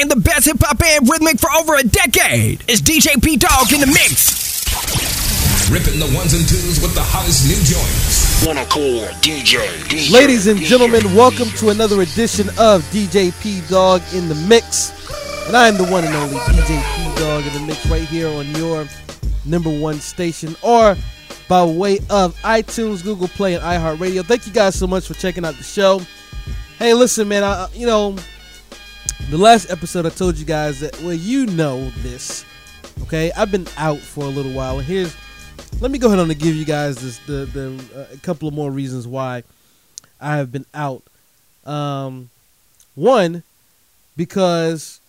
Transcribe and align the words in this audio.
supplying 0.00 0.08
the 0.08 0.28
best 0.28 0.46
hip 0.46 0.56
hop 0.60 0.82
and 0.82 1.08
rhythmic 1.08 1.38
for 1.38 1.50
over 1.52 1.76
a 1.76 1.82
decade. 1.82 2.62
It's 2.68 2.80
DJ 2.80 3.22
P 3.22 3.36
Dog 3.36 3.72
in 3.72 3.80
the 3.80 3.86
mix. 3.86 4.38
Ripping 5.70 6.00
the 6.00 6.10
ones 6.16 6.34
and 6.34 6.46
twos 6.48 6.80
with 6.82 6.94
the 6.94 7.02
hottest 7.02 7.46
new 7.46 7.60
joints. 7.62 8.44
Wanna 8.46 8.64
call 8.66 9.06
DJ, 9.20 9.60
DJ. 9.88 10.12
Ladies 10.12 10.46
and 10.46 10.58
DJ. 10.58 10.66
gentlemen, 10.66 11.14
welcome 11.14 11.48
to 11.58 11.70
another 11.70 12.00
edition 12.02 12.48
of 12.58 12.82
DJ 12.90 13.30
P 13.42 13.60
Dog 13.68 14.02
in 14.14 14.28
the 14.28 14.34
Mix. 14.48 14.90
And 15.46 15.56
I 15.56 15.68
am 15.68 15.76
the 15.76 15.84
one 15.84 16.04
and 16.04 16.14
only 16.14 16.36
DJ 16.36 16.80
P 16.96 17.20
Dog 17.20 17.46
in 17.46 17.52
the 17.54 17.66
Mix 17.66 17.86
right 17.86 18.06
here 18.08 18.28
on 18.28 18.46
your 18.54 18.86
number 19.44 19.70
one 19.70 20.00
station 20.00 20.56
or 20.62 20.96
by 21.48 21.64
way 21.64 21.98
of 22.08 22.36
iTunes, 22.42 23.02
Google 23.02 23.28
Play, 23.28 23.54
and 23.54 23.62
iHeartRadio. 23.62 24.24
Thank 24.24 24.46
you 24.46 24.52
guys 24.52 24.76
so 24.76 24.86
much 24.86 25.06
for 25.06 25.14
checking 25.14 25.44
out 25.44 25.56
the 25.56 25.64
show. 25.64 26.00
Hey, 26.78 26.94
listen, 26.94 27.28
man, 27.28 27.42
I, 27.44 27.66
you 27.74 27.86
know, 27.86 28.16
the 29.28 29.38
last 29.38 29.70
episode 29.70 30.06
I 30.06 30.10
told 30.10 30.36
you 30.38 30.44
guys 30.44 30.80
that, 30.80 30.98
well, 31.02 31.12
you 31.12 31.46
know 31.46 31.90
this, 31.98 32.44
okay? 33.02 33.30
I've 33.36 33.50
been 33.50 33.66
out 33.76 33.98
for 33.98 34.24
a 34.24 34.28
little 34.28 34.52
while. 34.52 34.78
And 34.78 34.86
here's, 34.86 35.14
let 35.80 35.90
me 35.90 35.98
go 35.98 36.08
ahead 36.08 36.18
on 36.18 36.30
and 36.30 36.40
give 36.40 36.56
you 36.56 36.64
guys 36.64 36.96
this, 36.96 37.18
the, 37.26 37.44
the, 37.46 37.84
uh, 37.94 38.14
a 38.14 38.16
couple 38.18 38.48
of 38.48 38.54
more 38.54 38.70
reasons 38.70 39.06
why 39.06 39.44
I 40.20 40.36
have 40.36 40.50
been 40.50 40.66
out. 40.74 41.02
Um, 41.64 42.30
one, 42.94 43.42
because 44.16 45.00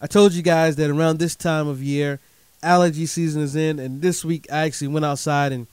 I 0.00 0.06
told 0.06 0.32
you 0.34 0.42
guys 0.42 0.76
that 0.76 0.90
around 0.90 1.18
this 1.18 1.34
time 1.34 1.68
of 1.68 1.82
year, 1.82 2.20
allergy 2.62 3.06
season 3.06 3.42
is 3.42 3.56
in, 3.56 3.78
and 3.78 4.02
this 4.02 4.24
week 4.24 4.46
I 4.52 4.66
actually 4.66 4.88
went 4.88 5.04
outside 5.04 5.52
and 5.52 5.66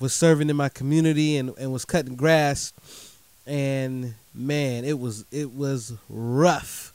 was 0.00 0.12
serving 0.12 0.50
in 0.50 0.56
my 0.56 0.68
community 0.68 1.36
and, 1.36 1.56
and 1.58 1.72
was 1.72 1.84
cutting 1.84 2.16
grass, 2.16 2.72
and 3.46 4.14
man, 4.34 4.84
it 4.84 4.98
was 4.98 5.24
it 5.30 5.52
was 5.52 5.94
rough 6.08 6.92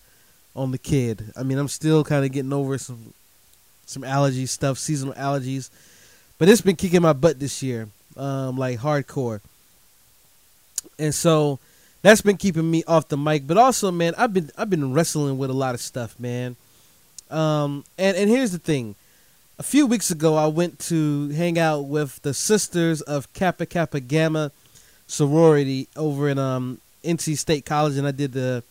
on 0.56 0.72
the 0.72 0.78
kid. 0.78 1.32
I 1.36 1.44
mean, 1.44 1.58
I'm 1.58 1.68
still 1.68 2.04
kind 2.04 2.26
of 2.26 2.32
getting 2.32 2.54
over 2.54 2.78
some 2.78 3.14
some 3.86 4.04
allergy 4.04 4.46
stuff, 4.46 4.78
seasonal 4.78 5.14
allergies, 5.16 5.70
but 6.38 6.50
it's 6.50 6.62
been 6.62 6.76
kicking 6.76 7.02
my 7.02 7.14
butt 7.14 7.40
this 7.40 7.64
year, 7.64 7.88
um, 8.18 8.58
like 8.58 8.80
hardcore, 8.80 9.42
and 10.98 11.16
so 11.16 11.60
that's 12.02 12.22
been 12.22 12.38
keeping 12.38 12.70
me 12.70 12.84
off 12.88 13.08
the 13.08 13.18
mic. 13.18 13.48
But 13.48 13.58
also, 13.58 13.92
man, 13.92 14.14
I've 14.18 14.34
been 14.34 14.52
I've 14.58 14.70
been 14.70 14.94
wrestling 14.94 15.38
with 15.38 15.50
a 15.50 15.54
lot 15.54 15.76
of 15.76 15.82
stuff, 15.82 16.20
man. 16.20 16.56
Um, 17.30 17.84
and 17.98 18.18
and 18.18 18.30
here's 18.30 18.52
the 18.52 18.60
thing. 18.60 18.96
A 19.58 19.64
few 19.64 19.86
weeks 19.86 20.10
ago, 20.10 20.36
I 20.36 20.48
went 20.48 20.80
to 20.88 21.30
hang 21.30 21.60
out 21.60 21.82
with 21.82 22.22
the 22.22 22.34
sisters 22.34 23.02
of 23.02 23.32
Kappa 23.34 23.66
Kappa 23.66 24.00
Gamma 24.00 24.52
sorority 25.06 25.90
over 25.98 26.30
in 26.30 26.38
um, 26.38 26.80
NC 27.04 27.38
State 27.38 27.66
College, 27.66 27.98
and 27.98 28.08
I 28.08 28.12
did 28.12 28.34
the 28.34 28.64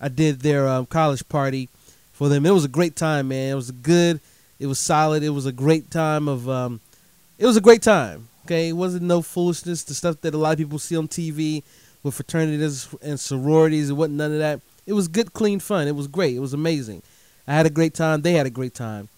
I 0.00 0.08
did 0.08 0.40
their 0.40 0.68
um, 0.68 0.86
college 0.86 1.28
party 1.28 1.68
for 2.12 2.28
them. 2.28 2.44
It 2.44 2.50
was 2.50 2.64
a 2.64 2.68
great 2.68 2.96
time, 2.96 3.28
man. 3.28 3.52
It 3.52 3.54
was 3.54 3.70
good. 3.70 4.20
It 4.58 4.66
was 4.66 4.78
solid. 4.78 5.22
It 5.22 5.30
was 5.30 5.46
a 5.46 5.52
great 5.52 5.90
time 5.90 6.28
of. 6.28 6.48
Um, 6.48 6.80
it 7.38 7.46
was 7.46 7.56
a 7.56 7.60
great 7.60 7.82
time. 7.82 8.28
Okay, 8.44 8.70
it 8.70 8.72
wasn't 8.72 9.04
no 9.04 9.22
foolishness. 9.22 9.84
The 9.84 9.94
stuff 9.94 10.20
that 10.22 10.34
a 10.34 10.38
lot 10.38 10.52
of 10.52 10.58
people 10.58 10.78
see 10.78 10.96
on 10.96 11.08
TV 11.08 11.62
with 12.02 12.14
fraternities 12.14 12.88
and 13.00 13.18
sororities. 13.18 13.90
It 13.90 13.94
wasn't 13.94 14.16
none 14.16 14.32
of 14.32 14.38
that. 14.38 14.60
It 14.86 14.94
was 14.94 15.08
good, 15.08 15.32
clean 15.32 15.60
fun. 15.60 15.86
It 15.86 15.94
was 15.94 16.08
great. 16.08 16.36
It 16.36 16.40
was 16.40 16.54
amazing. 16.54 17.02
I 17.46 17.54
had 17.54 17.66
a 17.66 17.70
great 17.70 17.94
time. 17.94 18.22
They 18.22 18.32
had 18.32 18.46
a 18.46 18.50
great 18.50 18.74
time. 18.74 19.08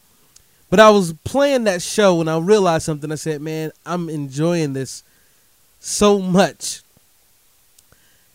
But 0.71 0.81
I 0.81 0.91
was 0.91 1.13
playing 1.25 1.65
that 1.65 1.83
show 1.83 2.21
and 2.21 2.29
I 2.29 2.39
realized 2.39 2.85
something. 2.85 3.11
I 3.11 3.17
said, 3.17 3.41
man, 3.41 3.73
I'm 3.87 4.09
enjoying 4.09 4.73
this 4.73 5.03
so 5.81 6.19
much. 6.19 6.83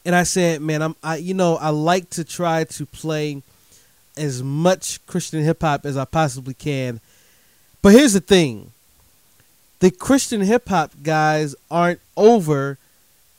And 0.10 0.16
I 0.16 0.24
said, 0.24 0.64
man, 0.64 0.82
I'm 0.82 0.96
I 1.04 1.18
you 1.18 1.36
know, 1.36 1.58
I 1.58 1.70
like 1.70 2.10
to 2.18 2.24
try 2.24 2.64
to 2.64 2.86
play 2.88 3.44
as 4.18 4.42
much 4.42 5.06
Christian 5.06 5.44
hip 5.44 5.62
hop 5.62 5.86
as 5.86 5.98
I 5.98 6.06
possibly 6.06 6.56
can. 6.56 7.00
But 7.84 7.94
here's 7.94 8.14
the 8.14 8.20
thing. 8.20 8.72
The 9.82 9.92
Christian 9.92 10.42
hip 10.42 10.68
hop 10.68 10.94
guys 11.04 11.54
aren't 11.70 12.00
over 12.17 12.80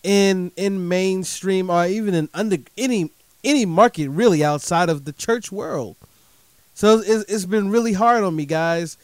in 0.04 0.52
in 0.54 0.86
mainstream 0.86 1.70
or 1.70 1.86
even 1.86 2.14
in 2.14 2.28
under 2.34 2.58
any 2.78 3.10
any 3.42 3.66
market 3.66 4.08
really 4.08 4.44
outside 4.44 4.88
of 4.88 5.04
the 5.04 5.12
church 5.12 5.50
world. 5.50 5.96
So 6.74 7.00
it's, 7.04 7.24
it's 7.28 7.46
been 7.46 7.72
really 7.72 7.94
hard 7.94 8.22
on 8.22 8.36
me, 8.36 8.46
guys. 8.46 8.96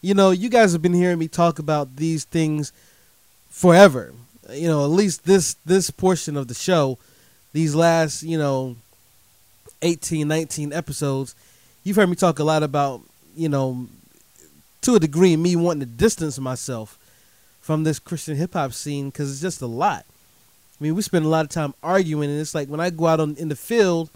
You 0.00 0.14
know, 0.14 0.30
you 0.30 0.48
guys 0.48 0.72
have 0.72 0.80
been 0.80 0.94
hearing 0.94 1.18
me 1.18 1.28
talk 1.28 1.58
about 1.58 1.96
these 1.96 2.24
things 2.24 2.72
forever. 3.50 4.14
You 4.50 4.68
know, 4.68 4.84
at 4.84 4.90
least 4.90 5.26
this 5.26 5.56
this 5.66 5.90
portion 5.90 6.38
of 6.38 6.48
the 6.48 6.54
show, 6.54 6.96
these 7.52 7.74
last 7.74 8.22
you 8.22 8.38
know 8.38 8.76
18, 9.82 10.26
19 10.28 10.72
episodes, 10.72 11.34
you've 11.84 11.96
heard 11.96 12.08
me 12.08 12.16
talk 12.16 12.38
a 12.38 12.44
lot 12.44 12.62
about 12.62 13.00
you 13.34 13.48
know 13.48 13.86
to 14.82 14.94
a 14.94 15.00
degree 15.00 15.36
me 15.36 15.56
wanting 15.56 15.80
to 15.80 15.86
distance 15.86 16.38
myself 16.38 16.98
from 17.60 17.84
this 17.84 17.98
Christian 17.98 18.36
hip 18.36 18.54
hop 18.54 18.72
scene 18.72 19.10
because 19.10 19.30
it's 19.30 19.40
just 19.40 19.62
a 19.62 19.66
lot. 19.66 20.04
I 20.80 20.84
mean, 20.84 20.94
we 20.94 21.02
spend 21.02 21.26
a 21.26 21.28
lot 21.28 21.44
of 21.44 21.50
time 21.50 21.74
arguing, 21.82 22.30
and 22.30 22.40
it's 22.40 22.54
like 22.54 22.68
when 22.68 22.80
I 22.80 22.88
go 22.90 23.06
out 23.06 23.20
on, 23.20 23.36
in 23.36 23.48
the 23.48 23.56
field, 23.56 24.08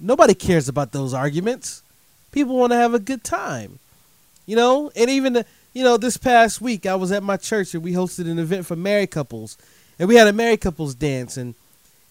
nobody 0.00 0.34
cares 0.34 0.68
about 0.68 0.92
those 0.92 1.12
arguments. 1.12 1.82
People 2.32 2.56
want 2.56 2.72
to 2.72 2.76
have 2.76 2.94
a 2.94 2.98
good 2.98 3.22
time, 3.22 3.78
you 4.46 4.56
know. 4.56 4.90
And 4.96 5.10
even 5.10 5.44
you 5.74 5.84
know, 5.84 5.96
this 5.96 6.16
past 6.16 6.60
week 6.60 6.86
I 6.86 6.94
was 6.94 7.12
at 7.12 7.22
my 7.22 7.36
church 7.36 7.74
and 7.74 7.82
we 7.82 7.92
hosted 7.92 8.30
an 8.30 8.38
event 8.38 8.66
for 8.66 8.76
married 8.76 9.10
couples, 9.10 9.58
and 9.98 10.08
we 10.08 10.16
had 10.16 10.26
a 10.26 10.32
married 10.32 10.62
couples 10.62 10.94
dance. 10.94 11.36
And 11.36 11.54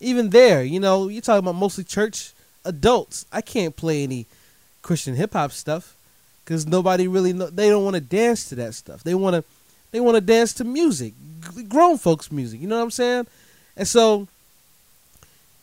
even 0.01 0.29
there, 0.29 0.63
you 0.63 0.79
know, 0.79 1.07
you're 1.07 1.21
talking 1.21 1.39
about 1.39 1.55
mostly 1.55 1.83
church 1.83 2.33
adults. 2.65 3.25
I 3.31 3.41
can't 3.41 3.75
play 3.75 4.03
any 4.03 4.25
Christian 4.81 5.15
hip 5.15 5.33
hop 5.33 5.51
stuff 5.51 5.95
because 6.43 6.65
nobody 6.67 7.07
really 7.07 7.33
know. 7.33 7.49
They 7.49 7.69
don't 7.69 7.83
want 7.83 7.95
to 7.95 8.01
dance 8.01 8.49
to 8.49 8.55
that 8.55 8.73
stuff. 8.73 9.03
They 9.03 9.15
want 9.15 9.35
to 9.35 9.43
they 9.91 9.99
want 9.99 10.15
to 10.15 10.21
dance 10.21 10.53
to 10.53 10.63
music, 10.63 11.13
grown 11.67 11.97
folks 11.97 12.31
music. 12.31 12.61
You 12.61 12.67
know 12.67 12.77
what 12.77 12.83
I'm 12.83 12.91
saying? 12.91 13.27
And 13.75 13.87
so 13.87 14.27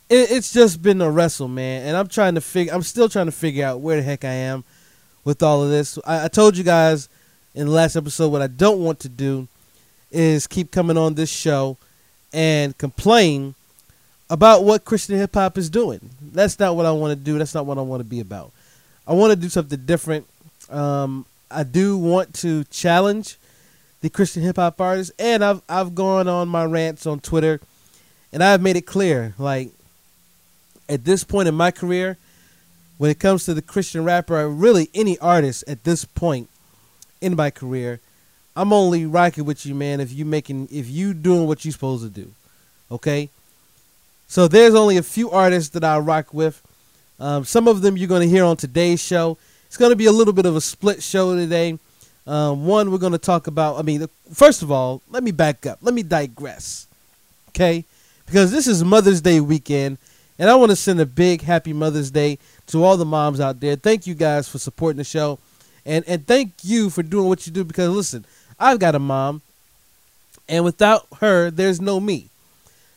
it, 0.08 0.30
it's 0.30 0.52
just 0.52 0.82
been 0.82 1.00
a 1.00 1.10
wrestle, 1.10 1.48
man. 1.48 1.86
And 1.86 1.96
I'm 1.96 2.08
trying 2.08 2.34
to 2.34 2.40
figure. 2.40 2.72
I'm 2.72 2.82
still 2.82 3.08
trying 3.08 3.26
to 3.26 3.32
figure 3.32 3.64
out 3.64 3.80
where 3.80 3.96
the 3.96 4.02
heck 4.02 4.24
I 4.24 4.32
am 4.32 4.64
with 5.24 5.42
all 5.42 5.62
of 5.62 5.70
this. 5.70 5.98
I, 6.06 6.24
I 6.24 6.28
told 6.28 6.56
you 6.56 6.64
guys 6.64 7.08
in 7.54 7.66
the 7.66 7.72
last 7.72 7.96
episode 7.96 8.28
what 8.30 8.42
I 8.42 8.46
don't 8.46 8.80
want 8.80 9.00
to 9.00 9.08
do 9.08 9.48
is 10.10 10.46
keep 10.46 10.70
coming 10.70 10.96
on 10.96 11.14
this 11.14 11.30
show 11.30 11.76
and 12.32 12.76
complain 12.78 13.54
about 14.30 14.64
what 14.64 14.84
Christian 14.84 15.16
hip 15.16 15.34
hop 15.34 15.56
is 15.56 15.70
doing. 15.70 16.10
That's 16.20 16.58
not 16.58 16.76
what 16.76 16.86
I 16.86 16.92
want 16.92 17.12
to 17.12 17.24
do. 17.24 17.38
That's 17.38 17.54
not 17.54 17.66
what 17.66 17.78
I 17.78 17.82
want 17.82 18.00
to 18.00 18.04
be 18.04 18.20
about. 18.20 18.52
I 19.06 19.14
want 19.14 19.30
to 19.30 19.36
do 19.36 19.48
something 19.48 19.84
different. 19.86 20.26
Um, 20.68 21.24
I 21.50 21.62
do 21.62 21.96
want 21.96 22.34
to 22.34 22.64
challenge 22.64 23.38
the 24.00 24.10
Christian 24.10 24.42
hip 24.42 24.56
hop 24.56 24.80
artists, 24.80 25.12
and 25.18 25.44
I've 25.44 25.62
I've 25.68 25.94
gone 25.94 26.28
on 26.28 26.48
my 26.48 26.64
rants 26.64 27.06
on 27.06 27.20
Twitter, 27.20 27.60
and 28.32 28.44
I've 28.44 28.60
made 28.60 28.76
it 28.76 28.86
clear, 28.86 29.34
like 29.38 29.70
at 30.88 31.04
this 31.04 31.24
point 31.24 31.48
in 31.48 31.54
my 31.54 31.70
career, 31.70 32.18
when 32.98 33.10
it 33.10 33.18
comes 33.18 33.44
to 33.46 33.54
the 33.54 33.62
Christian 33.62 34.04
rapper, 34.04 34.38
or 34.38 34.48
really 34.48 34.90
any 34.94 35.18
artist 35.18 35.64
at 35.66 35.84
this 35.84 36.04
point 36.04 36.48
in 37.20 37.34
my 37.34 37.50
career, 37.50 38.00
I'm 38.54 38.72
only 38.72 39.06
rocking 39.06 39.44
with 39.44 39.64
you, 39.64 39.74
man. 39.74 40.00
If 40.00 40.12
you 40.12 40.24
making 40.24 40.68
if 40.70 40.88
you 40.88 41.14
doing 41.14 41.46
what 41.46 41.64
you're 41.64 41.72
supposed 41.72 42.04
to 42.04 42.10
do, 42.10 42.32
okay. 42.90 43.30
So 44.28 44.46
there's 44.46 44.74
only 44.74 44.98
a 44.98 45.02
few 45.02 45.30
artists 45.30 45.70
that 45.70 45.82
I 45.82 45.98
rock 45.98 46.34
with. 46.34 46.62
Um, 47.18 47.44
some 47.44 47.66
of 47.66 47.80
them 47.80 47.96
you're 47.96 48.08
going 48.08 48.22
to 48.22 48.28
hear 48.28 48.44
on 48.44 48.58
today's 48.58 49.02
show. 49.02 49.38
It's 49.66 49.78
going 49.78 49.90
to 49.90 49.96
be 49.96 50.04
a 50.04 50.12
little 50.12 50.34
bit 50.34 50.44
of 50.44 50.54
a 50.54 50.60
split 50.60 51.02
show 51.02 51.34
today. 51.34 51.78
Um, 52.26 52.66
one, 52.66 52.92
we're 52.92 52.98
going 52.98 53.12
to 53.12 53.18
talk 53.18 53.46
about. 53.46 53.78
I 53.78 53.82
mean, 53.82 54.06
first 54.32 54.60
of 54.60 54.70
all, 54.70 55.00
let 55.08 55.24
me 55.24 55.30
back 55.30 55.64
up. 55.64 55.78
Let 55.80 55.94
me 55.94 56.02
digress, 56.02 56.86
okay? 57.48 57.86
Because 58.26 58.52
this 58.52 58.66
is 58.66 58.84
Mother's 58.84 59.22
Day 59.22 59.40
weekend, 59.40 59.96
and 60.38 60.50
I 60.50 60.54
want 60.56 60.70
to 60.70 60.76
send 60.76 61.00
a 61.00 61.06
big 61.06 61.40
happy 61.40 61.72
Mother's 61.72 62.10
Day 62.10 62.38
to 62.66 62.84
all 62.84 62.98
the 62.98 63.06
moms 63.06 63.40
out 63.40 63.60
there. 63.60 63.76
Thank 63.76 64.06
you 64.06 64.14
guys 64.14 64.46
for 64.46 64.58
supporting 64.58 64.98
the 64.98 65.04
show, 65.04 65.38
and 65.86 66.04
and 66.06 66.26
thank 66.26 66.52
you 66.62 66.90
for 66.90 67.02
doing 67.02 67.28
what 67.28 67.46
you 67.46 67.52
do. 67.52 67.64
Because 67.64 67.88
listen, 67.88 68.26
I've 68.60 68.78
got 68.78 68.94
a 68.94 68.98
mom, 68.98 69.40
and 70.50 70.64
without 70.64 71.06
her, 71.20 71.50
there's 71.50 71.80
no 71.80 71.98
me. 71.98 72.28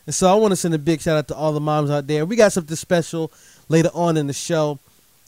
And 0.06 0.14
so 0.14 0.30
I 0.30 0.34
want 0.34 0.52
to 0.52 0.56
send 0.56 0.74
a 0.74 0.78
big 0.78 1.00
shout 1.00 1.16
out 1.16 1.28
to 1.28 1.34
all 1.34 1.52
the 1.52 1.60
moms 1.60 1.90
out 1.90 2.06
there. 2.06 2.26
We 2.26 2.36
got 2.36 2.52
something 2.52 2.76
special 2.76 3.30
later 3.68 3.90
on 3.94 4.16
in 4.16 4.26
the 4.26 4.32
show, 4.32 4.78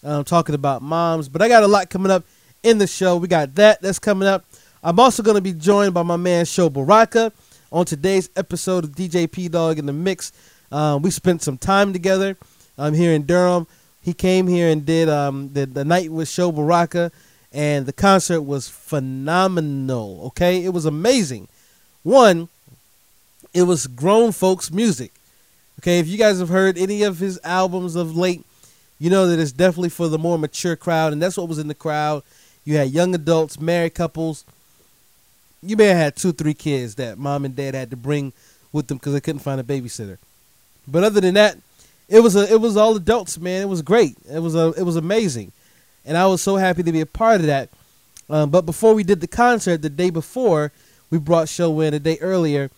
um, 0.03 0.25
talking 0.25 0.55
about 0.55 0.83
moms. 0.83 1.29
But 1.29 1.43
I 1.43 1.49
got 1.49 1.63
a 1.63 1.69
lot 1.69 1.91
coming 1.91 2.11
up 2.11 2.25
in 2.63 2.79
the 2.79 2.87
show. 2.87 3.17
We 3.17 3.29
got 3.29 3.55
that 3.55 3.81
that's 3.83 3.99
coming 3.99 4.27
up. 4.27 4.45
I'm 4.83 4.99
also 5.01 5.23
going 5.23 5.37
to 5.37 5.41
be 5.41 5.53
joined 5.53 5.95
by 5.95 6.03
my 6.03 6.17
man 6.17 6.45
Sho 6.45 6.69
Baraka 6.69 7.33
on 7.73 7.85
today's 7.85 8.29
episode 8.37 8.85
of 8.85 8.93
DJ 8.93 9.31
P 9.31 9.49
Dog 9.49 9.79
in 9.79 9.87
the 9.87 9.93
Mix. 9.93 10.33
Um, 10.71 11.03
we 11.03 11.11
spent 11.11 11.43
some 11.43 11.57
time 11.57 11.93
together 11.93 12.37
um, 12.77 12.95
here 12.95 13.13
in 13.13 13.25
Durham. 13.25 13.67
He 14.03 14.13
came 14.13 14.47
here 14.47 14.69
and 14.69 14.85
did 14.85 15.09
um, 15.09 15.53
the, 15.53 15.65
the 15.67 15.85
night 15.85 16.11
with 16.11 16.29
Sho 16.29 16.53
Baraka, 16.53 17.11
and 17.53 17.87
the 17.87 17.93
concert 17.93 18.43
was 18.43 18.69
phenomenal. 18.69 20.21
Okay, 20.27 20.63
it 20.65 20.75
was 20.75 20.85
amazing. 20.85 21.49
One, 22.03 22.49
it 23.55 23.63
was 23.63 23.87
grown 23.87 24.33
folks 24.33 24.71
music. 24.71 25.13
Okay, 25.81 25.99
if 25.99 26.09
you 26.09 26.19
guys 26.19 26.41
have 26.41 26.49
heard 26.49 26.77
any 26.77 27.03
of 27.03 27.19
his 27.19 27.41
albums 27.45 27.95
of 27.95 28.17
late, 28.17 28.45
you 28.99 29.11
know 29.11 29.27
that 29.29 29.39
it's 29.39 29.53
definitely 29.53 29.89
for 29.89 30.09
the 30.09 30.19
more 30.19 30.39
mature 30.39 30.77
crowd, 30.77 31.13
and 31.13 31.23
that's 31.23 31.37
what 31.37 31.49
was 31.49 31.59
in 31.59 31.69
the 31.69 31.75
crowd. 31.75 32.23
You 32.65 32.77
had 32.77 32.91
young 32.91 33.15
adults, 33.15 33.61
married 33.61 33.95
couples. 33.95 34.45
You 35.63 35.77
may 35.77 35.87
have 35.87 35.97
had 35.97 36.17
two, 36.17 36.33
three 36.33 36.55
kids 36.55 36.97
that 36.97 37.19
mom 37.19 37.45
and 37.45 37.57
dad 37.57 37.75
had 37.75 37.91
to 37.91 37.97
bring 37.97 38.33
with 38.73 38.89
them 38.89 38.99
because 38.99 39.13
they 39.13 39.21
couldn't 39.21 39.41
find 39.41 39.61
a 39.61 39.65
babysitter. 39.65 40.19
But 40.87 41.05
other 41.05 41.21
than 41.21 41.35
that, 41.35 41.57
it 42.09 42.21
was 42.21 42.37
a 42.37 42.53
it 42.53 42.61
was 42.61 42.77
all 42.77 42.97
adults, 42.97 43.39
man. 43.39 43.63
It 43.63 43.69
was 43.69 43.83
great. 43.83 44.17
It 44.31 44.41
was 44.41 44.55
a 44.55 44.73
it 44.77 44.83
was 44.83 44.97
amazing, 44.97 45.53
and 46.05 46.17
I 46.17 46.27
was 46.27 46.43
so 46.43 46.57
happy 46.57 46.83
to 46.83 46.93
be 46.93 47.01
a 47.01 47.07
part 47.07 47.41
of 47.41 47.47
that. 47.47 47.71
Um, 48.29 48.51
but 48.51 48.63
before 48.63 48.95
we 48.95 49.05
did 49.05 49.21
the 49.21 49.27
concert, 49.27 49.83
the 49.83 49.91
day 49.91 50.11
before, 50.11 50.73
we 51.11 51.19
brought 51.19 51.49
Sho 51.49 51.81
in 51.81 51.95
a 51.95 51.99
day 51.99 52.19
earlier, 52.21 52.71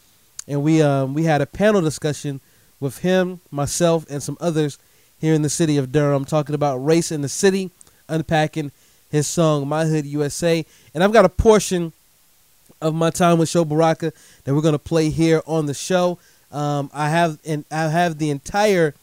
and 0.49 0.63
we 0.63 0.83
um, 0.83 1.15
we 1.15 1.25
had 1.25 1.41
a 1.41 1.47
panel 1.47 1.81
discussion 1.81 2.41
with 2.81 2.99
him, 2.99 3.41
myself, 3.51 4.07
and 4.11 4.23
some 4.23 4.37
others 4.41 4.79
here 5.19 5.35
in 5.35 5.43
the 5.43 5.49
city 5.49 5.77
of 5.77 5.93
Durham, 5.93 6.25
talking 6.25 6.55
about 6.55 6.85
race 6.85 7.11
in 7.11 7.23
the 7.23 7.29
city, 7.29 7.71
unpacking 8.09 8.73
his 9.11 9.27
song 9.27 9.67
"My 9.67 9.87
Hood 9.87 10.07
USA," 10.07 10.65
and 10.95 11.03
I've 11.03 11.13
got 11.13 11.25
a 11.25 11.31
portion 11.31 11.93
of 12.81 12.95
my 12.95 13.11
time 13.11 13.39
with 13.39 13.49
Sho 13.49 13.65
Baraka 13.65 14.13
that 14.45 14.55
we're 14.55 14.61
to 14.73 14.79
play 14.79 15.11
here 15.11 15.43
on 15.47 15.67
the 15.67 15.75
show. 15.75 16.19
Um, 16.53 16.91
I 16.93 17.09
have 17.09 17.39
and 17.45 17.65
I 17.71 17.89
have 17.89 18.19
the 18.19 18.31
entire 18.31 18.95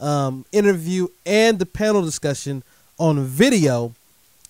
um, 0.00 0.44
interview 0.52 1.08
and 1.26 1.58
the 1.58 1.66
panel 1.66 2.02
discussion 2.02 2.62
on 2.98 3.24
video, 3.24 3.94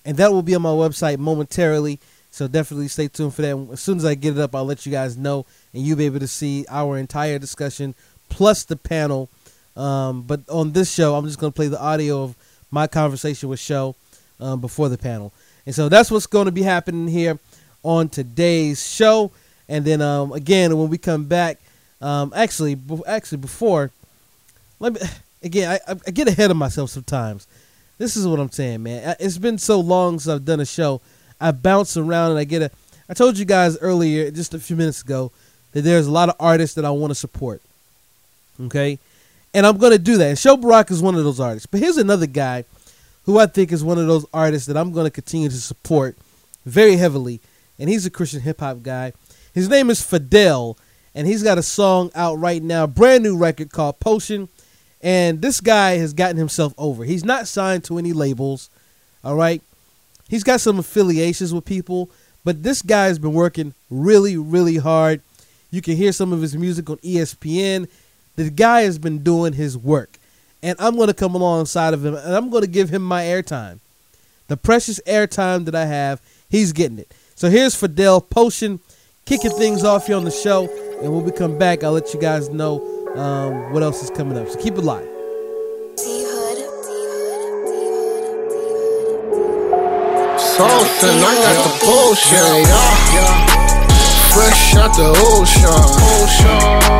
and 0.04 0.16
that 0.16 0.32
will 0.32 0.42
be 0.42 0.54
on 0.54 0.62
my 0.62 0.70
website 0.70 1.18
momentarily. 1.18 1.98
So 2.30 2.46
definitely 2.46 2.88
stay 2.88 3.08
tuned 3.08 3.34
for 3.34 3.42
that. 3.42 3.68
As 3.72 3.80
soon 3.80 3.98
as 3.98 4.04
I 4.04 4.14
get 4.14 4.36
it 4.36 4.40
up, 4.40 4.54
I'll 4.54 4.64
let 4.64 4.86
you 4.86 4.92
guys 4.92 5.16
know, 5.16 5.46
and 5.72 5.82
you'll 5.82 5.98
be 5.98 6.06
able 6.06 6.20
to 6.20 6.28
see 6.28 6.66
our 6.68 6.98
entire 6.98 7.38
discussion 7.38 7.94
plus 8.28 8.64
the 8.64 8.76
panel. 8.76 9.28
Um, 9.76 10.22
but 10.22 10.40
on 10.48 10.72
this 10.72 10.92
show, 10.92 11.14
I'm 11.14 11.26
just 11.26 11.38
going 11.38 11.52
to 11.52 11.56
play 11.56 11.68
the 11.68 11.80
audio 11.80 12.22
of 12.22 12.36
my 12.70 12.86
conversation 12.86 13.48
with 13.48 13.60
Sho 13.60 13.94
um, 14.40 14.60
before 14.60 14.88
the 14.88 14.98
panel, 14.98 15.32
and 15.66 15.74
so 15.74 15.88
that's 15.88 16.10
what's 16.10 16.26
going 16.26 16.46
to 16.46 16.52
be 16.52 16.62
happening 16.62 17.08
here 17.08 17.38
on 17.82 18.08
today's 18.08 18.86
show. 18.86 19.30
And 19.68 19.84
then 19.84 20.02
um, 20.02 20.32
again, 20.32 20.76
when 20.76 20.88
we 20.88 20.98
come 20.98 21.24
back, 21.24 21.58
um, 22.00 22.32
actually, 22.34 22.76
actually 23.06 23.38
before, 23.38 23.90
let 24.78 24.94
me 24.94 25.00
again. 25.42 25.78
I, 25.86 25.94
I 26.06 26.10
get 26.10 26.28
ahead 26.28 26.50
of 26.50 26.56
myself 26.56 26.90
sometimes. 26.90 27.46
This 27.98 28.16
is 28.16 28.26
what 28.26 28.40
I'm 28.40 28.50
saying, 28.50 28.82
man. 28.82 29.14
It's 29.20 29.36
been 29.36 29.58
so 29.58 29.78
long 29.78 30.18
since 30.18 30.32
I've 30.32 30.44
done 30.44 30.60
a 30.60 30.66
show. 30.66 31.02
I 31.40 31.52
bounce 31.52 31.96
around 31.96 32.30
and 32.30 32.40
I 32.40 32.44
get 32.44 32.62
a. 32.62 32.70
I 33.08 33.14
told 33.14 33.36
you 33.36 33.44
guys 33.44 33.76
earlier, 33.78 34.30
just 34.30 34.54
a 34.54 34.58
few 34.58 34.76
minutes 34.76 35.02
ago, 35.02 35.32
that 35.72 35.82
there's 35.82 36.06
a 36.06 36.12
lot 36.12 36.28
of 36.28 36.36
artists 36.40 36.74
that 36.76 36.84
I 36.84 36.90
want 36.90 37.10
to 37.10 37.14
support. 37.14 37.60
Okay, 38.60 38.98
and 39.54 39.66
I'm 39.66 39.78
gonna 39.78 39.98
do 39.98 40.16
that. 40.18 40.28
And 40.28 40.38
Sho 40.38 40.56
Baraka 40.56 40.92
is 40.92 41.02
one 41.02 41.14
of 41.14 41.24
those 41.24 41.40
artists. 41.40 41.66
But 41.66 41.80
here's 41.80 41.96
another 41.96 42.26
guy 42.26 42.64
who 43.24 43.38
I 43.38 43.46
think 43.46 43.72
is 43.72 43.84
one 43.84 43.98
of 43.98 44.06
those 44.06 44.26
artists 44.34 44.66
that 44.66 44.76
I'm 44.76 44.92
gonna 44.92 45.10
continue 45.10 45.48
to 45.48 45.56
support 45.56 46.16
very 46.66 46.96
heavily 46.96 47.40
and 47.80 47.88
he's 47.88 48.06
a 48.06 48.10
Christian 48.10 48.42
hip 48.42 48.60
hop 48.60 48.82
guy. 48.82 49.14
His 49.54 49.68
name 49.68 49.90
is 49.90 50.02
Fidel, 50.02 50.76
and 51.14 51.26
he's 51.26 51.42
got 51.42 51.58
a 51.58 51.62
song 51.62 52.10
out 52.14 52.38
right 52.38 52.62
now, 52.62 52.86
brand 52.86 53.24
new 53.24 53.36
record 53.36 53.72
called 53.72 53.98
Potion. 53.98 54.48
And 55.02 55.40
this 55.40 55.60
guy 55.60 55.96
has 55.96 56.12
gotten 56.12 56.36
himself 56.36 56.74
over. 56.76 57.04
He's 57.04 57.24
not 57.24 57.48
signed 57.48 57.84
to 57.84 57.96
any 57.96 58.12
labels, 58.12 58.68
all 59.24 59.34
right? 59.34 59.62
He's 60.28 60.44
got 60.44 60.60
some 60.60 60.78
affiliations 60.78 61.54
with 61.54 61.64
people, 61.64 62.10
but 62.44 62.62
this 62.62 62.82
guy 62.82 63.06
has 63.06 63.18
been 63.18 63.32
working 63.32 63.72
really, 63.88 64.36
really 64.36 64.76
hard. 64.76 65.22
You 65.70 65.80
can 65.80 65.96
hear 65.96 66.12
some 66.12 66.32
of 66.32 66.42
his 66.42 66.56
music 66.56 66.90
on 66.90 66.96
ESPN. 66.98 67.88
The 68.36 68.50
guy 68.50 68.82
has 68.82 68.98
been 68.98 69.22
doing 69.22 69.52
his 69.52 69.76
work. 69.76 70.18
And 70.62 70.76
I'm 70.78 70.96
going 70.96 71.08
to 71.08 71.14
come 71.14 71.34
alongside 71.34 71.94
of 71.94 72.04
him 72.04 72.14
and 72.14 72.34
I'm 72.34 72.50
going 72.50 72.62
to 72.62 72.68
give 72.68 72.90
him 72.90 73.02
my 73.02 73.22
airtime. 73.22 73.80
The 74.48 74.56
precious 74.56 75.00
airtime 75.06 75.64
that 75.64 75.74
I 75.74 75.86
have, 75.86 76.20
he's 76.50 76.72
getting 76.72 76.98
it. 76.98 77.14
So 77.34 77.48
here's 77.48 77.74
Fidel 77.74 78.20
Potion 78.20 78.80
kicking 79.24 79.52
things 79.52 79.84
off 79.84 80.06
here 80.06 80.16
on 80.16 80.24
the 80.24 80.30
show. 80.30 80.68
And 81.00 81.14
when 81.14 81.24
we 81.24 81.30
come 81.30 81.56
back, 81.56 81.82
I'll 81.82 81.92
let 81.92 82.12
you 82.12 82.20
guys 82.20 82.50
know 82.50 82.80
um, 83.16 83.72
what 83.72 83.82
else 83.82 84.02
is 84.02 84.10
coming 84.10 84.36
up. 84.36 84.48
So 84.48 84.60
keep 84.60 84.74
it 84.74 84.82
live. 84.82 85.08
The 91.00 91.16
yeah. 93.14 93.49
Fresh 94.30 94.76
out 94.76 94.94
the 94.94 95.10
ocean. 95.10 95.82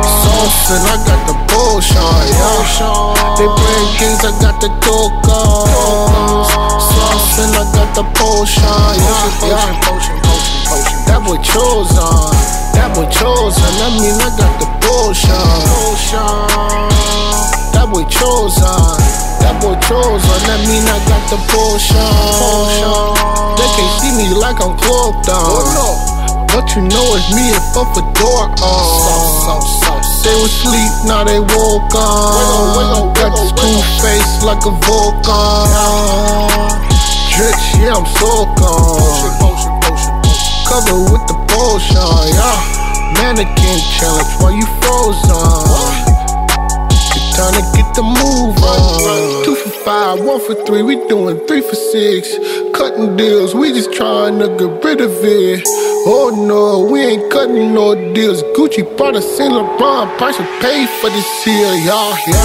Sauce 0.03 0.67
and 0.75 0.83
I 0.83 0.99
got 1.07 1.21
the 1.27 1.35
potion, 1.47 1.97
yeah. 1.97 3.35
They 3.39 3.47
bring 3.47 3.87
kings, 3.97 4.21
I 4.23 4.31
got 4.43 4.59
the 4.59 4.67
tokens. 4.83 6.51
Sauce 6.91 7.39
and 7.39 7.55
I 7.55 7.63
got 7.71 7.95
the 7.95 8.03
potion, 8.19 8.63
yeah. 8.99 9.47
yeah 9.47 10.51
that 11.11 11.19
boy 11.27 11.37
chosen, 11.43 11.95
that 12.75 12.95
boy 12.95 13.07
chosen. 13.11 13.71
That 13.79 13.91
mean 13.99 14.15
I 14.15 14.31
got 14.39 14.59
the 14.59 14.67
potion. 14.79 15.35
That 17.75 17.87
boy 17.91 18.03
chosen, 18.07 18.63
that 19.43 19.55
boy 19.61 19.75
chosen. 19.83 20.39
That 20.47 20.59
mean 20.67 20.83
I 20.87 20.97
got 21.07 21.23
the 21.31 21.39
potion. 21.51 21.99
They 23.55 23.67
can't 23.75 23.93
see 23.99 24.11
me 24.15 24.35
like 24.39 24.59
I'm 24.63 24.77
cloaked 24.77 25.29
on. 25.29 26.20
But 26.51 26.75
you 26.75 26.83
know 26.83 27.05
it's 27.15 27.31
me 27.33 27.49
if 27.55 27.77
up 27.79 27.95
a 27.95 28.03
door 28.19 28.51
on. 28.61 29.61
They 30.23 30.35
was 30.37 30.51
sleep, 30.51 30.93
now 31.07 31.23
they 31.23 31.39
woke 31.39 31.95
on. 31.95 33.13
Got 33.15 33.31
this 33.35 33.51
cool 33.57 33.81
face 34.03 34.43
like 34.43 34.63
a 34.67 34.73
Vulcan. 34.85 35.65
Drench, 37.31 37.65
yeah, 37.79 37.95
I'm 37.95 38.05
so 38.05 38.45
gone 38.59 39.31
cover 40.71 41.03
with 41.11 41.27
the 41.27 41.35
potion, 41.51 41.99
yeah. 42.31 43.19
Mannequin 43.19 43.79
challenge 43.99 44.33
while 44.39 44.55
you 44.55 44.65
frozen. 44.79 45.35
It's 47.11 47.35
time 47.35 47.53
to 47.59 47.63
get 47.75 47.93
the 47.93 48.03
move 48.03 48.55
on. 48.63 49.43
Two 49.43 49.55
for 49.55 49.69
five, 49.83 50.23
one 50.23 50.39
for 50.39 50.55
three, 50.65 50.81
we 50.81 50.95
doing 51.09 51.45
three 51.45 51.61
for 51.61 51.75
six. 51.75 52.37
Cutting 52.73 53.17
deals, 53.17 53.53
we 53.53 53.73
just 53.73 53.91
trying 53.91 54.39
to 54.39 54.47
get 54.47 54.83
rid 54.83 55.01
of 55.01 55.11
it. 55.11 55.90
Oh 56.03 56.33
no, 56.33 56.89
we 56.91 56.99
ain't 57.01 57.31
cutting 57.31 57.75
no 57.75 57.93
deals. 58.13 58.41
Gucci, 58.57 58.81
Prada, 58.97 59.21
Saint 59.21 59.53
Laurent, 59.53 60.09
price 60.17 60.39
will 60.39 60.49
pay 60.57 60.87
for 60.97 61.11
this 61.13 61.43
here, 61.45 61.75
y'all, 61.85 62.17
yeah. 62.25 62.41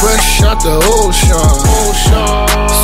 Fresh 0.00 0.40
out 0.48 0.64
the 0.64 0.80
ocean. 0.80 1.36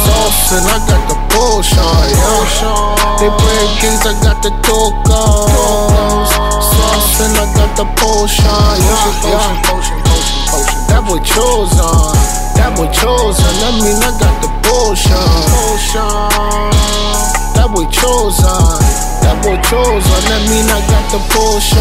Sauce 0.05 0.53
and 0.53 0.69
I 0.69 0.77
got 0.85 1.09
the 1.09 1.17
potion, 1.33 1.81
yeah. 1.81 3.17
They 3.17 3.33
bring 3.33 3.73
kings, 3.81 4.05
I 4.05 4.13
got 4.21 4.45
the 4.45 4.53
tokens. 4.61 5.49
Sauce 6.77 7.17
and 7.25 7.41
I 7.41 7.49
got 7.57 7.73
the 7.73 7.89
potion, 7.97 8.45
yeah. 9.25 9.65
That 10.93 11.01
boy 11.09 11.25
chosen, 11.25 11.89
that 12.61 12.77
boy 12.77 12.93
chosen. 12.93 13.49
That 13.65 13.81
mean 13.81 13.97
I 13.97 14.13
got 14.21 14.45
the 14.45 14.53
potion. 14.61 15.25
That 17.57 17.73
boy 17.73 17.89
chosen, 17.89 18.45
uh, 18.45 18.79
that 19.25 19.41
boy 19.41 19.57
chosen. 19.65 20.13
Uh, 20.13 20.29
that 20.29 20.43
mean 20.53 20.69
I 20.69 20.79
got 20.87 21.05
the 21.09 21.21
potion. 21.33 21.81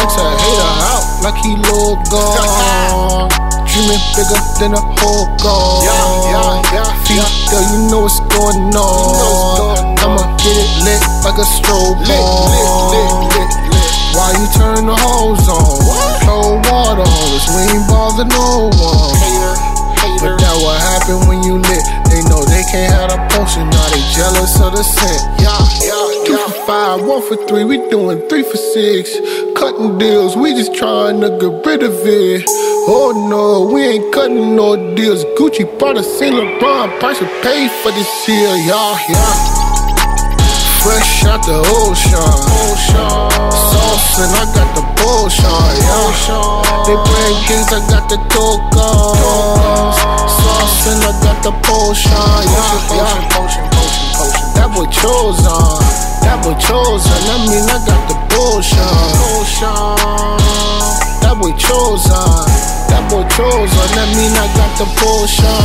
Makes 0.00 0.16
a 0.16 0.26
hater 0.40 0.72
out 0.90 1.04
like 1.20 1.38
he 1.44 1.52
low 1.60 1.94
gone. 2.08 3.28
Dreaming 3.68 4.00
bigger 4.16 4.40
than 4.56 4.72
a 4.72 4.80
whole 4.80 5.28
goal. 5.36 5.84
Yeah, 5.84 6.32
yeah, 6.32 6.80
yeah. 6.80 6.88
Feet, 7.04 7.20
girl, 7.52 7.60
you 7.68 7.78
know 7.92 8.08
what's 8.08 8.18
going 8.32 8.72
on. 8.72 9.96
I'ma 10.00 10.24
get 10.40 10.56
it 10.56 10.70
lit 10.82 11.02
like 11.20 11.36
a 11.36 11.44
strobe 11.44 12.00
lit, 12.00 12.16
lit, 12.16 12.68
lit, 12.90 13.12
lit, 13.36 13.50
lit. 13.68 13.92
Why 14.16 14.32
you 14.32 14.46
turn 14.56 14.88
the 14.88 14.96
hose 14.96 15.44
on? 15.52 15.76
Cold 16.24 16.64
water 16.72 17.04
hose, 17.04 17.44
we 17.52 17.60
ain't 17.76 17.84
bother 17.84 18.24
no 18.24 18.72
one. 18.72 19.12
Hater, 19.20 19.54
hater. 20.00 20.24
But 20.24 20.40
that 20.40 20.56
what 20.64 20.80
happen 20.80 21.28
when 21.28 21.44
you 21.44 21.60
lit. 21.60 21.84
Know 22.28 22.42
they 22.44 22.64
can't 22.70 22.92
have 22.92 23.12
a 23.12 23.20
potion, 23.30 23.68
now 23.70 23.88
they 23.90 24.02
jealous 24.10 24.60
of 24.60 24.72
the 24.72 24.82
scent. 24.82 25.22
Yeah, 25.40 25.54
yeah, 25.84 26.24
Two 26.26 26.36
for 26.36 26.66
five, 26.66 27.04
one 27.04 27.22
for 27.22 27.36
three, 27.46 27.64
we 27.64 27.76
doing 27.88 28.18
three 28.28 28.42
for 28.42 28.56
six. 28.56 29.14
Cutting 29.54 29.98
deals, 29.98 30.36
we 30.36 30.50
just 30.54 30.74
trying 30.74 31.20
to 31.20 31.30
get 31.38 31.64
rid 31.64 31.82
of 31.82 31.94
it. 32.04 32.44
Oh 32.88 33.12
no, 33.30 33.72
we 33.72 33.82
ain't 33.82 34.12
cutting 34.12 34.56
no 34.56 34.94
deals. 34.94 35.24
Gucci, 35.38 35.64
bought 35.78 35.94
Prada, 35.94 36.02
Saint 36.02 36.34
Laurent, 36.34 36.98
price 36.98 37.20
will 37.20 37.28
pay 37.42 37.68
for 37.82 37.92
this 37.92 38.10
here, 38.26 38.56
y'all, 38.66 38.98
yeah. 39.08 39.56
Fresh 40.82 41.24
out 41.24 41.42
the 41.46 41.58
ocean, 41.66 42.32
sauce 43.70 44.18
and 44.22 44.32
I 44.34 44.44
got 44.54 44.70
the 44.74 44.82
potion, 44.98 45.50
yeah. 45.78 46.66
They 46.86 46.94
bring 46.94 47.36
kings, 47.46 47.70
I 47.70 47.80
got 47.90 48.08
the 48.08 48.16
tokens. 48.30 50.15
Sauce 50.56 50.88
and 50.88 51.04
I 51.04 51.12
got 51.20 51.38
the 51.44 51.52
potion, 51.68 52.12
yeah, 52.16 52.96
yeah. 52.96 53.28
That 54.56 54.72
boy 54.72 54.88
chosen, 54.88 55.52
that 56.24 56.40
boy 56.40 56.56
chosen. 56.56 57.18
That 57.28 57.40
mean 57.44 57.68
I 57.68 57.76
got 57.84 58.00
the 58.08 58.16
potion. 58.32 58.80
potion. 59.20 59.76
That 61.20 61.36
boy 61.36 61.52
chosen. 61.60 62.48
That 62.88 63.04
boy 63.10 63.24
chosen. 63.28 63.88
That 63.92 64.08
mean 64.16 64.32
I 64.32 64.48
got 64.56 64.72
the 64.80 64.88
potion. 64.96 65.60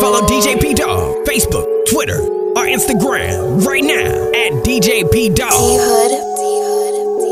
Follow 0.00 0.22
DJ 0.26 0.60
P 0.60 0.72
Dog, 0.72 1.26
Facebook, 1.26 1.66
Twitter, 1.90 2.20
or 2.56 2.64
Instagram 2.64 3.64
right 3.66 3.84
now 3.84 4.08
at 4.32 4.64
DJ 4.64 5.04
P 5.12 5.28
Dog. 5.28 5.52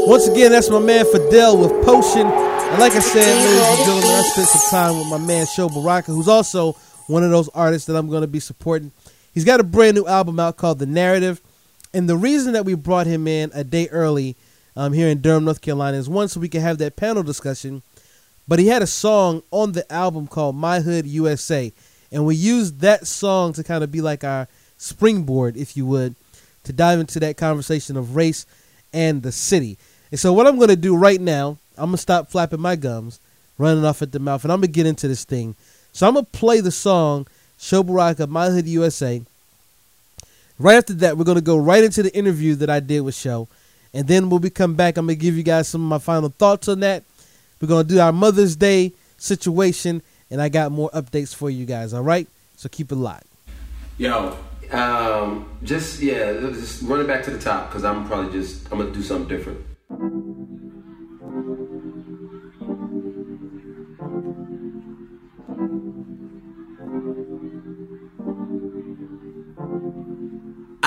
Once 0.07 0.29
again, 0.29 0.53
that's 0.53 0.69
my 0.69 0.79
man 0.79 1.05
Fidel 1.07 1.57
with 1.57 1.73
Potion. 1.85 2.27
And 2.71 2.79
like 2.79 2.93
I 2.93 3.01
said, 3.01 3.25
ladies 3.25 3.79
and 3.79 3.87
gentlemen, 3.87 4.11
I 4.11 4.23
spent 4.23 4.49
some 4.49 4.71
time 4.71 4.99
with 4.99 5.09
my 5.09 5.27
man 5.27 5.47
Sho 5.47 5.69
Baraka, 5.71 6.13
who's 6.13 6.29
also 6.29 6.73
one 7.07 7.25
of 7.25 7.31
those 7.31 7.49
artists 7.49 7.87
that 7.87 7.97
I'm 7.97 8.09
going 8.09 8.21
to 8.21 8.29
be 8.29 8.41
supporting. 8.41 8.93
He's 9.33 9.45
got 9.45 9.59
a 9.59 9.65
brand 9.65 9.97
new 9.97 10.07
album 10.07 10.39
out 10.39 10.59
called 10.59 10.79
The 10.79 10.87
Narrative. 10.87 11.41
And 11.95 12.09
the 12.09 12.17
reason 12.17 12.53
that 12.53 12.67
we 12.67 12.75
brought 12.75 13.07
him 13.07 13.27
in 13.27 13.51
a 13.55 13.65
day 13.65 13.89
early 13.89 14.37
um, 14.77 14.93
here 14.93 15.09
in 15.09 15.23
Durham, 15.23 15.45
North 15.45 15.63
Carolina 15.63 15.97
is 15.97 16.09
one, 16.09 16.29
so 16.29 16.41
we 16.41 16.49
can 16.49 16.61
have 16.61 16.77
that 16.79 16.97
panel 16.97 17.23
discussion. 17.23 17.83
But 18.47 18.59
he 18.59 18.67
had 18.67 18.83
a 18.83 18.87
song 18.87 19.43
on 19.51 19.73
the 19.73 19.91
album 19.91 20.27
called 20.27 20.55
My 20.55 20.81
Hood 20.81 21.07
USA. 21.07 21.73
And 22.13 22.27
we 22.27 22.35
used 22.35 22.81
that 22.81 23.07
song 23.07 23.55
to 23.55 23.65
kind 23.65 23.83
of 23.83 23.91
be 23.91 24.03
like 24.03 24.25
our 24.25 24.47
springboard, 24.77 25.57
if 25.57 25.77
you 25.77 25.87
would, 25.87 26.15
to 26.65 26.73
dive 26.73 27.01
into 27.01 27.19
that 27.21 27.39
conversation 27.39 27.97
of 27.97 28.15
race 28.15 28.45
and 28.93 29.23
the 29.23 29.33
city. 29.33 29.79
And 30.11 30.21
so, 30.21 30.33
what 30.33 30.47
I'm 30.47 30.57
going 30.57 30.69
to 30.69 30.77
do 30.77 30.97
right 30.97 31.21
now, 31.21 31.59
I'm 31.79 31.91
to 31.93 31.97
stop 31.97 32.31
flapping 32.31 32.61
my 32.61 32.77
gums, 32.77 33.21
running 33.57 33.85
off 33.85 34.03
at 34.03 34.13
the 34.13 34.19
mouth, 34.19 34.45
and 34.45 34.53
I'm 34.53 34.61
to 34.63 34.69
get 34.69 34.87
into 34.87 35.09
this 35.09 35.25
thing. 35.25 35.55
So, 35.93 36.07
I'm 36.07 36.15
to 36.15 36.23
play 36.23 36.61
the 36.61 36.71
song 36.71 37.27
Sho 37.59 37.83
Baraka, 37.83 38.27
My 38.27 38.51
Hood 38.51 38.67
USA. 38.67 39.23
Right 40.59 40.77
after 40.77 40.95
that, 40.95 41.17
we're 41.17 41.25
to 41.25 41.41
go 41.41 41.57
right 41.57 41.85
into 41.85 42.03
the 42.03 42.15
interview 42.15 42.55
that 42.57 42.71
I 42.71 42.81
did 42.81 43.01
with 43.01 43.15
Sho. 43.15 43.49
And 43.95 44.07
then 44.07 44.29
when 44.29 44.41
we 44.41 44.51
come 44.51 44.75
back, 44.75 44.97
I'm 44.97 45.07
to 45.09 45.17
give 45.17 45.37
you 45.37 45.43
guys 45.43 45.69
some 45.69 45.83
of 45.83 45.89
my 45.89 45.99
final 45.99 46.29
thoughts 46.29 46.69
on 46.69 46.81
that. 46.81 47.05
We're 47.61 47.69
to 47.69 47.85
do 47.85 48.01
our 48.01 48.13
Mother's 48.13 48.55
Day 48.57 48.93
situation, 49.17 50.03
and 50.31 50.41
I 50.41 50.49
got 50.49 50.71
more 50.71 50.91
updates 50.91 51.35
for 51.35 51.51
you 51.51 51.67
guys, 51.67 51.93
all 51.93 52.03
right? 52.03 52.29
So 52.57 52.69
keep 52.69 52.93
it 52.93 52.97
locked. 52.97 53.27
Yo, 53.97 54.37
um, 54.71 55.49
just 55.63 56.01
yeah, 56.01 56.33
just 56.33 56.83
run 56.83 57.01
it 57.01 57.07
back 57.07 57.25
to 57.25 57.31
the 57.31 57.39
top 57.39 57.69
because 57.69 57.85
I'm 57.85 58.07
probably 58.07 58.33
just 58.33 58.71
I'm 58.71 58.79
gonna 58.79 58.93
do 58.93 59.03
something 59.03 59.29
different. 59.29 59.61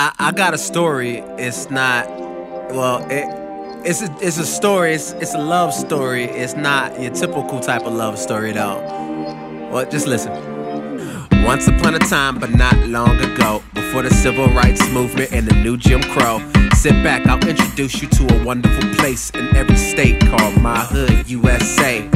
I, 0.02 0.12
I 0.18 0.32
got 0.32 0.52
a 0.52 0.58
story. 0.58 1.18
It's 1.38 1.70
not 1.70 2.08
well. 2.74 3.06
It, 3.08 3.24
it's 3.86 4.02
a, 4.02 4.12
it's 4.20 4.36
a 4.36 4.44
story. 4.44 4.94
It's, 4.94 5.12
it's 5.12 5.32
a 5.32 5.38
love 5.38 5.72
story. 5.72 6.24
It's 6.24 6.54
not 6.54 7.00
your 7.00 7.12
typical 7.12 7.60
type 7.60 7.82
of 7.82 7.92
love 7.92 8.18
story 8.18 8.50
though. 8.50 8.80
Well, 9.70 9.88
just 9.88 10.08
listen. 10.08 10.32
Once 11.44 11.68
upon 11.68 11.94
a 11.94 12.00
time, 12.00 12.40
but 12.40 12.50
not 12.50 12.76
long 12.88 13.16
ago, 13.20 13.62
before 13.74 14.02
the 14.02 14.10
civil 14.10 14.48
rights 14.48 14.84
movement 14.90 15.32
and 15.32 15.46
the 15.46 15.54
new 15.62 15.76
Jim 15.76 16.02
Crow. 16.02 16.40
Sit 16.74 16.94
back, 17.04 17.24
I'll 17.28 17.48
introduce 17.48 18.02
you 18.02 18.08
to 18.08 18.40
a 18.40 18.44
wonderful 18.44 18.94
place 18.94 19.30
in 19.30 19.54
every 19.54 19.76
state 19.76 20.20
called 20.20 20.60
My 20.60 20.80
Hood, 20.80 21.30
USA. 21.30 22.08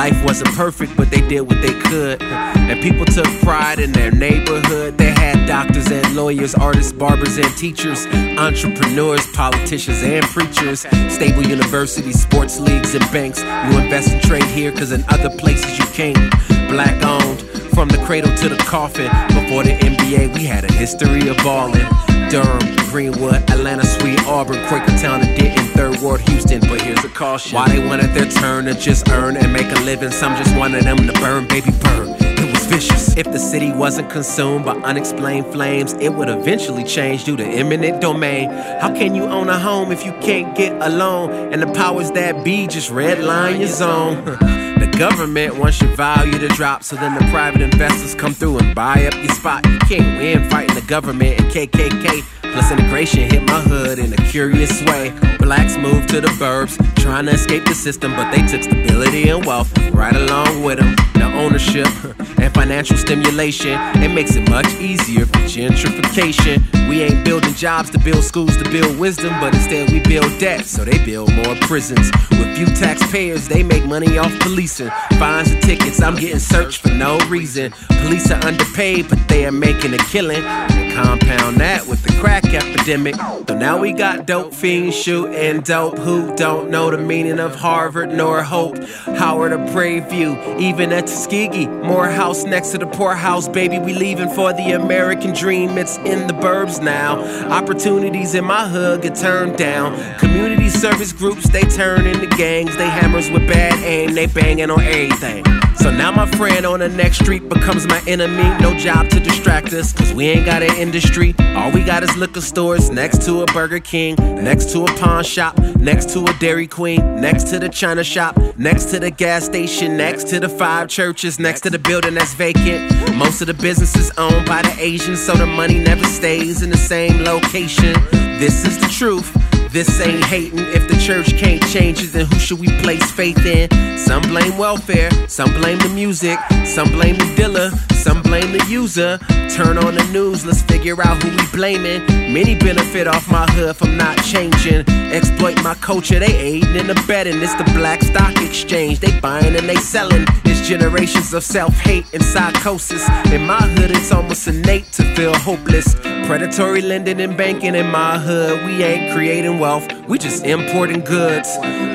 Life 0.00 0.24
wasn't 0.24 0.54
perfect, 0.54 0.96
but 0.96 1.10
they 1.10 1.20
did 1.20 1.42
what 1.42 1.60
they 1.60 1.78
could. 1.78 2.22
And 2.22 2.80
people 2.80 3.04
took 3.04 3.26
pride 3.42 3.78
in 3.78 3.92
their 3.92 4.10
neighborhood. 4.10 4.96
They 4.96 5.10
had 5.10 5.46
doctors 5.46 5.90
and 5.90 6.16
lawyers, 6.16 6.54
artists, 6.54 6.90
barbers, 6.90 7.36
and 7.36 7.54
teachers, 7.58 8.06
entrepreneurs, 8.38 9.26
politicians, 9.34 10.02
and 10.02 10.24
preachers. 10.24 10.86
Stable 11.12 11.46
universities, 11.46 12.18
sports 12.18 12.58
leagues, 12.58 12.94
and 12.94 13.04
banks. 13.12 13.42
You 13.42 13.78
invest 13.78 14.12
and 14.12 14.22
trade 14.22 14.44
here, 14.44 14.72
cause 14.72 14.90
in 14.90 15.04
other 15.10 15.28
places 15.36 15.78
you 15.78 15.84
can't. 15.92 16.32
Black 16.70 16.96
owned, 17.04 17.40
from 17.70 17.88
the 17.88 17.98
cradle 18.04 18.34
to 18.36 18.48
the 18.48 18.56
coffin. 18.56 19.10
Before 19.28 19.62
the 19.62 19.72
NBA, 19.72 20.34
we 20.34 20.44
had 20.44 20.64
a 20.64 20.72
history 20.72 21.28
of 21.28 21.36
ballin'. 21.38 21.86
Durham, 22.30 22.76
Greenwood, 22.90 23.50
Atlanta, 23.50 23.84
Sweet, 23.84 24.24
Auburn, 24.26 24.58
Quakertown, 24.66 25.24
and 25.24 25.36
Denton, 25.36 25.64
Third 25.74 26.00
Ward, 26.00 26.20
Houston. 26.28 26.60
But 26.60 26.80
here's 26.80 27.04
a 27.04 27.08
caution. 27.08 27.56
Why 27.56 27.68
they 27.68 27.84
wanted 27.84 28.10
their 28.10 28.28
turn 28.28 28.66
to 28.66 28.74
just 28.74 29.08
earn 29.10 29.36
and 29.36 29.52
make 29.52 29.66
a 29.66 29.80
living, 29.80 30.10
some 30.10 30.36
just 30.36 30.56
wanted 30.56 30.84
them 30.84 30.96
to 30.98 31.12
burn, 31.14 31.48
baby, 31.48 31.72
burn. 31.80 32.14
It 32.20 32.52
was 32.52 32.66
vicious. 32.66 33.16
If 33.16 33.26
the 33.32 33.38
city 33.38 33.72
wasn't 33.72 34.10
consumed 34.10 34.64
by 34.64 34.74
unexplained 34.74 35.46
flames, 35.46 35.94
it 35.94 36.10
would 36.10 36.28
eventually 36.28 36.84
change 36.84 37.24
due 37.24 37.36
to 37.36 37.44
eminent 37.44 38.00
domain. 38.00 38.50
How 38.50 38.94
can 38.94 39.14
you 39.14 39.24
own 39.24 39.48
a 39.48 39.58
home 39.58 39.90
if 39.90 40.04
you 40.04 40.12
can't 40.20 40.56
get 40.56 40.72
a 40.80 40.88
loan? 40.88 41.52
And 41.52 41.60
the 41.60 41.72
powers 41.72 42.12
that 42.12 42.44
be 42.44 42.66
just 42.66 42.90
redline 42.90 43.58
your 43.58 43.68
zone. 43.68 44.38
The 44.80 44.90
government 44.98 45.58
wants 45.58 45.80
your 45.82 45.94
value 45.94 46.38
to 46.38 46.48
drop, 46.48 46.82
so 46.82 46.96
then 46.96 47.14
the 47.14 47.24
private 47.30 47.60
investors 47.60 48.14
come 48.14 48.32
through 48.32 48.58
and 48.60 48.74
buy 48.74 49.04
up 49.06 49.14
your 49.14 49.28
spot. 49.28 49.66
You 49.66 49.78
can't 49.80 50.18
win 50.18 50.48
fighting 50.48 50.74
the 50.74 50.86
government 50.86 51.38
and 51.38 51.50
KKK. 51.52 52.22
Plus 52.52 52.72
integration 52.72 53.30
hit 53.30 53.42
my 53.42 53.60
hood 53.60 53.98
in 53.98 54.12
a 54.14 54.16
curious 54.16 54.82
way. 54.84 55.12
Blacks 55.38 55.76
moved 55.76 56.08
to 56.08 56.22
the 56.22 56.28
burbs, 56.40 56.76
trying 56.96 57.26
to 57.26 57.32
escape 57.32 57.64
the 57.66 57.74
system, 57.74 58.16
but 58.16 58.30
they 58.32 58.40
took 58.46 58.62
stability 58.62 59.28
and 59.28 59.44
wealth 59.44 59.70
right 59.92 60.16
along 60.16 60.64
with 60.64 60.78
them. 60.78 60.96
Now 61.14 61.38
ownership 61.38 61.86
and 62.40 62.52
financial 62.54 62.96
stimulation, 62.96 63.78
it 64.02 64.12
makes 64.12 64.34
it 64.36 64.48
much 64.48 64.68
easier 64.74 65.26
for 65.26 65.38
gentrification. 65.40 66.62
We 66.88 67.02
ain't 67.02 67.24
building 67.24 67.54
jobs 67.54 67.90
to 67.90 67.98
build 67.98 68.24
schools 68.24 68.56
to 68.56 68.68
build 68.70 68.98
wisdom, 68.98 69.32
but 69.40 69.54
instead 69.54 69.90
we 69.90 70.00
build 70.00 70.38
debt, 70.38 70.66
so 70.66 70.84
they 70.84 71.04
build 71.04 71.32
more 71.32 71.54
prisons. 71.62 72.10
With 72.30 72.56
few 72.56 72.66
taxpayers, 72.76 73.48
they 73.48 73.62
make 73.62 73.86
money 73.86 74.18
off 74.18 74.32
policing. 74.40 74.90
Fines 75.18 75.50
and 75.50 75.62
tickets, 75.62 76.02
I'm 76.02 76.16
getting 76.16 76.38
searched 76.38 76.82
for 76.82 76.90
no 76.90 77.18
reason. 77.28 77.72
Police 78.02 78.30
are 78.30 78.44
underpaid, 78.44 79.08
but 79.08 79.18
they 79.28 79.46
are 79.46 79.52
making 79.52 79.94
a 79.94 79.98
killing. 79.98 80.42
And 80.42 80.92
compound 80.92 81.58
that 81.58 81.86
with 81.86 82.02
the 82.02 82.12
crack 82.20 82.44
epidemic. 82.46 83.14
So 83.48 83.56
now 83.56 83.78
we 83.78 83.92
got 83.92 84.26
dope 84.26 84.52
fiends 84.52 84.96
shooting 84.96 85.60
dope 85.60 85.98
who 85.98 86.34
don't 86.36 86.70
know 86.70 86.90
the 86.90 86.98
meaning 86.98 87.38
of 87.38 87.54
Harvard 87.54 88.10
nor 88.10 88.42
Hope. 88.42 88.78
Howard 89.16 89.52
or 89.52 89.72
Prairie 89.72 90.00
View, 90.00 90.36
even 90.58 90.92
at 90.92 91.06
Tuskegee. 91.06 91.66
more 91.66 92.00
Morehouse 92.00 92.29
next 92.30 92.70
to 92.70 92.78
the 92.78 92.86
poorhouse, 92.86 93.48
baby. 93.48 93.78
We 93.80 93.92
leaving 93.92 94.28
for 94.28 94.52
the 94.52 94.72
American 94.72 95.34
dream. 95.34 95.76
It's 95.76 95.98
in 95.98 96.28
the 96.28 96.32
burbs 96.32 96.80
now. 96.80 97.18
Opportunities 97.50 98.34
in 98.34 98.44
my 98.44 98.68
hood 98.68 99.02
get 99.02 99.16
turned 99.16 99.56
down. 99.56 99.98
Community 100.18 100.68
service 100.68 101.12
groups, 101.12 101.48
they 101.50 101.62
turn 101.62 102.06
into 102.06 102.28
gangs. 102.36 102.76
They 102.76 102.88
hammers 102.88 103.28
with 103.30 103.48
bad 103.48 103.74
aim, 103.82 104.14
they 104.14 104.26
banging 104.26 104.70
on 104.70 104.80
everything. 104.80 105.44
So 105.76 105.90
now 105.90 106.10
my 106.10 106.30
friend 106.32 106.66
on 106.66 106.80
the 106.80 106.90
next 106.90 107.20
street 107.20 107.48
becomes 107.48 107.86
my 107.86 108.02
enemy. 108.06 108.42
No 108.60 108.76
job 108.76 109.08
to 109.10 109.18
distract 109.18 109.72
us, 109.72 109.94
cause 109.94 110.12
we 110.12 110.26
ain't 110.26 110.44
got 110.44 110.62
an 110.62 110.76
industry. 110.76 111.34
All 111.56 111.72
we 111.72 111.82
got 111.82 112.02
is 112.02 112.14
liquor 112.18 112.42
stores 112.42 112.90
next 112.90 113.22
to 113.22 113.42
a 113.42 113.46
Burger 113.46 113.80
King, 113.80 114.14
next 114.16 114.70
to 114.72 114.84
a 114.84 114.86
pawn 114.98 115.24
shop, 115.24 115.58
next 115.78 116.10
to 116.10 116.24
a 116.24 116.32
Dairy 116.34 116.66
Queen, 116.66 117.20
next 117.20 117.44
to 117.50 117.58
the 117.58 117.70
China 117.70 118.04
shop, 118.04 118.38
next 118.58 118.90
to 118.90 119.00
the 119.00 119.10
gas 119.10 119.46
station, 119.46 119.96
next 119.96 120.28
to 120.28 120.38
the 120.38 120.50
five 120.50 120.88
churches, 120.88 121.40
next 121.40 121.62
to 121.62 121.70
the 121.70 121.78
building 121.78 122.18
that's 122.20 122.34
vacant. 122.34 123.16
Most 123.16 123.40
of 123.40 123.46
the 123.46 123.54
businesses 123.54 124.10
owned 124.18 124.46
by 124.46 124.60
the 124.60 124.76
Asians, 124.78 125.24
so 125.24 125.32
the 125.32 125.46
money 125.46 125.78
never 125.78 126.04
stays 126.04 126.60
in 126.60 126.68
the 126.68 126.76
same 126.76 127.24
location. 127.24 127.94
This 128.38 128.66
is 128.66 128.78
the 128.78 128.88
truth. 128.88 129.49
This 129.72 130.00
ain't 130.00 130.24
hating. 130.24 130.58
If 130.58 130.88
the 130.88 130.96
church 130.96 131.38
can't 131.38 131.62
change 131.68 132.02
it, 132.02 132.08
then 132.12 132.26
who 132.26 132.38
should 132.40 132.58
we 132.58 132.66
place 132.82 133.08
faith 133.12 133.46
in? 133.46 133.70
Some 133.98 134.22
blame 134.22 134.58
welfare, 134.58 135.10
some 135.28 135.52
blame 135.54 135.78
the 135.78 135.88
music, 135.90 136.40
some 136.64 136.90
blame 136.90 137.16
the 137.16 137.32
dealer, 137.36 137.70
some 137.94 138.20
blame 138.20 138.50
the 138.50 138.64
user. 138.68 139.18
Turn 139.48 139.78
on 139.78 139.94
the 139.94 140.04
news, 140.12 140.44
let's 140.44 140.62
figure 140.62 141.00
out 141.06 141.22
who 141.22 141.30
we 141.30 141.46
blaming. 141.52 142.04
Many 142.32 142.56
benefit 142.56 143.06
off 143.06 143.30
my 143.30 143.46
hood 143.52 143.76
from 143.76 143.96
not 143.96 144.16
changing. 144.24 144.88
Exploit 145.12 145.62
my 145.62 145.74
culture, 145.74 146.18
they 146.18 146.34
aiding 146.36 146.76
and 146.76 146.90
abetting. 146.90 147.40
It's 147.40 147.54
the 147.54 147.64
black 147.76 148.02
stock 148.02 148.36
exchange, 148.42 148.98
they 148.98 149.20
buying 149.20 149.54
and 149.54 149.68
they 149.68 149.76
selling. 149.76 150.24
It's 150.44 150.68
generations 150.68 151.32
of 151.32 151.44
self-hate 151.44 152.12
and 152.12 152.24
psychosis. 152.24 153.08
In 153.30 153.46
my 153.46 153.60
hood, 153.60 153.92
it's 153.92 154.10
almost 154.10 154.48
innate 154.48 154.90
to 154.92 155.04
feel 155.14 155.34
hopeless. 155.34 155.94
Predatory 156.26 156.80
lending 156.80 157.20
and 157.20 157.36
banking 157.36 157.74
in 157.74 157.90
my 157.90 158.18
hood. 158.18 158.64
We 158.64 158.82
ain't 158.82 159.12
creating 159.12 159.58
wealth, 159.60 159.86
we 160.08 160.18
just 160.18 160.44
importing 160.44 161.00
goods. 161.00 161.48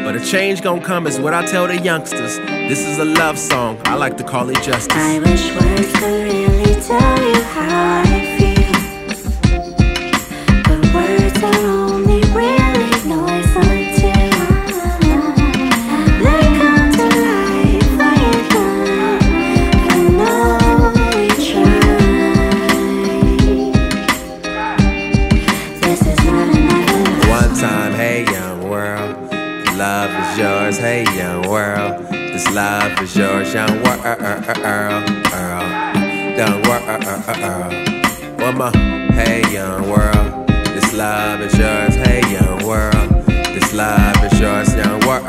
But 0.06 0.16
a 0.16 0.24
change 0.24 0.62
gon' 0.62 0.82
come 0.82 1.08
is 1.08 1.20
what 1.20 1.34
I 1.34 1.44
tell 1.46 1.68
the 1.68 1.78
youngsters. 1.80 2.38
This 2.70 2.88
is 2.88 3.00
a 3.00 3.06
love 3.06 3.40
song, 3.40 3.82
I 3.86 3.96
like 3.96 4.16
to 4.18 4.24
call 4.24 4.50
it 4.50 4.62
justice. 4.62 4.96
I 4.96 5.20
wish 5.20 5.52
words 5.56 5.92
could 5.94 6.24
really 6.24 6.82
tell 6.82 7.24
you 7.28 7.42
how 7.42 8.02
I 8.02 8.26
feel. 8.26 8.35
Love 32.56 33.02
is 33.02 33.18
yours, 33.18 33.54
young 33.54 33.84
world. 33.84 34.00
Uh, 34.00 34.16
uh, 34.16 34.54
uh, 34.64 35.04
young 36.40 36.62
world. 36.64 36.88
One 38.40 38.58
more. 38.58 38.72
Hey, 39.12 39.44
young 39.52 39.90
world. 39.90 40.48
This 40.74 40.94
love 40.94 41.42
is 41.42 41.54
yours. 41.60 41.96
Hey, 41.96 42.22
young 42.32 42.66
world. 42.66 43.26
This 43.28 43.74
love 43.74 44.24
is 44.24 44.40
yours, 44.40 44.74
young 44.74 45.02
world. 45.02 45.28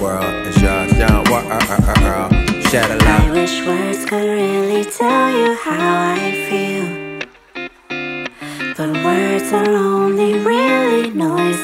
World 0.00 0.46
is 0.48 0.56
yours, 0.62 0.90
young 0.96 1.22
world. 1.30 1.52
Shed 2.70 2.90
a 2.90 2.96
love. 3.04 3.20
I 3.20 3.30
wish 3.32 3.66
words 3.66 4.06
could 4.06 4.24
really 4.24 4.84
tell 4.84 5.30
you 5.36 5.54
how 5.54 6.14
I 6.16 6.32
feel. 6.48 6.86
But 8.74 8.90
words 9.04 9.52
are 9.52 9.68
only 9.68 10.32
really 10.38 11.10
noise 11.10 11.62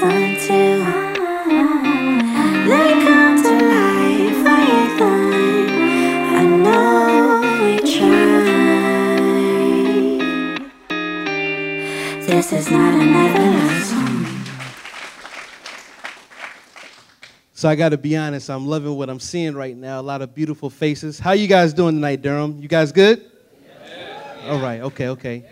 This 12.48 12.68
is 12.68 12.70
not 12.70 12.94
another 12.94 13.80
song. 13.80 14.24
So 17.54 17.68
I 17.68 17.74
got 17.74 17.88
to 17.88 17.98
be 17.98 18.16
honest, 18.16 18.48
I'm 18.50 18.68
loving 18.68 18.94
what 18.94 19.10
I'm 19.10 19.18
seeing 19.18 19.56
right 19.56 19.76
now. 19.76 19.98
A 19.98 20.00
lot 20.00 20.22
of 20.22 20.32
beautiful 20.32 20.70
faces. 20.70 21.18
How 21.18 21.32
you 21.32 21.48
guys 21.48 21.74
doing 21.74 21.96
tonight, 21.96 22.22
Durham? 22.22 22.60
You 22.60 22.68
guys 22.68 22.92
good? 22.92 23.28
All 24.44 24.60
right. 24.60 24.80
Okay. 24.80 25.08
Okay. 25.08 25.44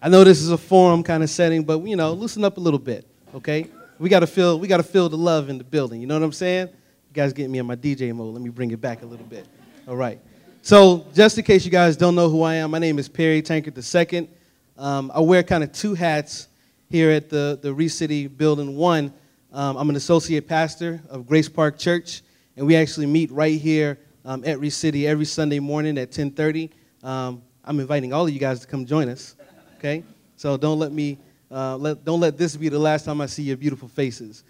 I 0.00 0.08
know 0.08 0.24
this 0.24 0.40
is 0.40 0.50
a 0.50 0.56
forum 0.56 1.02
kind 1.02 1.22
of 1.22 1.28
setting, 1.28 1.64
but 1.64 1.82
you 1.84 1.96
know, 1.96 2.14
loosen 2.14 2.42
up 2.44 2.56
a 2.56 2.60
little 2.60 2.78
bit. 2.78 3.06
Okay. 3.34 3.66
We 3.98 4.08
got 4.08 4.20
to 4.20 4.26
feel. 4.26 4.58
We 4.58 4.68
got 4.68 4.78
to 4.78 4.82
feel 4.82 5.10
the 5.10 5.18
love 5.18 5.50
in 5.50 5.58
the 5.58 5.64
building. 5.64 6.00
You 6.00 6.06
know 6.06 6.14
what 6.14 6.24
I'm 6.24 6.32
saying? 6.32 6.68
You 6.68 7.12
guys 7.12 7.34
get 7.34 7.50
me 7.50 7.58
in 7.58 7.66
my 7.66 7.76
DJ 7.76 8.14
mode. 8.14 8.32
Let 8.32 8.40
me 8.40 8.48
bring 8.48 8.70
it 8.70 8.80
back 8.80 9.02
a 9.02 9.06
little 9.06 9.26
bit. 9.26 9.46
All 9.86 9.96
right. 9.96 10.18
So 10.62 11.04
just 11.12 11.36
in 11.36 11.44
case 11.44 11.66
you 11.66 11.70
guys 11.70 11.94
don't 11.94 12.14
know 12.14 12.30
who 12.30 12.40
I 12.40 12.54
am, 12.54 12.70
my 12.70 12.78
name 12.78 12.98
is 12.98 13.06
Perry 13.06 13.42
Tankard 13.42 13.76
II. 13.76 14.30
Um, 14.78 15.10
I 15.12 15.18
wear 15.18 15.42
kind 15.42 15.64
of 15.64 15.72
two 15.72 15.94
hats 15.94 16.46
here 16.88 17.10
at 17.10 17.28
the 17.28 17.58
the 17.60 17.74
Reese 17.74 17.96
City 17.96 18.28
Building. 18.28 18.76
One, 18.76 19.12
um, 19.52 19.76
I'm 19.76 19.90
an 19.90 19.96
associate 19.96 20.46
pastor 20.46 21.02
of 21.10 21.26
Grace 21.26 21.48
Park 21.48 21.80
Church, 21.80 22.22
and 22.56 22.64
we 22.64 22.76
actually 22.76 23.06
meet 23.06 23.32
right 23.32 23.60
here 23.60 23.98
um, 24.24 24.44
at 24.46 24.60
Reese 24.60 24.76
City 24.76 25.04
every 25.04 25.24
Sunday 25.24 25.58
morning 25.58 25.98
at 25.98 26.12
10:30. 26.12 26.70
Um, 27.02 27.42
I'm 27.64 27.80
inviting 27.80 28.12
all 28.12 28.28
of 28.28 28.32
you 28.32 28.38
guys 28.38 28.60
to 28.60 28.68
come 28.68 28.86
join 28.86 29.08
us. 29.08 29.34
Okay, 29.78 30.04
so 30.36 30.56
don't 30.56 30.78
let 30.78 30.92
me 30.92 31.18
uh, 31.50 31.76
let 31.76 32.04
don't 32.04 32.20
let 32.20 32.38
this 32.38 32.54
be 32.54 32.68
the 32.68 32.78
last 32.78 33.04
time 33.04 33.20
I 33.20 33.26
see 33.26 33.42
your 33.42 33.56
beautiful 33.56 33.88
faces. 33.88 34.44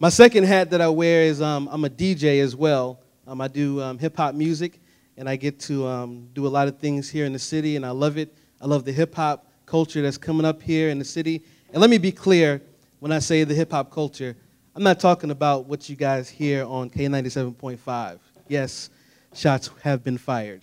My 0.00 0.08
second 0.08 0.42
hat 0.42 0.70
that 0.70 0.80
I 0.80 0.88
wear 0.88 1.22
is 1.22 1.40
um, 1.40 1.68
I'm 1.70 1.84
a 1.84 1.88
DJ 1.88 2.42
as 2.42 2.56
well. 2.56 2.98
Um, 3.28 3.40
I 3.40 3.46
do 3.46 3.80
um, 3.80 3.96
hip 3.96 4.16
hop 4.16 4.34
music, 4.34 4.80
and 5.16 5.28
I 5.28 5.36
get 5.36 5.60
to 5.60 6.26
do 6.32 6.48
a 6.48 6.50
lot 6.50 6.66
of 6.66 6.80
things 6.80 7.08
here 7.08 7.26
in 7.26 7.32
the 7.32 7.38
city, 7.38 7.76
and 7.76 7.86
I 7.86 7.90
love 7.90 8.18
it. 8.18 8.36
I 8.60 8.66
love 8.66 8.84
the 8.84 8.92
hip 8.92 9.14
hop 9.14 9.46
culture 9.72 10.02
that's 10.02 10.18
coming 10.18 10.44
up 10.44 10.60
here 10.60 10.90
in 10.90 10.98
the 10.98 11.04
city. 11.04 11.42
And 11.72 11.80
let 11.80 11.88
me 11.88 11.96
be 11.96 12.12
clear 12.12 12.60
when 13.00 13.10
I 13.10 13.20
say 13.20 13.42
the 13.42 13.54
hip 13.54 13.70
hop 13.70 13.90
culture, 13.90 14.36
I'm 14.76 14.82
not 14.82 15.00
talking 15.00 15.30
about 15.30 15.64
what 15.64 15.88
you 15.88 15.96
guys 15.96 16.28
hear 16.28 16.66
on 16.66 16.90
K97.5. 16.90 18.18
Yes, 18.48 18.90
shots 19.32 19.70
have 19.82 20.04
been 20.04 20.18
fired. 20.18 20.60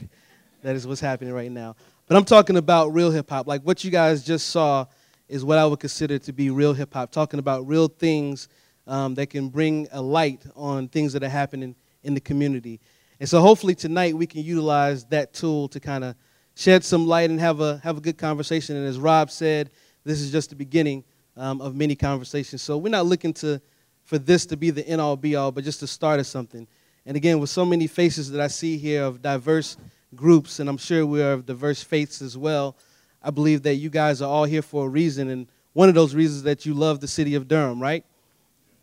That 0.61 0.75
is 0.75 0.85
what's 0.85 1.01
happening 1.01 1.33
right 1.33 1.49
now. 1.49 1.75
But 2.07 2.17
I'm 2.17 2.23
talking 2.23 2.57
about 2.57 2.93
real 2.93 3.09
hip 3.09 3.27
hop. 3.31 3.47
Like 3.47 3.63
what 3.63 3.83
you 3.83 3.89
guys 3.89 4.23
just 4.23 4.49
saw 4.49 4.85
is 5.27 5.43
what 5.43 5.57
I 5.57 5.65
would 5.65 5.79
consider 5.79 6.19
to 6.19 6.31
be 6.31 6.51
real 6.51 6.75
hip 6.75 6.93
hop, 6.93 7.09
talking 7.09 7.39
about 7.39 7.67
real 7.67 7.87
things 7.87 8.47
um, 8.85 9.15
that 9.15 9.31
can 9.31 9.49
bring 9.49 9.87
a 9.91 9.99
light 10.03 10.43
on 10.55 10.87
things 10.87 11.13
that 11.13 11.23
are 11.23 11.29
happening 11.29 11.75
in 12.03 12.13
the 12.13 12.21
community. 12.21 12.79
And 13.19 13.27
so 13.27 13.41
hopefully 13.41 13.73
tonight 13.73 14.15
we 14.15 14.27
can 14.27 14.43
utilize 14.43 15.03
that 15.05 15.33
tool 15.33 15.67
to 15.69 15.79
kind 15.79 16.03
of 16.03 16.15
shed 16.59 16.83
some 16.83 17.07
light 17.07 17.29
and 17.29 17.39
have 17.39 17.61
a, 17.61 17.77
have 17.77 17.97
a 17.97 18.01
good 18.01 18.17
conversation. 18.17 18.75
And 18.75 18.85
as 18.85 18.99
Rob 18.99 19.31
said, 19.31 19.69
this 20.03 20.19
is 20.19 20.29
just 20.29 20.49
the 20.49 20.57
beginning 20.57 21.05
um, 21.37 21.61
of 21.61 21.73
many 21.73 21.95
conversations. 21.95 22.61
So 22.61 22.77
we're 22.77 22.89
not 22.89 23.05
looking 23.05 23.31
to, 23.35 23.61
for 24.03 24.17
this 24.17 24.45
to 24.47 24.57
be 24.57 24.69
the 24.69 24.85
end 24.85 24.99
all 24.99 25.15
be 25.15 25.37
all, 25.37 25.53
but 25.53 25.63
just 25.63 25.79
the 25.79 25.87
start 25.87 26.19
of 26.19 26.27
something. 26.27 26.67
And 27.05 27.15
again, 27.15 27.39
with 27.39 27.49
so 27.49 27.63
many 27.63 27.87
faces 27.87 28.29
that 28.31 28.41
I 28.41 28.47
see 28.47 28.77
here 28.77 29.05
of 29.05 29.21
diverse 29.21 29.77
groups, 30.13 30.59
and 30.59 30.69
I'm 30.69 30.77
sure 30.77 31.05
we're 31.05 31.31
of 31.31 31.45
diverse 31.45 31.81
faiths 31.81 32.21
as 32.21 32.37
well, 32.37 32.75
I 33.23 33.29
believe 33.29 33.63
that 33.63 33.75
you 33.75 33.89
guys 33.89 34.21
are 34.21 34.29
all 34.29 34.43
here 34.43 34.61
for 34.61 34.85
a 34.85 34.89
reason. 34.89 35.29
And 35.29 35.47
one 35.71 35.87
of 35.87 35.95
those 35.95 36.13
reasons 36.13 36.43
that 36.43 36.65
you 36.65 36.73
love 36.73 36.99
the 36.99 37.07
city 37.07 37.35
of 37.35 37.47
Durham, 37.47 37.81
right? 37.81 38.03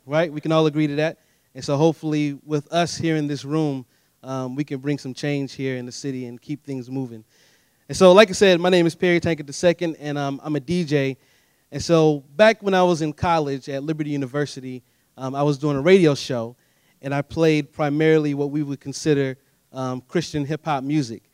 Right? 0.06 0.32
We 0.32 0.40
can 0.40 0.50
all 0.50 0.64
agree 0.64 0.86
to 0.86 0.94
that. 0.96 1.18
And 1.54 1.62
so 1.62 1.76
hopefully, 1.76 2.38
with 2.46 2.72
us 2.72 2.96
here 2.96 3.16
in 3.16 3.26
this 3.26 3.44
room, 3.44 3.84
um, 4.22 4.56
we 4.56 4.64
can 4.64 4.78
bring 4.78 4.96
some 4.96 5.12
change 5.12 5.52
here 5.52 5.76
in 5.76 5.84
the 5.84 5.92
city 5.92 6.24
and 6.24 6.40
keep 6.40 6.64
things 6.64 6.90
moving. 6.90 7.22
And 7.88 7.96
so, 7.96 8.12
like 8.12 8.30
I 8.30 8.32
said, 8.32 8.58
my 8.60 8.68
name 8.68 8.84
is 8.86 8.96
Perry 8.96 9.20
Tankard 9.20 9.48
II, 9.48 9.94
and 10.00 10.18
um, 10.18 10.40
I'm 10.42 10.56
a 10.56 10.60
DJ. 10.60 11.16
And 11.70 11.80
so, 11.80 12.24
back 12.34 12.60
when 12.60 12.74
I 12.74 12.82
was 12.82 13.00
in 13.00 13.12
college 13.12 13.68
at 13.68 13.84
Liberty 13.84 14.10
University, 14.10 14.82
um, 15.16 15.36
I 15.36 15.44
was 15.44 15.56
doing 15.56 15.76
a 15.76 15.80
radio 15.80 16.16
show, 16.16 16.56
and 17.00 17.14
I 17.14 17.22
played 17.22 17.72
primarily 17.72 18.34
what 18.34 18.50
we 18.50 18.64
would 18.64 18.80
consider 18.80 19.38
um, 19.72 20.00
Christian 20.08 20.44
hip 20.44 20.64
hop 20.64 20.82
music. 20.82 21.30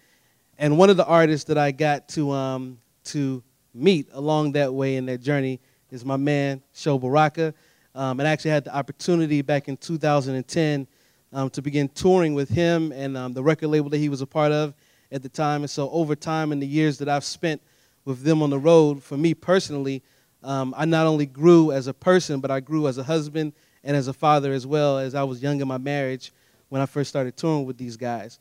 And 0.59 0.77
one 0.77 0.91
of 0.91 0.99
the 0.99 1.07
artists 1.07 1.47
that 1.47 1.57
I 1.57 1.71
got 1.71 2.07
to, 2.11 2.31
um, 2.33 2.79
to 3.05 3.43
meet 3.73 4.09
along 4.13 4.53
that 4.53 4.75
way 4.75 4.97
in 4.97 5.07
that 5.07 5.23
journey 5.23 5.59
is 5.91 6.05
my 6.05 6.19
man, 6.19 6.61
Sho 6.75 6.99
Baraka. 6.99 7.55
Um, 7.95 8.21
and 8.21 8.29
I 8.29 8.31
actually 8.31 8.51
had 8.51 8.65
the 8.65 8.77
opportunity 8.77 9.41
back 9.41 9.69
in 9.69 9.79
2010 9.79 10.87
um, 11.33 11.49
to 11.49 11.63
begin 11.63 11.89
touring 11.89 12.35
with 12.35 12.51
him 12.51 12.93
and 12.93 13.35
the 13.35 13.43
record 13.43 13.69
label 13.69 13.89
that 13.89 13.97
he 13.97 14.11
was 14.11 14.21
a 14.21 14.27
part 14.27 14.53
of 14.53 14.75
at 15.13 15.23
the 15.23 15.29
time. 15.29 15.63
And 15.63 15.71
so, 15.71 15.91
over 15.91 16.17
time, 16.17 16.51
in 16.51 16.59
the 16.59 16.67
years 16.67 16.99
that 16.99 17.09
I've 17.09 17.25
spent 17.25 17.61
with 18.05 18.23
them 18.23 18.43
on 18.43 18.51
the 18.51 18.59
road, 18.59 19.03
for 19.03 19.17
me 19.17 19.35
personally, 19.35 20.03
um, 20.43 20.75
I 20.77 20.85
not 20.85 21.07
only 21.07 21.27
grew 21.27 21.71
as 21.71 21.87
a 21.87 21.95
person, 21.95 22.41
but 22.41 22.51
I 22.51 22.61
grew 22.61 22.89
as 22.89 22.99
a 22.99 23.05
husband 23.05 23.53
and 23.85 23.97
as 23.97 24.09
a 24.09 24.13
father 24.13 24.53
as 24.53 24.67
well 24.67 24.99
as 24.99 25.15
I 25.15 25.23
was 25.23 25.43
young 25.43 25.61
in 25.61 25.69
my 25.69 25.79
marriage 25.79 26.33
when 26.69 26.81
I 26.81 26.87
first 26.87 27.11
started 27.11 27.37
touring 27.37 27.65
with 27.65 27.77
these 27.77 27.97
guys. 27.97 28.41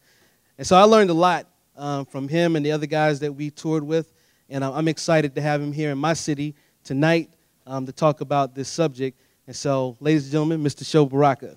And 0.58 0.66
so 0.66 0.76
I 0.76 0.84
learned 0.84 1.10
a 1.10 1.16
lot 1.16 1.48
um, 1.76 2.06
from 2.06 2.28
him 2.28 2.56
and 2.56 2.66
the 2.66 2.72
other 2.72 2.86
guys 2.86 3.20
that 3.20 3.34
we 3.34 3.50
toured 3.50 3.84
with. 3.84 4.14
And 4.50 4.64
I'm 4.64 4.88
excited 4.88 5.36
to 5.36 5.42
have 5.42 5.62
him 5.62 5.72
here 5.72 5.92
in 5.92 5.98
my 5.98 6.14
city 6.14 6.56
tonight 6.84 7.30
um, 7.66 7.86
to 7.86 7.92
talk 7.92 8.22
about 8.22 8.56
this 8.56 8.68
subject. 8.68 9.20
And 9.48 9.56
so, 9.56 9.98
ladies 10.00 10.24
and 10.24 10.32
gentlemen, 10.32 10.64
Mr. 10.64 10.86
Sho 10.86 11.06
Baraka. 11.06 11.56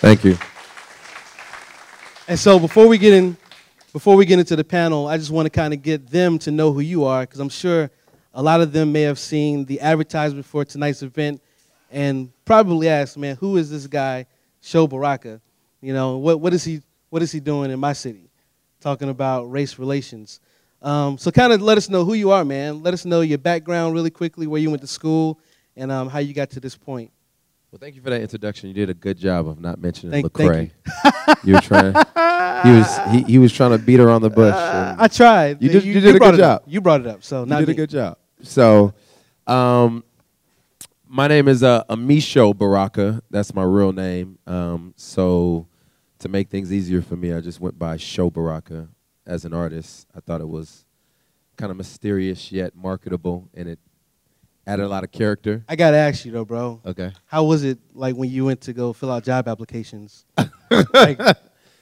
Thank 0.00 0.24
you. 0.24 0.34
Thank 0.34 0.42
you. 0.42 0.55
And 2.28 2.36
so 2.36 2.58
before 2.58 2.88
we 2.88 2.98
get 2.98 3.12
in, 3.12 3.36
before 3.92 4.16
we 4.16 4.26
get 4.26 4.40
into 4.40 4.56
the 4.56 4.64
panel, 4.64 5.06
I 5.06 5.16
just 5.16 5.30
want 5.30 5.46
to 5.46 5.50
kind 5.50 5.72
of 5.72 5.80
get 5.80 6.10
them 6.10 6.40
to 6.40 6.50
know 6.50 6.72
who 6.72 6.80
you 6.80 7.04
are, 7.04 7.20
because 7.20 7.38
I'm 7.38 7.48
sure 7.48 7.88
a 8.34 8.42
lot 8.42 8.60
of 8.60 8.72
them 8.72 8.90
may 8.90 9.02
have 9.02 9.18
seen 9.18 9.64
the 9.64 9.80
advertisement 9.80 10.44
for 10.44 10.64
tonight's 10.64 11.02
event, 11.02 11.40
and 11.92 12.32
probably 12.44 12.88
asked, 12.88 13.16
"Man, 13.16 13.36
who 13.36 13.56
is 13.58 13.70
this 13.70 13.86
guy, 13.86 14.26
Sho 14.60 14.88
Baraka? 14.88 15.40
You 15.80 15.92
know, 15.92 16.16
what 16.16 16.40
what 16.40 16.52
is 16.52 16.64
he 16.64 16.82
what 17.10 17.22
is 17.22 17.30
he 17.30 17.38
doing 17.38 17.70
in 17.70 17.78
my 17.78 17.92
city? 17.92 18.28
Talking 18.80 19.08
about 19.08 19.44
race 19.44 19.78
relations." 19.78 20.40
Um, 20.82 21.18
so 21.18 21.30
kind 21.30 21.52
of 21.52 21.62
let 21.62 21.78
us 21.78 21.88
know 21.88 22.04
who 22.04 22.14
you 22.14 22.32
are, 22.32 22.44
man. 22.44 22.82
Let 22.82 22.92
us 22.92 23.04
know 23.04 23.20
your 23.20 23.38
background 23.38 23.94
really 23.94 24.10
quickly, 24.10 24.48
where 24.48 24.60
you 24.60 24.68
went 24.68 24.82
to 24.82 24.88
school, 24.88 25.38
and 25.76 25.92
um, 25.92 26.08
how 26.08 26.18
you 26.18 26.34
got 26.34 26.50
to 26.50 26.60
this 26.60 26.76
point. 26.76 27.12
Well, 27.76 27.84
thank 27.88 27.94
you 27.94 28.00
for 28.00 28.08
that 28.08 28.22
introduction. 28.22 28.68
You 28.68 28.74
did 28.74 28.88
a 28.88 28.94
good 28.94 29.18
job 29.18 29.46
of 29.46 29.60
not 29.60 29.78
mentioning 29.78 30.10
Thank- 30.10 30.32
Lecrae. 30.32 30.70
thank 31.02 31.44
you. 31.44 31.52
were 31.52 31.60
trying. 31.60 31.92
He 31.92 32.70
was 32.70 32.98
he, 33.10 33.22
he 33.32 33.38
was 33.38 33.52
trying 33.52 33.72
to 33.72 33.78
beat 33.78 34.00
around 34.00 34.22
the 34.22 34.30
bush. 34.30 34.54
Uh, 34.54 34.96
I 34.98 35.08
tried. 35.08 35.62
You 35.62 35.68
did- 35.68 35.84
you 35.84 36.00
did 36.00 36.14
a 36.14 36.18
brought 36.18 36.30
good 36.30 36.40
it 36.40 36.42
up. 36.42 36.62
job. 36.62 36.72
You 36.72 36.80
brought 36.80 37.02
it 37.02 37.06
up, 37.06 37.22
so 37.22 37.40
you 37.40 37.46
not 37.50 37.60
did 37.60 37.68
a 37.68 37.74
good 37.74 37.90
job. 37.90 38.16
So, 38.40 38.94
um, 39.46 40.04
my 41.06 41.28
name 41.28 41.48
is 41.48 41.62
uh, 41.62 41.84
Amisho 41.90 42.56
Baraka. 42.56 43.22
That's 43.28 43.52
my 43.52 43.64
real 43.64 43.92
name. 43.92 44.38
Um, 44.46 44.94
so, 44.96 45.66
to 46.20 46.30
make 46.30 46.48
things 46.48 46.72
easier 46.72 47.02
for 47.02 47.16
me, 47.16 47.34
I 47.34 47.42
just 47.42 47.60
went 47.60 47.78
by 47.78 47.98
Sho 47.98 48.30
Baraka 48.30 48.88
as 49.26 49.44
an 49.44 49.52
artist. 49.52 50.06
I 50.16 50.20
thought 50.20 50.40
it 50.40 50.48
was 50.48 50.86
kind 51.58 51.70
of 51.70 51.76
mysterious 51.76 52.50
yet 52.50 52.74
marketable, 52.74 53.50
and 53.52 53.68
it 53.68 53.78
added 54.66 54.84
a 54.84 54.88
lot 54.88 55.04
of 55.04 55.12
character. 55.12 55.64
I 55.68 55.76
gotta 55.76 55.96
ask 55.96 56.24
you 56.24 56.32
though, 56.32 56.44
bro. 56.44 56.80
Okay. 56.84 57.12
How 57.26 57.44
was 57.44 57.64
it 57.64 57.78
like 57.94 58.16
when 58.16 58.30
you 58.30 58.44
went 58.44 58.60
to 58.62 58.72
go 58.72 58.92
fill 58.92 59.10
out 59.12 59.24
job 59.24 59.48
applications? 59.48 60.24
like, 60.92 61.18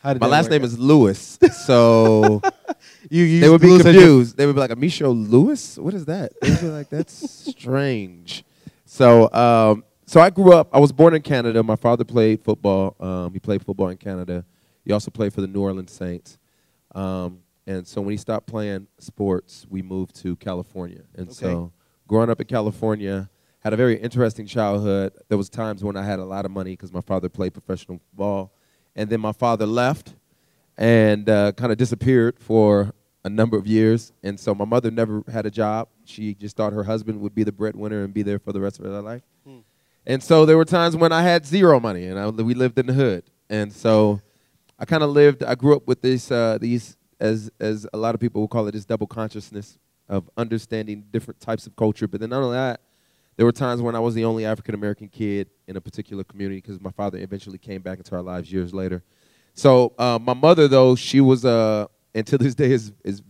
how 0.00 0.12
did 0.12 0.20
My 0.20 0.26
last 0.26 0.50
name 0.50 0.62
out? 0.62 0.66
is 0.66 0.78
Lewis, 0.78 1.38
so 1.66 2.42
You, 3.10 3.24
you 3.24 3.40
they 3.40 3.48
would 3.48 3.60
be 3.60 3.68
Lewis 3.68 3.82
confused. 3.82 4.36
They 4.36 4.46
would 4.46 4.54
be 4.54 4.60
like, 4.60 4.70
"Amisho 4.70 5.12
Lewis? 5.30 5.78
What 5.78 5.94
is 5.94 6.04
that?" 6.06 6.32
They 6.40 6.50
would 6.50 6.60
be 6.60 6.66
like, 6.68 6.88
"That's 6.90 7.12
strange." 7.50 8.44
So, 8.84 9.30
um, 9.32 9.84
so 10.06 10.20
I 10.20 10.30
grew 10.30 10.52
up. 10.52 10.68
I 10.72 10.78
was 10.78 10.92
born 10.92 11.14
in 11.14 11.22
Canada. 11.22 11.62
My 11.62 11.76
father 11.76 12.04
played 12.04 12.42
football. 12.42 12.94
Um, 13.00 13.32
he 13.32 13.38
played 13.38 13.64
football 13.64 13.88
in 13.88 13.96
Canada. 13.96 14.44
He 14.84 14.92
also 14.92 15.10
played 15.10 15.32
for 15.32 15.40
the 15.40 15.46
New 15.46 15.60
Orleans 15.62 15.92
Saints. 15.92 16.38
Um, 16.94 17.40
and 17.66 17.86
so 17.86 18.00
when 18.02 18.10
he 18.10 18.16
stopped 18.18 18.46
playing 18.46 18.86
sports, 18.98 19.66
we 19.70 19.80
moved 19.82 20.14
to 20.22 20.36
California. 20.36 21.02
And 21.14 21.28
Okay. 21.28 21.34
so, 21.34 21.72
growing 22.06 22.30
up 22.30 22.40
in 22.40 22.46
California, 22.46 23.28
had 23.60 23.72
a 23.72 23.76
very 23.76 23.96
interesting 23.96 24.46
childhood. 24.46 25.12
There 25.28 25.38
was 25.38 25.48
times 25.48 25.82
when 25.82 25.96
I 25.96 26.04
had 26.04 26.18
a 26.18 26.24
lot 26.24 26.44
of 26.44 26.50
money 26.50 26.72
because 26.72 26.92
my 26.92 27.00
father 27.00 27.28
played 27.28 27.54
professional 27.54 28.00
ball, 28.12 28.52
and 28.94 29.08
then 29.08 29.20
my 29.20 29.32
father 29.32 29.66
left 29.66 30.14
and 30.76 31.28
uh, 31.28 31.52
kind 31.52 31.72
of 31.72 31.78
disappeared 31.78 32.38
for 32.38 32.92
a 33.24 33.30
number 33.30 33.56
of 33.56 33.66
years. 33.66 34.12
And 34.22 34.38
so 34.38 34.54
my 34.54 34.64
mother 34.66 34.90
never 34.90 35.22
had 35.32 35.46
a 35.46 35.50
job. 35.50 35.88
She 36.04 36.34
just 36.34 36.56
thought 36.56 36.72
her 36.72 36.84
husband 36.84 37.20
would 37.20 37.34
be 37.34 37.42
the 37.42 37.52
breadwinner 37.52 38.04
and 38.04 38.12
be 38.12 38.22
there 38.22 38.38
for 38.38 38.52
the 38.52 38.60
rest 38.60 38.78
of 38.78 38.84
her 38.84 39.00
life. 39.00 39.22
And 40.06 40.22
so 40.22 40.44
there 40.44 40.58
were 40.58 40.66
times 40.66 40.94
when 40.96 41.12
I 41.12 41.22
had 41.22 41.46
zero 41.46 41.80
money, 41.80 42.06
and 42.06 42.18
I, 42.18 42.28
we 42.28 42.52
lived 42.52 42.78
in 42.78 42.86
the 42.86 42.92
hood. 42.92 43.24
And 43.48 43.72
so 43.72 44.20
I 44.78 44.84
kind 44.84 45.02
of 45.02 45.10
lived. 45.10 45.42
I 45.42 45.54
grew 45.54 45.74
up 45.74 45.86
with 45.86 46.02
this, 46.02 46.30
uh, 46.30 46.58
these, 46.60 46.98
as 47.18 47.50
as 47.58 47.86
a 47.94 47.96
lot 47.96 48.14
of 48.14 48.20
people 48.20 48.42
will 48.42 48.48
call 48.48 48.66
it, 48.66 48.72
this 48.72 48.84
double 48.84 49.06
consciousness 49.06 49.78
of 50.08 50.28
understanding 50.36 51.04
different 51.10 51.40
types 51.40 51.66
of 51.66 51.76
culture. 51.76 52.06
But 52.06 52.20
then 52.20 52.30
not 52.30 52.42
only 52.42 52.56
that, 52.56 52.80
there 53.36 53.46
were 53.46 53.52
times 53.52 53.82
when 53.82 53.94
I 53.94 54.00
was 54.00 54.14
the 54.14 54.24
only 54.24 54.44
African 54.44 54.74
American 54.74 55.08
kid 55.08 55.48
in 55.66 55.76
a 55.76 55.80
particular 55.80 56.24
community 56.24 56.60
because 56.60 56.80
my 56.80 56.90
father 56.90 57.18
eventually 57.18 57.58
came 57.58 57.82
back 57.82 57.98
into 57.98 58.14
our 58.14 58.22
lives 58.22 58.52
years 58.52 58.72
later. 58.72 59.02
So 59.54 59.92
uh, 59.98 60.18
my 60.20 60.34
mother, 60.34 60.68
though, 60.68 60.94
she 60.94 61.20
was, 61.20 61.44
uh, 61.44 61.86
and 62.14 62.26
to 62.26 62.38
this 62.38 62.54
day, 62.54 62.70
is 62.70 62.92
is 63.04 63.22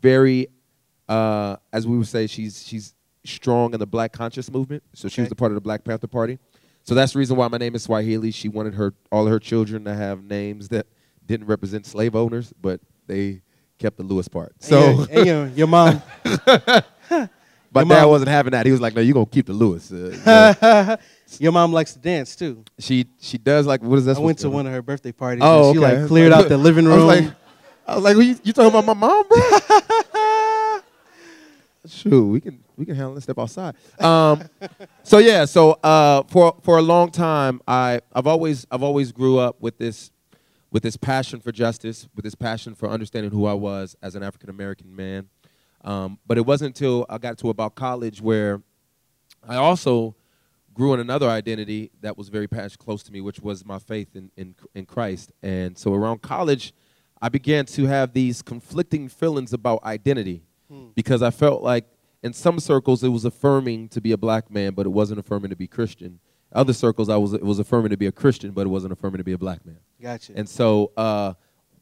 very, 0.00 0.48
uh, 1.08 1.56
as 1.72 1.86
we 1.86 1.96
would 1.96 2.08
say, 2.08 2.26
she's 2.26 2.66
she's 2.66 2.94
strong 3.24 3.74
in 3.74 3.80
the 3.80 3.86
Black 3.86 4.12
conscious 4.12 4.50
movement. 4.50 4.82
So 4.94 5.08
she 5.08 5.20
was 5.20 5.30
a 5.30 5.34
part 5.34 5.52
of 5.52 5.54
the 5.54 5.60
Black 5.60 5.84
Panther 5.84 6.06
Party. 6.06 6.38
So 6.84 6.94
that's 6.94 7.12
the 7.12 7.18
reason 7.18 7.36
why 7.36 7.46
my 7.48 7.58
name 7.58 7.74
is 7.74 7.82
Swahili. 7.84 8.30
She 8.30 8.48
wanted 8.48 8.74
her 8.74 8.94
all 9.12 9.26
her 9.26 9.38
children 9.38 9.84
to 9.84 9.94
have 9.94 10.24
names 10.24 10.68
that 10.68 10.86
didn't 11.26 11.46
represent 11.46 11.86
slave 11.86 12.16
owners, 12.16 12.52
but 12.60 12.80
they 13.06 13.42
kept 13.80 13.96
the 13.96 14.02
Lewis 14.04 14.28
part. 14.28 14.54
So 14.60 15.06
and 15.10 15.26
your, 15.26 15.46
your, 15.56 15.66
mom, 15.66 16.02
my 16.24 16.84
your 17.10 17.26
dad 17.72 17.84
mom- 17.84 18.10
wasn't 18.10 18.28
having 18.28 18.52
that. 18.52 18.66
He 18.66 18.72
was 18.72 18.80
like, 18.80 18.94
"No, 18.94 19.00
you're 19.00 19.14
gonna 19.14 19.26
keep 19.26 19.46
the 19.46 19.52
Lewis." 19.52 19.90
Uh, 19.90 20.96
you 21.32 21.36
your 21.38 21.52
mom 21.52 21.72
likes 21.72 21.94
to 21.94 21.98
dance 21.98 22.36
too. 22.36 22.64
she 22.78 23.06
she 23.18 23.38
does 23.38 23.66
like 23.66 23.82
what 23.82 23.98
is 23.98 24.04
that? 24.04 24.16
I 24.16 24.20
went 24.20 24.38
to 24.40 24.50
one 24.50 24.66
of 24.66 24.72
her 24.72 24.82
birthday 24.82 25.12
parties. 25.12 25.42
Oh, 25.44 25.70
and 25.70 25.74
she 25.74 25.84
okay. 25.84 25.98
like 25.98 26.08
cleared 26.08 26.32
out 26.32 26.48
the 26.48 26.58
living 26.58 26.84
room. 26.84 27.00
I 27.00 27.04
was 27.04 27.20
like, 27.20 27.34
I 27.86 27.94
was 27.96 28.04
like, 28.04 28.14
"Who 28.14 28.20
you, 28.20 28.38
you 28.44 28.52
talking 28.52 28.70
about 28.70 28.84
my 28.84 28.94
mom, 28.94 29.26
bro? 29.26 30.80
Shoot, 31.88 32.26
we 32.26 32.40
can 32.40 32.62
we 32.76 32.84
can 32.84 32.94
handle 32.94 33.14
this 33.14 33.24
step 33.24 33.38
outside. 33.38 33.74
Um, 33.98 34.42
so 35.02 35.18
yeah, 35.18 35.46
so 35.46 35.72
uh, 35.82 36.22
for 36.24 36.54
for 36.62 36.76
a 36.76 36.82
long 36.82 37.10
time, 37.10 37.62
I 37.66 38.00
I've 38.12 38.26
always 38.26 38.66
I've 38.70 38.82
always 38.82 39.12
grew 39.12 39.38
up 39.38 39.60
with 39.60 39.78
this 39.78 40.10
with 40.70 40.82
this 40.82 40.96
passion 40.96 41.40
for 41.40 41.52
justice, 41.52 42.08
with 42.14 42.24
this 42.24 42.34
passion 42.34 42.74
for 42.74 42.88
understanding 42.88 43.30
who 43.30 43.46
I 43.46 43.54
was 43.54 43.96
as 44.02 44.14
an 44.14 44.22
African 44.22 44.50
American 44.50 44.94
man. 44.94 45.28
Um, 45.82 46.18
but 46.26 46.38
it 46.38 46.46
wasn't 46.46 46.76
until 46.76 47.06
I 47.08 47.18
got 47.18 47.38
to 47.38 47.48
about 47.48 47.74
college 47.74 48.20
where 48.20 48.62
I 49.46 49.56
also 49.56 50.14
grew 50.74 50.94
in 50.94 51.00
another 51.00 51.28
identity 51.28 51.90
that 52.00 52.16
was 52.16 52.28
very 52.28 52.46
close 52.46 53.02
to 53.04 53.12
me, 53.12 53.20
which 53.20 53.40
was 53.40 53.64
my 53.64 53.78
faith 53.78 54.14
in, 54.14 54.30
in, 54.36 54.54
in 54.74 54.86
Christ. 54.86 55.32
And 55.42 55.76
so 55.76 55.94
around 55.94 56.22
college, 56.22 56.72
I 57.20 57.28
began 57.28 57.66
to 57.66 57.86
have 57.86 58.12
these 58.12 58.42
conflicting 58.42 59.08
feelings 59.08 59.52
about 59.52 59.82
identity 59.84 60.42
because 60.94 61.22
I 61.22 61.30
felt 61.30 61.62
like 61.62 61.86
in 62.22 62.32
some 62.32 62.60
circles 62.60 63.02
it 63.02 63.08
was 63.08 63.24
affirming 63.24 63.88
to 63.88 64.00
be 64.00 64.12
a 64.12 64.16
black 64.16 64.50
man, 64.50 64.72
but 64.74 64.86
it 64.86 64.90
wasn't 64.90 65.18
affirming 65.18 65.50
to 65.50 65.56
be 65.56 65.66
Christian. 65.66 66.20
Other 66.52 66.72
circles, 66.72 67.08
I 67.08 67.16
was 67.16 67.32
it 67.32 67.42
was 67.42 67.58
affirming 67.58 67.90
to 67.90 67.96
be 67.96 68.06
a 68.06 68.12
Christian, 68.12 68.50
but 68.50 68.62
it 68.62 68.70
wasn't 68.70 68.92
affirming 68.92 69.18
to 69.18 69.24
be 69.24 69.32
a 69.32 69.38
black 69.38 69.64
man. 69.64 69.78
Gotcha. 70.00 70.32
And 70.34 70.48
so, 70.48 70.90
uh, 70.96 71.34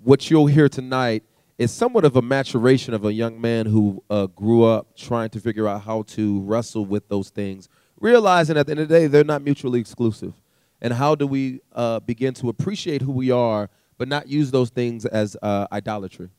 what 0.03 0.31
you'll 0.31 0.47
hear 0.47 0.69
tonight 0.69 1.25
is 1.57 1.73
somewhat 1.73 2.05
of 2.05 2.17
a 2.17 2.23
maturation 2.23 2.95
of 2.95 3.05
a 3.05 3.13
young 3.13 3.41
man 3.41 3.67
who 3.67 4.03
uh, 4.09 4.27
grew 4.27 4.65
up 4.65 4.97
trying 4.97 5.29
to 5.31 5.41
figure 5.41 5.67
out 5.67 5.83
how 5.83 6.03
to 6.03 6.41
wrestle 6.43 6.85
with 6.85 7.09
those 7.09 7.31
things, 7.31 7.69
realizing 8.01 8.57
at 8.57 8.67
the 8.67 8.73
end 8.73 8.81
of 8.81 8.89
the 8.89 8.95
day 8.95 9.07
they're 9.07 9.25
not 9.25 9.43
mutually 9.43 9.81
exclusive. 9.81 10.35
And 10.81 10.93
how 10.93 11.17
do 11.17 11.27
we 11.27 11.61
uh, 11.73 11.99
begin 12.01 12.35
to 12.35 12.49
appreciate 12.49 13.03
who 13.03 13.11
we 13.11 13.33
are, 13.33 13.69
but 13.97 14.07
not 14.07 14.29
use 14.29 14.53
those 14.53 14.71
things 14.71 15.05
as 15.05 15.37
uh, 15.43 15.67
idolatry? 15.73 16.31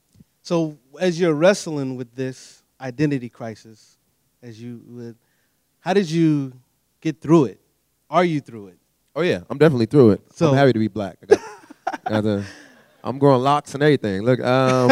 So 0.42 0.78
as 1.00 1.20
you're 1.20 1.34
wrestling 1.34 1.98
with 1.98 2.16
this 2.16 2.64
identity 2.80 3.28
crisis, 3.28 3.98
as 4.42 4.62
you 4.62 4.82
would, 4.86 5.18
how 5.82 5.94
did 5.94 6.10
you 6.10 6.54
get 7.02 7.20
through 7.20 7.46
it? 7.46 7.62
Are 8.10 8.24
you 8.26 8.42
through 8.42 8.68
it? 8.68 8.78
Oh 9.16 9.22
yeah, 9.22 9.42
I'm 9.50 9.58
definitely 9.58 9.86
through 9.88 10.12
it. 10.12 10.22
So- 10.34 10.50
I'm 10.50 10.56
happy 10.56 10.74
to 10.74 10.80
be 10.80 10.88
black. 10.88 11.18
I 11.24 11.26
got, 11.26 12.04
got 12.06 12.24
the- 12.24 12.46
I'm 13.04 13.18
growing 13.18 13.42
locks 13.42 13.74
and 13.74 13.82
everything. 13.82 14.24
Look, 14.24 14.42
um, 14.42 14.90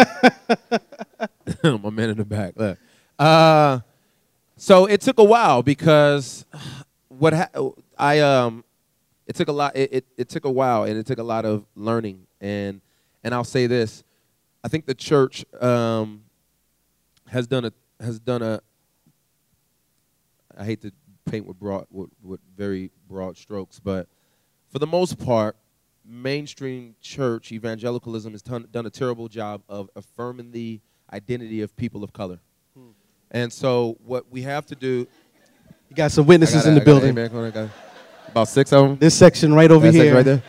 my 1.83 1.89
man 1.89 2.09
in 2.11 2.17
the 2.17 2.23
back. 2.25 2.53
Look, 2.55 2.77
uh, 3.19 3.79
so 4.55 4.85
it 4.85 5.01
took 5.01 5.19
a 5.19 5.23
while 5.23 5.61
because 5.61 6.45
what 7.09 7.33
ha- 7.33 7.49
I 7.97 8.19
um, 8.19 8.63
it 9.25 9.35
took 9.35 9.49
a 9.49 9.51
lot. 9.51 9.75
It, 9.75 9.89
it 9.93 10.05
it 10.17 10.29
took 10.29 10.45
a 10.45 10.51
while 10.51 10.83
and 10.85 10.97
it 10.97 11.05
took 11.05 11.19
a 11.19 11.23
lot 11.23 11.43
of 11.45 11.65
learning 11.75 12.27
and 12.39 12.79
and 13.25 13.33
I'll 13.33 13.43
say 13.43 13.67
this, 13.67 14.03
I 14.63 14.69
think 14.69 14.85
the 14.85 14.95
church 14.95 15.43
um, 15.61 16.23
has 17.27 17.45
done 17.45 17.65
a 17.65 17.73
has 17.99 18.19
done 18.19 18.41
a. 18.41 18.61
I 20.57 20.63
hate 20.63 20.81
to 20.83 20.91
paint 21.27 21.45
with 21.45 21.59
broad 21.59 21.85
with, 21.91 22.09
with 22.23 22.39
very 22.57 22.91
broad 23.09 23.37
strokes, 23.37 23.79
but 23.79 24.07
for 24.71 24.79
the 24.79 24.87
most 24.87 25.17
part, 25.19 25.55
mainstream 26.05 26.95
church 27.01 27.51
evangelicalism 27.51 28.31
has 28.33 28.41
done, 28.41 28.67
done 28.71 28.85
a 28.85 28.89
terrible 28.89 29.27
job 29.27 29.61
of 29.69 29.89
affirming 29.95 30.51
the 30.51 30.79
identity 31.13 31.61
of 31.61 31.75
people 31.77 32.03
of 32.03 32.11
color. 32.13 32.39
And 33.31 33.51
so, 33.51 33.97
what 34.05 34.31
we 34.31 34.41
have 34.43 34.65
to 34.67 34.75
do. 34.75 35.05
You 35.89 35.95
got 35.95 36.11
some 36.11 36.25
witnesses 36.25 36.63
got 36.63 36.69
in 36.69 36.75
the 36.75 36.81
I 36.81 36.83
got 36.83 36.85
building. 36.85 37.09
amen 37.09 37.29
corner, 37.29 37.47
I 37.47 37.51
got 37.51 37.69
About 38.29 38.47
six 38.47 38.71
of 38.73 38.87
them. 38.87 38.97
This 38.97 39.15
section 39.15 39.53
right 39.53 39.69
over 39.69 39.85
That 39.91 39.93
here. 39.93 40.15
right 40.15 40.23
there. 40.25 40.43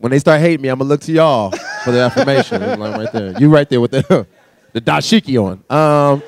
When 0.00 0.10
they 0.10 0.18
start 0.20 0.40
hating 0.40 0.60
me, 0.62 0.68
I'm 0.68 0.78
gonna 0.78 0.88
look 0.88 1.00
to 1.02 1.12
y'all 1.12 1.50
for 1.84 1.90
the 1.92 2.00
affirmation. 2.00 2.60
Like 2.80 2.96
right 2.96 3.12
there. 3.12 3.38
You 3.40 3.48
right 3.48 3.68
there 3.68 3.80
with 3.80 3.90
the 3.92 4.26
the 4.72 4.80
dashiki 4.80 5.36
on. 5.40 5.64
Um, 5.76 6.22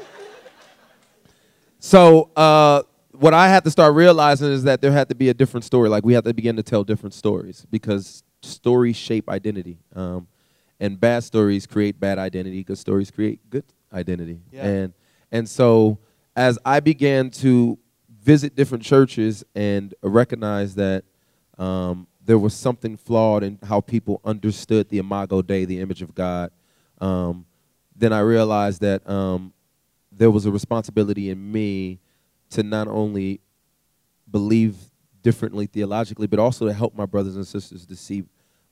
so 1.78 2.30
uh, 2.36 2.82
what 3.16 3.34
I 3.34 3.48
had 3.48 3.64
to 3.64 3.70
start 3.70 3.94
realizing 3.94 4.48
is 4.50 4.64
that 4.64 4.80
there 4.80 4.92
had 4.92 5.08
to 5.08 5.14
be 5.14 5.28
a 5.28 5.34
different 5.34 5.64
story. 5.64 5.88
Like 5.88 6.04
we 6.04 6.14
had 6.14 6.24
to 6.24 6.34
begin 6.34 6.56
to 6.56 6.62
tell 6.62 6.84
different 6.84 7.14
stories 7.14 7.66
because 7.70 8.22
stories 8.42 8.96
shape 8.96 9.28
identity, 9.28 9.78
um, 9.94 10.26
and 10.80 10.98
bad 10.98 11.24
stories 11.24 11.66
create 11.66 11.98
bad 11.98 12.18
identity. 12.18 12.62
Good 12.64 12.78
stories 12.78 13.10
create 13.10 13.40
good 13.50 13.64
identity. 13.92 14.40
Yeah. 14.50 14.66
And 14.66 14.94
and 15.30 15.48
so 15.48 15.98
as 16.36 16.58
I 16.64 16.80
began 16.80 17.30
to 17.30 17.78
visit 18.20 18.56
different 18.56 18.82
churches 18.82 19.44
and 19.54 19.94
recognize 20.02 20.74
that 20.74 21.04
um, 21.58 22.06
there 22.24 22.38
was 22.38 22.54
something 22.54 22.96
flawed 22.96 23.42
in 23.44 23.58
how 23.62 23.80
people 23.80 24.20
understood 24.24 24.88
the 24.88 24.98
Imago 24.98 25.42
Dei, 25.42 25.64
the 25.64 25.80
image 25.80 26.02
of 26.02 26.14
God, 26.14 26.50
um, 27.00 27.46
then 27.94 28.12
I 28.12 28.20
realized 28.20 28.80
that 28.80 29.08
um, 29.08 29.52
there 30.10 30.30
was 30.30 30.46
a 30.46 30.50
responsibility 30.50 31.30
in 31.30 31.52
me 31.52 32.00
to 32.54 32.62
not 32.62 32.88
only 32.88 33.40
believe 34.30 34.76
differently 35.22 35.66
theologically, 35.66 36.26
but 36.26 36.38
also 36.38 36.66
to 36.66 36.72
help 36.72 36.94
my 36.94 37.06
brothers 37.06 37.36
and 37.36 37.46
sisters 37.46 37.86
to 37.86 37.96
see 37.96 38.24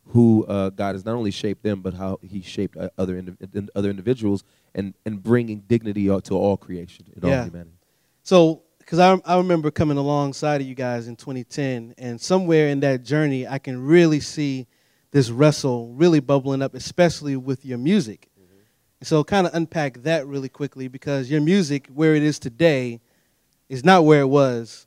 who 0.08 0.44
uh, 0.46 0.70
God 0.70 0.94
has 0.94 1.04
not 1.04 1.14
only 1.14 1.30
shaped 1.30 1.62
them, 1.62 1.80
but 1.80 1.94
how 1.94 2.18
He 2.22 2.42
shaped 2.42 2.76
uh, 2.76 2.90
other 2.98 3.20
indiv- 3.22 3.68
other 3.74 3.88
individuals, 3.90 4.42
and 4.74 4.94
and 5.06 5.22
bringing 5.22 5.60
dignity 5.60 6.06
to 6.06 6.34
all 6.34 6.56
creation 6.56 7.06
in 7.14 7.26
Yeah. 7.26 7.38
all 7.38 7.44
humanity. 7.44 7.76
So, 8.24 8.62
because 8.78 8.98
I, 8.98 9.20
I 9.24 9.36
remember 9.36 9.70
coming 9.70 9.96
alongside 9.96 10.60
of 10.60 10.66
you 10.66 10.74
guys 10.74 11.06
in 11.06 11.14
2010, 11.16 11.94
and 11.98 12.20
somewhere 12.20 12.68
in 12.68 12.80
that 12.80 13.04
journey, 13.04 13.46
I 13.46 13.58
can 13.58 13.80
really 13.80 14.18
see 14.20 14.66
this 15.12 15.30
wrestle 15.30 15.92
really 15.94 16.20
bubbling 16.20 16.62
up, 16.62 16.74
especially 16.74 17.36
with 17.36 17.64
your 17.64 17.78
music. 17.78 18.28
And 19.00 19.06
so, 19.06 19.22
kind 19.24 19.46
of 19.46 19.54
unpack 19.54 20.02
that 20.02 20.26
really 20.26 20.48
quickly 20.48 20.88
because 20.88 21.30
your 21.30 21.40
music, 21.40 21.88
where 21.94 22.14
it 22.16 22.22
is 22.24 22.38
today, 22.38 23.00
is 23.72 23.84
not 23.86 24.04
where 24.04 24.20
it 24.20 24.26
was 24.26 24.86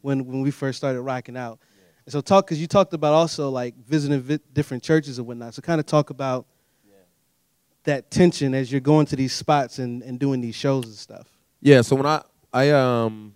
when, 0.00 0.24
when 0.24 0.40
we 0.40 0.50
first 0.50 0.78
started 0.78 1.02
rocking 1.02 1.36
out. 1.36 1.58
And 2.06 2.12
so, 2.12 2.22
talk 2.22 2.46
because 2.46 2.58
you 2.60 2.66
talked 2.66 2.94
about 2.94 3.12
also 3.12 3.50
like 3.50 3.74
visiting 3.86 4.20
vi- 4.20 4.40
different 4.54 4.82
churches 4.82 5.18
and 5.18 5.26
whatnot. 5.26 5.52
So, 5.52 5.60
kind 5.60 5.78
of 5.78 5.86
talk 5.86 6.08
about 6.08 6.46
that 7.84 8.10
tension 8.10 8.54
as 8.54 8.72
you're 8.72 8.80
going 8.80 9.04
to 9.06 9.16
these 9.16 9.34
spots 9.34 9.78
and, 9.78 10.02
and 10.02 10.18
doing 10.18 10.40
these 10.40 10.54
shows 10.54 10.86
and 10.86 10.94
stuff. 10.94 11.28
Yeah, 11.60 11.82
so 11.82 11.94
when 11.94 12.06
I 12.06 12.22
I 12.52 12.70
um 12.70 13.34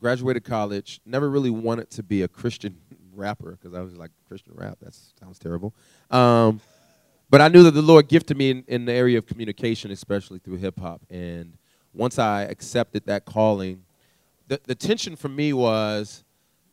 graduated 0.00 0.44
college, 0.44 1.00
never 1.06 1.30
really 1.30 1.50
wanted 1.50 1.88
to 1.90 2.02
be 2.02 2.22
a 2.22 2.28
Christian 2.28 2.76
rapper 3.14 3.52
because 3.52 3.72
I 3.72 3.82
was 3.82 3.96
like 3.96 4.10
Christian 4.26 4.52
rap. 4.56 4.78
That 4.82 4.94
sounds 5.20 5.38
terrible. 5.38 5.74
Um, 6.10 6.60
but 7.30 7.40
I 7.40 7.48
knew 7.48 7.62
that 7.62 7.72
the 7.72 7.82
Lord 7.82 8.08
gifted 8.08 8.36
me 8.36 8.50
in, 8.50 8.64
in 8.66 8.84
the 8.84 8.92
area 8.92 9.16
of 9.16 9.26
communication, 9.26 9.92
especially 9.92 10.40
through 10.40 10.56
hip 10.56 10.80
hop. 10.80 11.02
And 11.08 11.56
once 11.92 12.18
I 12.18 12.42
accepted 12.42 13.06
that 13.06 13.24
calling, 13.24 13.84
the 14.48 14.60
the 14.64 14.74
tension 14.74 15.14
for 15.14 15.28
me 15.28 15.52
was 15.52 16.24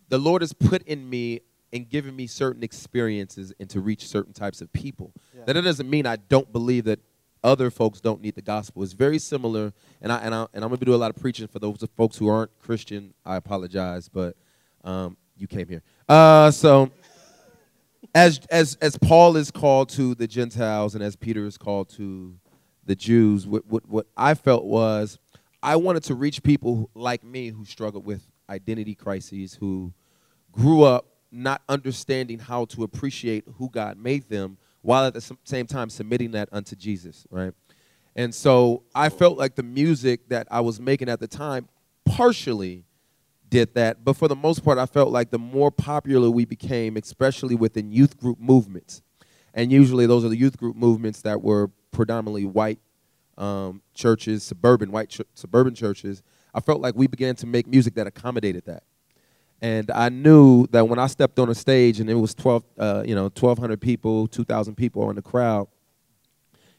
the 0.09 0.17
Lord 0.17 0.41
has 0.41 0.53
put 0.53 0.81
in 0.83 1.09
me 1.09 1.41
and 1.73 1.89
given 1.89 2.15
me 2.15 2.25
certain 2.25 2.63
experiences 2.63 3.53
and 3.59 3.69
to 3.69 3.81
reach 3.81 4.07
certain 4.07 4.33
types 4.33 4.61
of 4.61 4.71
people. 4.71 5.11
Yeah. 5.35 5.43
That 5.45 5.57
it 5.57 5.61
doesn't 5.61 5.89
mean 5.89 6.07
I 6.07 6.15
don't 6.15 6.51
believe 6.51 6.85
that 6.85 6.99
other 7.43 7.69
folks 7.69 8.01
don't 8.01 8.21
need 8.21 8.35
the 8.35 8.41
gospel. 8.41 8.81
It's 8.81 8.93
very 8.93 9.19
similar, 9.19 9.73
and 10.01 10.11
I 10.11 10.17
and 10.19 10.33
I 10.33 10.47
and 10.53 10.63
I'm 10.63 10.69
gonna 10.71 10.85
do 10.85 10.95
a 10.95 10.97
lot 10.97 11.11
of 11.11 11.21
preaching 11.21 11.47
for 11.47 11.59
those 11.59 11.83
folks 11.95 12.17
who 12.17 12.27
aren't 12.27 12.57
Christian. 12.59 13.13
I 13.25 13.35
apologize, 13.35 14.09
but 14.09 14.35
um, 14.83 15.17
you 15.37 15.47
came 15.47 15.67
here. 15.67 15.83
Uh, 16.09 16.49
so 16.51 16.91
as 18.15 18.39
as 18.49 18.77
as 18.81 18.97
Paul 18.97 19.35
is 19.37 19.51
called 19.51 19.89
to 19.89 20.15
the 20.15 20.27
Gentiles 20.27 20.95
and 20.95 21.03
as 21.03 21.15
Peter 21.15 21.45
is 21.45 21.57
called 21.57 21.89
to 21.89 22.35
the 22.85 22.95
Jews, 22.95 23.45
what 23.45 23.65
what, 23.67 23.87
what 23.87 24.07
I 24.17 24.33
felt 24.33 24.65
was 24.65 25.19
I 25.65 25.77
wanted 25.77 26.03
to 26.03 26.13
reach 26.13 26.43
people 26.43 26.91
like 26.93 27.23
me 27.23 27.49
who 27.49 27.65
struggled 27.65 28.05
with 28.05 28.21
identity 28.47 28.93
crises, 28.93 29.55
who 29.55 29.91
grew 30.51 30.83
up 30.83 31.07
not 31.31 31.63
understanding 31.67 32.37
how 32.37 32.65
to 32.65 32.83
appreciate 32.83 33.45
who 33.57 33.71
God 33.71 33.97
made 33.97 34.29
them, 34.29 34.59
while 34.83 35.05
at 35.05 35.15
the 35.15 35.35
same 35.43 35.65
time 35.65 35.89
submitting 35.89 36.29
that 36.33 36.49
unto 36.51 36.75
Jesus, 36.75 37.25
right? 37.31 37.51
And 38.15 38.33
so 38.33 38.83
I 38.93 39.09
felt 39.09 39.39
like 39.39 39.55
the 39.55 39.63
music 39.63 40.29
that 40.29 40.47
I 40.51 40.61
was 40.61 40.79
making 40.79 41.09
at 41.09 41.19
the 41.19 41.27
time 41.27 41.67
partially 42.05 42.85
did 43.49 43.73
that, 43.73 44.05
but 44.05 44.15
for 44.17 44.27
the 44.27 44.35
most 44.35 44.63
part, 44.63 44.77
I 44.77 44.85
felt 44.85 45.09
like 45.09 45.31
the 45.31 45.39
more 45.39 45.71
popular 45.71 46.29
we 46.29 46.45
became, 46.45 46.95
especially 46.95 47.55
within 47.55 47.91
youth 47.91 48.19
group 48.19 48.39
movements, 48.39 49.01
and 49.55 49.71
usually 49.71 50.05
those 50.05 50.23
are 50.23 50.29
the 50.29 50.37
youth 50.37 50.57
group 50.57 50.75
movements 50.75 51.23
that 51.23 51.41
were 51.41 51.71
predominantly 51.89 52.45
white 52.45 52.77
um, 53.37 53.81
churches, 53.93 54.43
suburban 54.43 54.91
white 54.91 55.09
ch- 55.09 55.21
suburban 55.33 55.75
churches. 55.75 56.21
I 56.53 56.59
felt 56.61 56.81
like 56.81 56.95
we 56.95 57.07
began 57.07 57.35
to 57.37 57.45
make 57.47 57.67
music 57.67 57.95
that 57.95 58.07
accommodated 58.07 58.65
that, 58.65 58.83
and 59.61 59.91
I 59.91 60.09
knew 60.09 60.67
that 60.67 60.87
when 60.87 60.99
I 60.99 61.07
stepped 61.07 61.37
on 61.39 61.49
a 61.49 61.55
stage 61.55 61.99
and 61.99 62.09
it 62.09 62.15
was 62.15 62.33
twelve, 62.33 62.63
uh, 62.77 63.03
you 63.05 63.15
know, 63.15 63.29
twelve 63.29 63.57
hundred 63.57 63.81
people, 63.81 64.27
two 64.27 64.43
thousand 64.43 64.75
people 64.75 65.09
in 65.09 65.15
the 65.15 65.21
crowd, 65.21 65.67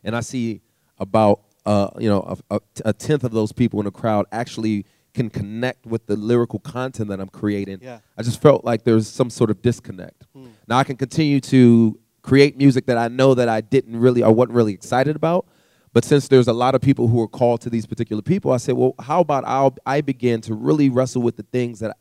and 0.02 0.16
I 0.16 0.20
see 0.20 0.62
about 0.98 1.42
uh, 1.66 1.90
you 1.98 2.08
know 2.08 2.36
a, 2.50 2.56
a, 2.56 2.60
a 2.86 2.92
tenth 2.92 3.24
of 3.24 3.32
those 3.32 3.52
people 3.52 3.80
in 3.80 3.84
the 3.84 3.90
crowd 3.90 4.26
actually 4.32 4.86
can 5.16 5.30
connect 5.30 5.86
with 5.86 6.06
the 6.06 6.14
lyrical 6.14 6.58
content 6.58 7.08
that 7.08 7.18
I'm 7.20 7.28
creating. 7.28 7.78
Yeah. 7.80 8.00
I 8.18 8.22
just 8.22 8.40
felt 8.40 8.66
like 8.66 8.84
there's 8.84 9.08
some 9.08 9.30
sort 9.30 9.50
of 9.50 9.62
disconnect. 9.62 10.26
Now 10.68 10.76
I 10.76 10.84
can 10.84 10.96
continue 10.96 11.40
to 11.40 11.98
create 12.20 12.58
music 12.58 12.84
that 12.86 12.98
I 12.98 13.08
know 13.08 13.32
that 13.34 13.48
I 13.48 13.62
didn't 13.62 13.98
really 13.98 14.22
or 14.22 14.32
wasn't 14.32 14.54
really 14.56 14.74
excited 14.74 15.16
about. 15.16 15.46
But 15.96 16.04
since 16.04 16.28
there's 16.28 16.46
a 16.46 16.52
lot 16.52 16.74
of 16.74 16.82
people 16.82 17.08
who 17.08 17.22
are 17.22 17.26
called 17.26 17.62
to 17.62 17.70
these 17.70 17.86
particular 17.86 18.20
people, 18.20 18.52
I 18.52 18.58
said, 18.58 18.74
well, 18.74 18.94
how 19.00 19.20
about 19.22 19.44
I'll, 19.46 19.74
I 19.86 20.02
begin 20.02 20.42
to 20.42 20.52
really 20.52 20.90
wrestle 20.90 21.22
with 21.22 21.38
the 21.38 21.42
things 21.42 21.78
that 21.78 21.96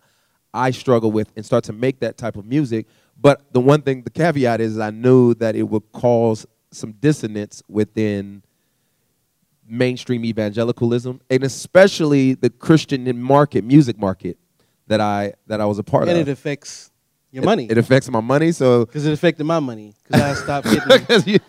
I 0.53 0.71
struggle 0.71 1.13
with 1.13 1.31
and 1.37 1.45
start 1.45 1.63
to 1.63 1.71
make 1.71 2.01
that 2.01 2.17
type 2.17 2.35
of 2.35 2.43
music. 2.45 2.87
But 3.17 3.53
the 3.53 3.61
one 3.61 3.83
thing, 3.83 4.01
the 4.03 4.09
caveat 4.09 4.59
is, 4.59 4.77
I 4.79 4.89
knew 4.89 5.33
that 5.35 5.55
it 5.55 5.63
would 5.63 5.89
cause 5.93 6.45
some 6.71 6.91
dissonance 6.99 7.63
within 7.69 8.43
mainstream 9.65 10.25
evangelicalism, 10.25 11.21
and 11.29 11.43
especially 11.45 12.33
the 12.33 12.49
Christian 12.49 13.21
market, 13.21 13.63
music 13.63 13.97
market 13.97 14.37
that 14.87 14.99
I 14.99 15.35
that 15.47 15.61
I 15.61 15.65
was 15.67 15.79
a 15.79 15.83
part 15.83 16.03
and 16.03 16.11
of. 16.11 16.17
And 16.17 16.27
it 16.27 16.31
affects 16.33 16.91
your 17.31 17.43
It- 17.43 17.45
money 17.45 17.67
It, 17.69 17.77
affects 17.77 18.09
my 18.09 18.19
money. 18.19 18.51
So 18.51 18.85
because 18.85 19.05
it 19.05 19.13
affected 19.13 19.45
my 19.45 19.61
money 19.61 19.93
because 20.03 20.21
I 20.21 20.33
stopped 20.33 20.67
getting 21.09 21.33
you- 21.33 21.39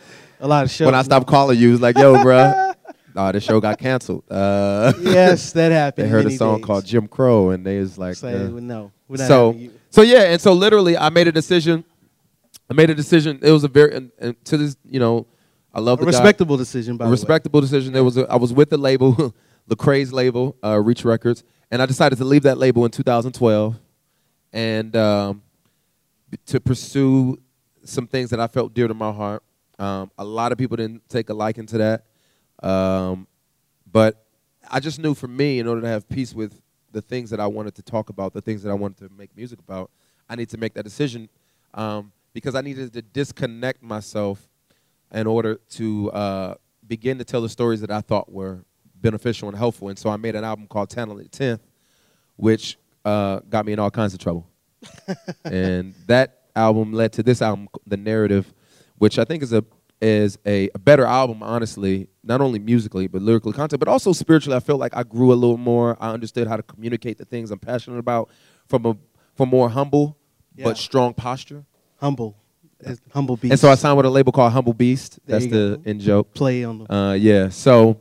a 0.41 0.47
lot 0.49 0.65
of 0.65 0.71
shows. 0.71 0.87
when 0.87 0.95
I 0.95 1.03
stopped 1.03 1.27
calling 1.27 1.59
you, 1.59 1.69
it 1.69 1.73
was 1.73 1.81
like, 1.81 1.97
"Yo, 1.99 2.15
bruh, 2.17 2.75
oh, 3.17 3.33
the 3.33 3.41
show 3.41 3.61
got 3.61 3.79
canceled." 3.79 4.25
Uh, 4.31 4.93
yes, 5.01 5.53
that 5.53 5.73
happened. 5.83 6.07
they 6.07 6.11
heard 6.11 6.27
a 6.27 6.31
song 6.31 6.59
days. 6.59 6.67
called 6.67 6.85
Jim 6.85 7.07
Crow, 7.09 7.51
and 7.51 7.65
they 7.65 7.79
was 7.79 7.99
like, 7.99 8.15
Say, 8.17 8.35
uh, 8.35 8.49
no, 8.49 8.93
so 9.15 9.59
so 9.91 10.03
yeah, 10.03 10.25
and 10.25 10.41
so 10.41 10.53
literally, 10.53 10.97
I 10.97 11.09
made 11.11 11.29
a 11.29 11.33
decision. 11.33 11.85
I 12.69 12.75
made 12.75 12.91
a 12.91 12.95
decision. 12.95 13.39
It 13.43 13.51
was 13.51 13.65
a 13.65 13.69
very 13.69 13.95
and, 13.97 14.11
and 14.19 14.45
to 14.47 14.57
this, 14.57 14.77
you 14.85 14.99
know, 14.99 15.27
I 15.73 15.81
love 15.81 16.01
a 16.01 16.05
the 16.05 16.11
guy. 16.11 16.19
respectable 16.19 16.57
decision. 16.57 16.97
By 16.97 17.05
a 17.05 17.07
the 17.07 17.11
way. 17.11 17.13
respectable 17.13 17.61
decision. 17.61 17.93
There 17.93 18.05
was 18.05 18.17
a, 18.17 18.27
I 18.31 18.37
was 18.37 18.53
with 18.53 18.71
the 18.71 18.77
label, 18.79 19.35
Lecrae's 19.71 20.13
label, 20.13 20.57
uh, 20.65 20.81
Reach 20.81 21.05
Records, 21.05 21.45
and 21.71 21.81
I 21.81 21.87
decided 21.87 22.17
to 22.19 22.25
leave 22.25 22.43
that 22.43 22.59
label 22.59 22.85
in 22.85 22.91
2012, 22.91 23.77
and 24.53 24.97
um, 24.97 25.43
to 26.47 26.61
pursue 26.61 27.39
some 27.85 28.07
things 28.07 28.31
that 28.31 28.41
I 28.41 28.49
felt 28.49 28.75
dear 28.75 28.89
to 28.89 28.95
my 28.95 29.13
heart. 29.13 29.43
Um, 29.79 30.11
a 30.19 30.25
lot 30.25 30.53
of 30.53 30.59
people 30.59 30.77
didn't 30.77 31.09
take 31.09 31.29
a 31.29 31.35
liking 31.35 31.67
to 31.67 31.79
that, 31.79 32.67
um, 32.67 33.27
but 33.91 34.27
I 34.71 34.81
just 34.81 34.99
knew 34.99 35.15
for 35.15 35.29
me, 35.29 35.59
in 35.59 35.67
order 35.67 35.81
to 35.83 35.89
have 35.89 36.09
peace 36.09 36.35
with 36.35 36.61
the 36.93 37.03
things 37.03 37.31
that 37.31 37.41
I 37.41 37.47
wanted 37.47 37.75
to 37.77 37.83
talk 37.83 38.09
about, 38.09 38.33
the 38.33 38.41
things 38.41 38.63
that 38.63 38.71
I 38.71 38.75
wanted 38.75 39.09
to 39.09 39.15
make 39.17 39.37
music 39.37 39.59
about, 39.59 39.91
I 40.29 40.37
need 40.37 40.49
to 40.51 40.59
make 40.59 40.75
that 40.75 40.83
decision 40.83 41.29
um, 41.75 42.13
because 42.33 42.55
I 42.55 42.63
needed 42.63 42.93
to 42.95 43.03
disconnect 43.03 43.83
myself 43.83 44.49
in 45.13 45.27
order 45.27 45.57
to 45.71 46.11
uh, 46.13 46.55
begin 46.87 47.19
to 47.19 47.25
tell 47.25 47.43
the 47.43 47.49
stories 47.49 47.81
that 47.83 47.91
I 47.91 48.01
thought 48.01 48.33
were 48.33 48.65
beneficial 49.01 49.49
and 49.49 49.57
helpful. 49.57 49.89
And 49.89 49.99
so 49.99 50.11
I 50.11 50.17
made 50.17 50.35
an 50.35 50.45
album 50.45 50.67
called 50.67 50.91
Talented 50.91 51.31
Tenth, 51.31 51.63
which 52.37 52.79
uh, 53.05 53.41
got 53.49 53.67
me 53.67 53.73
in 53.73 53.79
all 53.79 53.91
kinds 53.91 54.15
of 54.15 54.21
trouble. 54.21 54.49
and 55.45 55.95
that 56.07 56.43
album 56.55 56.93
led 56.93 57.13
to 57.15 57.23
this 57.23 57.43
album, 57.43 57.69
The 57.87 57.97
Narrative, 57.97 58.53
which 58.99 59.19
I 59.19 59.25
think 59.25 59.43
is 59.43 59.53
a 59.53 59.65
is 60.01 60.39
a, 60.45 60.69
a 60.75 60.79
better 60.79 61.07
album, 61.07 61.43
honestly, 61.43 62.09
not 62.23 62.41
only 62.43 62.59
musically 62.59 63.07
but 63.07 63.23
lyrically 63.23 63.53
content, 63.55 63.81
but 63.81 63.89
also 63.89 64.13
spiritually. 64.13 64.55
I 64.57 64.61
feel 64.61 64.77
like 64.77 64.95
I 64.97 65.03
grew 65.05 65.33
a 65.33 65.35
little 65.35 65.57
more. 65.57 65.97
I 66.01 66.11
understood 66.13 66.47
how 66.47 66.57
to 66.57 66.63
communicate 66.63 67.17
the 67.19 67.25
things 67.25 67.51
I'm 67.51 67.59
passionate 67.59 67.99
about 67.99 68.29
from 68.69 68.85
a 68.87 68.97
from 69.35 69.49
more 69.49 69.69
humble 69.71 70.17
Yeah. 70.55 70.65
but 70.65 70.77
strong 70.79 71.15
posture. 71.15 71.65
humble, 71.99 72.37
It's 72.81 73.01
humble 73.13 73.37
beast. 73.39 73.53
And 73.53 73.59
so 73.61 73.71
I 73.71 73.75
signed 73.75 73.97
with 73.97 74.05
a 74.07 74.11
label 74.11 74.33
called 74.33 74.53
Humble 74.53 74.75
Beast. 74.75 75.19
There 75.25 75.39
That's 75.39 75.51
the 75.51 75.81
go. 75.83 75.91
in 75.91 75.99
joke. 75.99 76.35
play 76.35 76.63
on 76.65 76.79
the. 76.81 76.93
Uh, 76.95 77.13
yeah. 77.15 77.49
So, 77.49 77.99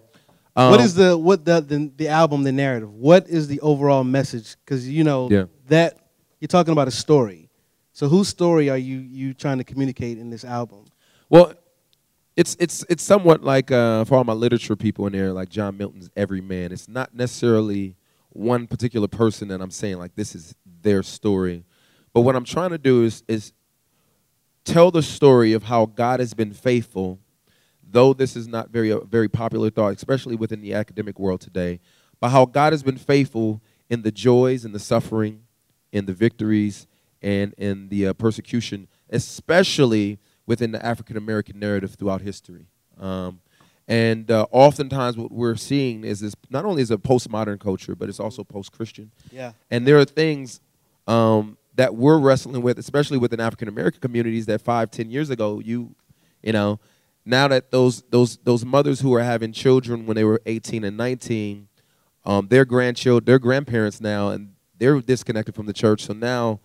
um, 0.57 0.71
what 0.71 0.81
is 0.81 0.95
the 0.95 1.17
what 1.17 1.45
the, 1.45 1.61
the 1.61 1.91
the 1.95 2.07
album 2.09 2.43
the 2.43 2.51
narrative? 2.51 2.91
What 2.93 3.29
is 3.29 3.47
the 3.47 3.59
overall 3.61 4.03
message? 4.03 4.55
Because 4.65 4.87
you 4.89 5.03
know 5.05 5.29
Yeah. 5.31 5.45
that 5.69 5.97
you're 6.41 6.47
talking 6.49 6.73
about 6.73 6.89
a 6.89 6.91
story. 6.91 7.44
So 7.95 8.09
whose 8.09 8.27
story 8.27 8.69
are 8.69 8.77
you 8.77 8.97
you 8.97 9.33
trying 9.33 9.57
to 9.57 9.63
communicate 9.63 10.17
in 10.17 10.29
this 10.29 10.43
album? 10.43 10.83
well? 11.29 11.53
It's 12.35 12.57
it's 12.59 12.83
it's 12.89 13.01
somewhat 13.01 13.41
like 13.41 13.71
uh, 13.71 14.03
for 14.03 14.15
all 14.15 14.25
my 14.25 14.33
literature 14.33 14.75
people 14.75 15.07
in 15.07 15.13
there, 15.13 15.31
like 15.31 15.47
John 15.47 15.77
Milton's 15.77 16.09
Every 16.17 16.41
Man. 16.41 16.73
It's 16.73 16.89
not 16.89 17.15
necessarily 17.15 17.95
one 18.31 18.67
particular 18.67 19.07
person 19.07 19.47
that 19.47 19.61
I'm 19.61 19.71
saying 19.71 19.99
like 19.99 20.15
this 20.15 20.35
is 20.35 20.53
their 20.81 21.01
story, 21.03 21.63
but 22.11 22.21
what 22.21 22.35
I'm 22.35 22.43
trying 22.43 22.71
to 22.71 22.77
do 22.77 23.05
is 23.05 23.23
is 23.29 23.53
tell 24.65 24.91
the 24.91 25.01
story 25.01 25.53
of 25.53 25.63
how 25.63 25.85
God 25.85 26.19
has 26.19 26.33
been 26.33 26.51
faithful. 26.51 27.19
Though 27.81 28.11
this 28.11 28.35
is 28.35 28.45
not 28.45 28.71
very 28.71 28.89
a 28.89 28.99
very 28.99 29.29
popular 29.29 29.69
thought, 29.69 29.95
especially 29.95 30.35
within 30.35 30.59
the 30.59 30.73
academic 30.73 31.17
world 31.17 31.39
today, 31.39 31.79
but 32.19 32.31
how 32.31 32.43
God 32.43 32.73
has 32.73 32.83
been 32.83 32.97
faithful 32.97 33.61
in 33.89 34.01
the 34.01 34.11
joys 34.11 34.65
and 34.65 34.75
the 34.75 34.79
suffering, 34.79 35.43
in 35.93 36.05
the 36.05 36.13
victories 36.13 36.87
and 37.25 37.55
in 37.57 37.89
the 37.89 38.07
uh, 38.07 38.13
persecution, 38.13 38.87
especially 39.09 40.19
within 40.45 40.71
the 40.71 40.85
African 40.85 41.17
American 41.17 41.59
narrative 41.59 41.95
throughout 41.95 42.21
history. 42.21 42.67
Um, 42.99 43.41
and 43.87 44.29
uh, 44.29 44.45
oftentimes, 44.51 45.17
what 45.17 45.31
we're 45.31 45.55
seeing 45.55 46.03
is 46.03 46.19
this 46.19 46.35
not 46.51 46.65
only 46.65 46.83
is 46.83 46.91
it 46.91 47.01
postmodern 47.01 47.59
culture, 47.59 47.95
but 47.95 48.09
it's 48.09 48.19
also 48.19 48.43
post 48.43 48.71
Christian. 48.71 49.11
Yeah. 49.31 49.53
And 49.71 49.87
there 49.87 49.97
are 49.97 50.05
things 50.05 50.61
um, 51.07 51.57
that 51.75 51.95
we're 51.95 52.19
wrestling 52.19 52.61
with, 52.61 52.77
especially 52.77 53.17
within 53.17 53.39
African 53.39 53.67
American 53.67 54.01
communities, 54.01 54.45
that 54.45 54.61
five, 54.61 54.91
ten 54.91 55.09
years 55.09 55.31
ago, 55.31 55.59
you, 55.59 55.95
you 56.43 56.53
know, 56.53 56.79
now 57.25 57.47
that 57.47 57.71
those 57.71 58.03
those 58.11 58.37
those 58.37 58.63
mothers 58.63 58.99
who 58.99 59.15
are 59.15 59.23
having 59.23 59.51
children 59.51 60.05
when 60.05 60.15
they 60.15 60.23
were 60.23 60.41
18 60.45 60.83
and 60.83 60.95
19, 60.95 61.67
um, 62.23 62.47
their 62.49 62.65
grandchildren, 62.65 63.25
their 63.25 63.39
grandparents 63.39 63.99
now, 63.99 64.29
and 64.29 64.53
they're 64.77 65.01
disconnected 65.01 65.55
from 65.55 65.65
the 65.65 65.73
church. 65.73 66.03
So 66.03 66.13
now 66.13 66.59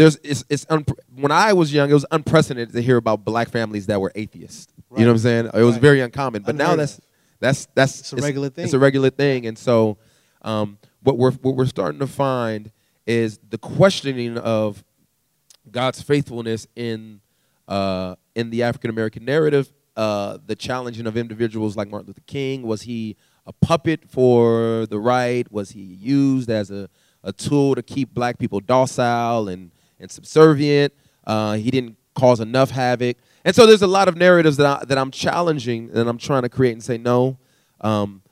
there's 0.00 0.16
it's, 0.22 0.44
it's 0.48 0.64
unpre- 0.66 0.98
when 1.14 1.30
I 1.30 1.52
was 1.52 1.72
young, 1.74 1.90
it 1.90 1.94
was 1.94 2.06
unprecedented 2.10 2.74
to 2.74 2.80
hear 2.80 2.96
about 2.96 3.22
black 3.24 3.50
families 3.50 3.86
that 3.86 4.00
were 4.00 4.10
atheists. 4.14 4.72
You 4.96 5.00
know 5.04 5.08
what 5.08 5.12
I'm 5.12 5.18
saying? 5.18 5.50
It 5.52 5.62
was 5.62 5.74
Right. 5.74 5.82
very 5.82 6.00
uncommon. 6.00 6.42
But 6.42 6.56
now 6.56 6.74
that's 6.74 7.00
that's 7.38 7.66
that's 7.74 8.00
It's 8.00 8.12
a 8.12 8.16
regular 8.16 8.48
thing. 8.48 8.64
It's 8.64 8.72
a 8.72 8.78
regular 8.78 9.10
thing, 9.10 9.46
and 9.46 9.58
so 9.58 9.98
um, 10.42 10.78
what 11.02 11.18
we're 11.18 11.32
what 11.32 11.54
we're 11.54 11.66
starting 11.66 12.00
to 12.00 12.06
find 12.06 12.72
is 13.06 13.38
the 13.50 13.58
questioning 13.58 14.38
of 14.38 14.82
God's 15.70 16.00
faithfulness 16.02 16.66
in 16.74 17.20
uh, 17.68 18.16
in 18.34 18.50
the 18.50 18.62
African 18.62 18.90
American 18.90 19.24
narrative. 19.24 19.70
Uh, 19.96 20.38
the 20.46 20.56
challenging 20.56 21.06
of 21.06 21.16
individuals 21.16 21.76
like 21.76 21.90
Martin 21.90 22.06
Luther 22.08 22.22
King 22.26 22.62
was 22.62 22.82
he 22.82 23.16
a 23.46 23.52
puppet 23.52 24.08
for 24.08 24.86
the 24.86 24.98
right? 24.98 25.50
Was 25.52 25.70
he 25.70 25.82
used 25.82 26.48
as 26.50 26.70
a, 26.70 26.88
a 27.22 27.32
tool 27.32 27.74
to 27.74 27.82
keep 27.82 28.14
black 28.14 28.38
people 28.38 28.60
docile 28.60 29.48
and 29.48 29.70
and 30.00 30.10
subservient? 30.10 30.92
Uh, 31.26 31.54
he 31.54 31.70
didn't 31.70 31.96
cause 32.14 32.40
enough 32.40 32.70
havoc, 32.70 33.16
and 33.44 33.54
so 33.54 33.66
there's 33.66 33.82
a 33.82 33.86
lot 33.86 34.08
of 34.08 34.16
narratives 34.16 34.56
that 34.58 34.66
I, 34.66 34.84
that 34.84 34.98
I'm 34.98 35.10
challenging 35.10 35.90
and 35.94 36.08
I'm 36.08 36.18
trying 36.18 36.42
to 36.42 36.48
create 36.48 36.72
and 36.72 36.82
say 36.82 36.98
no. 36.98 37.38
Um, 37.80 38.22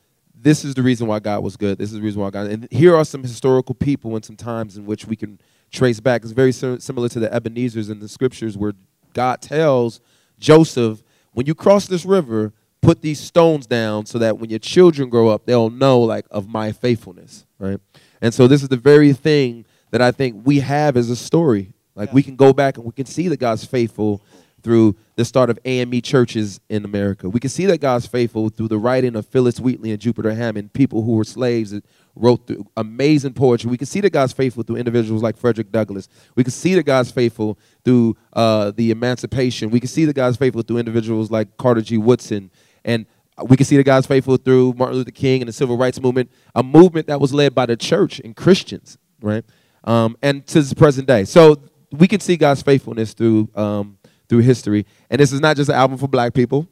this 0.41 0.65
is 0.65 0.75
the 0.75 0.83
reason 0.83 1.07
why 1.07 1.19
God 1.19 1.43
was 1.43 1.57
good. 1.57 1.79
This 1.79 1.91
is 1.91 1.97
the 1.97 2.03
reason 2.03 2.21
why 2.21 2.31
God. 2.31 2.47
And 2.47 2.69
here 2.71 2.95
are 2.95 3.05
some 3.05 3.23
historical 3.23 3.75
people 3.75 4.15
and 4.15 4.25
some 4.25 4.37
times 4.37 4.77
in 4.77 4.87
which 4.87 5.07
we 5.07 5.17
can 5.17 5.41
trace 5.71 6.01
back. 6.01 6.23
It's 6.23 6.33
very 6.33 6.53
sim- 6.53 6.81
similar 6.81 7.09
to 7.09 7.21
the 7.21 7.33
Ebenezer's 7.33 7.91
in 7.91 8.01
the 8.01 8.09
scriptures, 8.09 8.57
where 8.57 8.73
God 9.15 9.41
tells 9.41 10.01
Joseph, 10.39 11.03
"When 11.33 11.47
you 11.47 11.55
cross 11.55 11.87
this 11.87 12.05
river, 12.05 12.53
put 12.81 13.03
these 13.03 13.19
stones 13.19 13.67
down 13.67 14.07
so 14.07 14.19
that 14.19 14.39
when 14.39 14.51
your 14.51 14.59
children 14.59 15.09
grow 15.09 15.29
up, 15.29 15.47
they'll 15.47 15.71
know 15.71 16.01
like 16.01 16.27
of 16.31 16.49
my 16.49 16.73
faithfulness, 16.73 17.45
right? 17.59 17.81
And 18.21 18.33
so 18.33 18.47
this 18.47 18.63
is 18.63 18.69
the 18.69 18.77
very 18.77 19.13
thing 19.13 19.65
that 19.91 20.03
I 20.03 20.13
think 20.13 20.47
we 20.47 20.61
have 20.61 20.97
as 20.97 21.11
a 21.11 21.17
story. 21.17 21.73
Like 21.95 22.13
we 22.13 22.23
can 22.23 22.37
go 22.37 22.53
back 22.53 22.77
and 22.77 22.87
we 22.87 22.93
can 22.93 23.07
see 23.07 23.29
that 23.29 23.39
God's 23.39 23.65
faithful 23.65 24.23
through 24.63 24.97
the 25.17 25.25
start 25.25 25.51
of 25.51 25.59
AME 25.65 26.01
churches 26.03 26.61
in 26.69 26.85
America. 26.85 27.29
We 27.29 27.41
can 27.41 27.51
see 27.51 27.67
that 27.67 27.81
God's 27.81 28.07
faithful 28.07 28.49
through 28.49 28.69
the 28.69 28.79
writing 28.79 29.17
of 29.17 29.27
Phillis 29.27 29.61
Wheatley 29.61 29.93
and 29.93 30.01
Jupiter 30.01 30.35
Hammon, 30.35 30.69
people 30.69 31.03
who 31.03 31.13
were 31.13 31.25
slaves 31.25 31.71
that 31.71 31.85
wrote 32.15 32.47
through 32.47 32.67
amazing 32.77 33.35
poetry. 33.35 33.71
We 33.71 33.79
can 33.79 33.87
see 33.87 34.01
that 34.01 34.11
God's 34.11 34.33
faithful 34.33 34.63
through 34.63 34.77
individuals 34.77 35.23
like 35.23 35.37
Frederick 35.37 35.71
Douglass. 35.71 36.09
We 36.35 36.45
can 36.45 36.51
see 36.51 36.75
that 36.75 36.85
God's 36.85 37.11
faithful 37.11 37.59
through 37.85 38.17
uh, 38.33 38.73
the 38.73 38.91
Emancipation. 38.91 39.71
We 39.71 39.81
can 39.81 39.89
see 39.89 40.05
that 40.05 40.15
God's 40.15 40.37
faithful 40.37 40.63
through 40.63 40.79
individuals 40.79 41.31
like 41.31 41.57
Carter 41.57 41.83
G. 41.83 41.97
Woodson. 41.99 42.51
And 42.85 43.07
we 43.45 43.57
can 43.57 43.67
see 43.67 43.77
that 43.77 43.85
God's 43.85 44.07
faithful 44.07 44.37
through 44.37 44.75
Martin 44.77 44.97
Luther 44.97 45.13
King 45.13 45.43
and 45.43 45.49
the 45.49 45.53
Civil 45.53 45.77
Rights 45.77 46.01
Movement, 46.01 46.31
a 46.55 46.63
movement 46.63 47.07
that 47.07 47.21
was 47.21 47.33
led 47.33 47.55
by 47.55 47.67
the 47.67 47.77
church 47.77 48.21
and 48.21 48.35
Christians, 48.35 48.99
right? 49.21 49.45
Um, 49.85 50.17
and 50.23 50.47
to 50.49 50.63
the 50.63 50.75
present 50.75 51.07
day. 51.07 51.25
So 51.25 51.57
we 51.93 52.09
can 52.09 52.21
see 52.21 52.37
God's 52.37 52.63
faithfulness 52.63 53.15
through 53.15 53.49
um, 53.55 53.99
through 54.29 54.41
history. 54.41 54.87
And 55.11 55.21
this 55.21 55.33
is 55.33 55.41
not 55.41 55.57
just 55.57 55.71
an 55.71 55.77
album 55.77 55.99
for 55.99 56.09
black 56.09 56.35
people. 56.35 56.69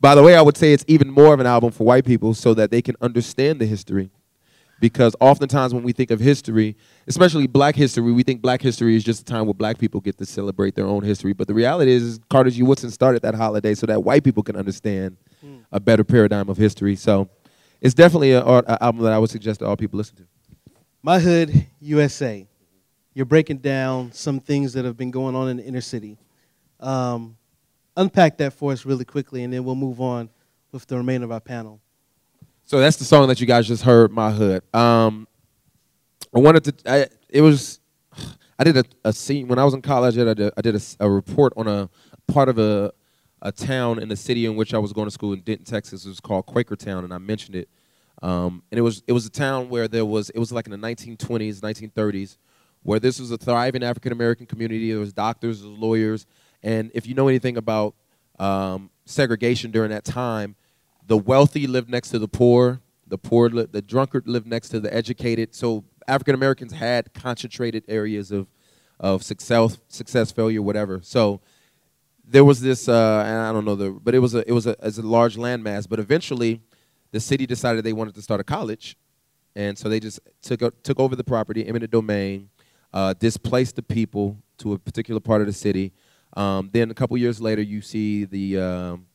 By 0.00 0.14
the 0.14 0.22
way, 0.22 0.34
I 0.34 0.42
would 0.42 0.56
say 0.56 0.72
it's 0.72 0.84
even 0.88 1.10
more 1.10 1.32
of 1.32 1.40
an 1.40 1.46
album 1.46 1.70
for 1.70 1.84
white 1.84 2.04
people 2.04 2.34
so 2.34 2.54
that 2.54 2.70
they 2.70 2.82
can 2.82 2.96
understand 3.00 3.60
the 3.60 3.66
history. 3.66 4.10
Because 4.80 5.14
oftentimes 5.20 5.72
when 5.72 5.84
we 5.84 5.92
think 5.92 6.10
of 6.10 6.18
history, 6.18 6.76
especially 7.06 7.46
black 7.46 7.76
history, 7.76 8.10
we 8.10 8.24
think 8.24 8.42
black 8.42 8.60
history 8.60 8.96
is 8.96 9.04
just 9.04 9.20
a 9.20 9.24
time 9.24 9.46
where 9.46 9.54
black 9.54 9.78
people 9.78 10.00
get 10.00 10.18
to 10.18 10.26
celebrate 10.26 10.74
their 10.74 10.86
own 10.86 11.04
history. 11.04 11.32
But 11.32 11.46
the 11.46 11.54
reality 11.54 11.92
is, 11.92 12.18
Carter 12.28 12.50
G. 12.50 12.64
Woodson 12.64 12.90
started 12.90 13.22
that 13.22 13.36
holiday 13.36 13.74
so 13.74 13.86
that 13.86 14.02
white 14.02 14.24
people 14.24 14.42
can 14.42 14.56
understand 14.56 15.18
a 15.70 15.78
better 15.78 16.02
paradigm 16.02 16.48
of 16.48 16.56
history. 16.56 16.96
So 16.96 17.28
it's 17.80 17.94
definitely 17.94 18.32
an 18.32 18.42
album 18.42 19.02
that 19.02 19.12
I 19.12 19.18
would 19.18 19.30
suggest 19.30 19.60
that 19.60 19.66
all 19.66 19.76
people 19.76 19.98
listen 19.98 20.16
to. 20.16 20.24
My 21.04 21.18
Hood 21.18 21.66
USA. 21.80 22.46
You're 23.12 23.26
breaking 23.26 23.58
down 23.58 24.12
some 24.12 24.38
things 24.38 24.72
that 24.74 24.84
have 24.84 24.96
been 24.96 25.10
going 25.10 25.34
on 25.34 25.48
in 25.48 25.56
the 25.56 25.64
inner 25.64 25.80
city. 25.80 26.16
Um, 26.78 27.36
unpack 27.96 28.38
that 28.38 28.52
for 28.52 28.72
us 28.72 28.86
really 28.86 29.04
quickly, 29.04 29.42
and 29.42 29.52
then 29.52 29.64
we'll 29.64 29.74
move 29.74 30.00
on 30.00 30.30
with 30.70 30.86
the 30.86 30.96
remainder 30.96 31.24
of 31.24 31.32
our 31.32 31.40
panel. 31.40 31.80
So 32.64 32.78
that's 32.78 32.96
the 32.96 33.04
song 33.04 33.26
that 33.28 33.40
you 33.40 33.46
guys 33.46 33.66
just 33.66 33.82
heard, 33.82 34.12
My 34.12 34.30
Hood. 34.30 34.62
Um, 34.72 35.26
I 36.34 36.38
wanted 36.38 36.64
to. 36.64 36.92
I, 36.92 37.06
it 37.28 37.40
was. 37.40 37.80
I 38.58 38.64
did 38.64 38.76
a, 38.76 38.84
a 39.04 39.12
scene 39.12 39.48
when 39.48 39.58
I 39.58 39.64
was 39.64 39.74
in 39.74 39.82
college. 39.82 40.16
I 40.16 40.24
did 40.24 40.38
a, 40.38 40.52
I 40.56 40.60
did 40.60 40.76
a, 40.76 40.80
a 41.00 41.10
report 41.10 41.52
on 41.56 41.66
a 41.66 41.90
part 42.28 42.48
of 42.48 42.58
a 42.58 42.92
a 43.42 43.50
town 43.50 43.98
in 43.98 44.08
the 44.08 44.14
city 44.14 44.46
in 44.46 44.54
which 44.54 44.72
I 44.72 44.78
was 44.78 44.92
going 44.92 45.08
to 45.08 45.10
school 45.10 45.32
in 45.32 45.40
Denton, 45.40 45.64
Texas. 45.64 46.06
It 46.06 46.08
was 46.08 46.20
called 46.20 46.46
Quakertown, 46.46 47.02
and 47.02 47.12
I 47.12 47.18
mentioned 47.18 47.56
it. 47.56 47.68
Um, 48.22 48.62
and 48.70 48.78
it 48.78 48.82
was 48.82 49.02
it 49.06 49.12
was 49.12 49.26
a 49.26 49.30
town 49.30 49.68
where 49.68 49.88
there 49.88 50.04
was 50.04 50.30
it 50.30 50.38
was 50.38 50.52
like 50.52 50.66
in 50.66 50.72
the 50.72 50.78
1920s, 50.78 51.60
1930s, 51.60 52.36
where 52.82 53.00
this 53.00 53.18
was 53.18 53.30
a 53.30 53.36
thriving 53.36 53.82
African 53.82 54.12
American 54.12 54.46
community. 54.46 54.90
There 54.90 55.00
was 55.00 55.12
doctors, 55.12 55.60
there 55.60 55.70
was 55.70 55.78
lawyers, 55.78 56.26
and 56.62 56.90
if 56.94 57.06
you 57.06 57.14
know 57.14 57.28
anything 57.28 57.56
about 57.56 57.94
um, 58.38 58.90
segregation 59.04 59.70
during 59.70 59.90
that 59.90 60.04
time, 60.04 60.54
the 61.06 61.16
wealthy 61.16 61.66
lived 61.66 61.90
next 61.90 62.10
to 62.10 62.18
the 62.18 62.28
poor, 62.28 62.80
the 63.06 63.18
poor, 63.18 63.48
li- 63.48 63.66
the 63.70 63.82
drunkard 63.82 64.28
lived 64.28 64.46
next 64.46 64.68
to 64.70 64.80
the 64.80 64.92
educated. 64.94 65.54
So 65.54 65.84
African 66.06 66.34
Americans 66.34 66.72
had 66.72 67.12
concentrated 67.14 67.84
areas 67.88 68.30
of 68.30 68.46
of 69.00 69.24
success, 69.24 69.78
success, 69.88 70.30
failure, 70.30 70.62
whatever. 70.62 71.00
So 71.02 71.40
there 72.24 72.44
was 72.44 72.60
this, 72.60 72.88
uh, 72.88 73.48
I 73.48 73.52
don't 73.52 73.64
know 73.64 73.74
the, 73.74 73.90
but 73.90 74.14
it 74.14 74.20
was 74.20 74.34
a 74.34 74.48
it 74.48 74.52
was 74.52 74.66
a, 74.66 74.76
as 74.80 74.96
a 74.98 75.02
large 75.02 75.36
landmass. 75.36 75.88
But 75.88 75.98
eventually, 75.98 76.60
the 77.12 77.20
city 77.20 77.46
decided 77.46 77.84
they 77.84 77.92
wanted 77.92 78.14
to 78.16 78.22
start 78.22 78.40
a 78.40 78.44
college, 78.44 78.96
and 79.54 79.78
so 79.78 79.88
they 79.88 80.00
just 80.00 80.18
took 80.42 80.82
took 80.82 80.98
over 80.98 81.14
the 81.14 81.24
property, 81.24 81.66
eminent 81.66 81.92
domain, 81.92 82.50
uh, 82.92 83.14
displaced 83.14 83.76
the 83.76 83.82
people 83.82 84.36
to 84.58 84.72
a 84.72 84.78
particular 84.78 85.20
part 85.20 85.40
of 85.40 85.46
the 85.46 85.52
city. 85.52 85.92
Um, 86.36 86.70
then 86.72 86.90
a 86.90 86.94
couple 86.94 87.16
years 87.18 87.40
later, 87.40 87.62
you 87.62 87.82
see 87.82 88.24
the 88.24 88.58
um, 88.58 89.06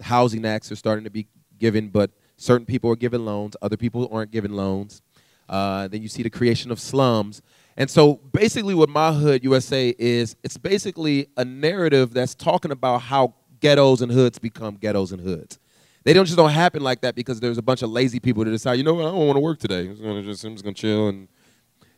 housing 0.00 0.44
acts 0.44 0.70
are 0.70 0.76
starting 0.76 1.04
to 1.04 1.10
be 1.10 1.26
given, 1.58 1.88
but 1.88 2.10
certain 2.36 2.66
people 2.66 2.90
are 2.90 2.96
given 2.96 3.24
loans, 3.24 3.56
other 3.62 3.76
people 3.76 4.08
aren't 4.12 4.30
given 4.30 4.54
loans. 4.54 5.02
Uh, 5.48 5.88
then 5.88 6.02
you 6.02 6.08
see 6.08 6.22
the 6.22 6.30
creation 6.30 6.70
of 6.70 6.78
slums. 6.78 7.40
And 7.76 7.88
so 7.88 8.16
basically, 8.16 8.74
what 8.74 8.88
My 8.88 9.12
Hood 9.12 9.42
USA 9.44 9.94
is, 9.98 10.36
it's 10.42 10.58
basically 10.58 11.28
a 11.36 11.44
narrative 11.44 12.12
that's 12.12 12.34
talking 12.34 12.70
about 12.70 12.98
how 12.98 13.34
ghettos 13.60 14.02
and 14.02 14.12
hoods 14.12 14.38
become 14.38 14.76
ghettos 14.76 15.12
and 15.12 15.20
hoods. 15.20 15.58
They 16.04 16.12
don't 16.12 16.24
just 16.24 16.36
don't 16.36 16.50
happen 16.50 16.82
like 16.82 17.00
that 17.02 17.14
because 17.14 17.40
there's 17.40 17.58
a 17.58 17.62
bunch 17.62 17.82
of 17.82 17.90
lazy 17.90 18.20
people 18.20 18.44
that 18.44 18.50
decide, 18.50 18.74
you 18.74 18.84
know 18.84 18.94
what, 18.94 19.06
I 19.06 19.10
don't 19.10 19.26
want 19.26 19.36
to 19.36 19.40
work 19.40 19.58
today. 19.58 19.80
I'm 19.80 19.90
just 19.90 20.02
gonna 20.02 20.22
just, 20.22 20.44
I'm 20.44 20.52
just 20.54 20.64
gonna 20.64 20.74
chill. 20.74 21.08
And 21.08 21.28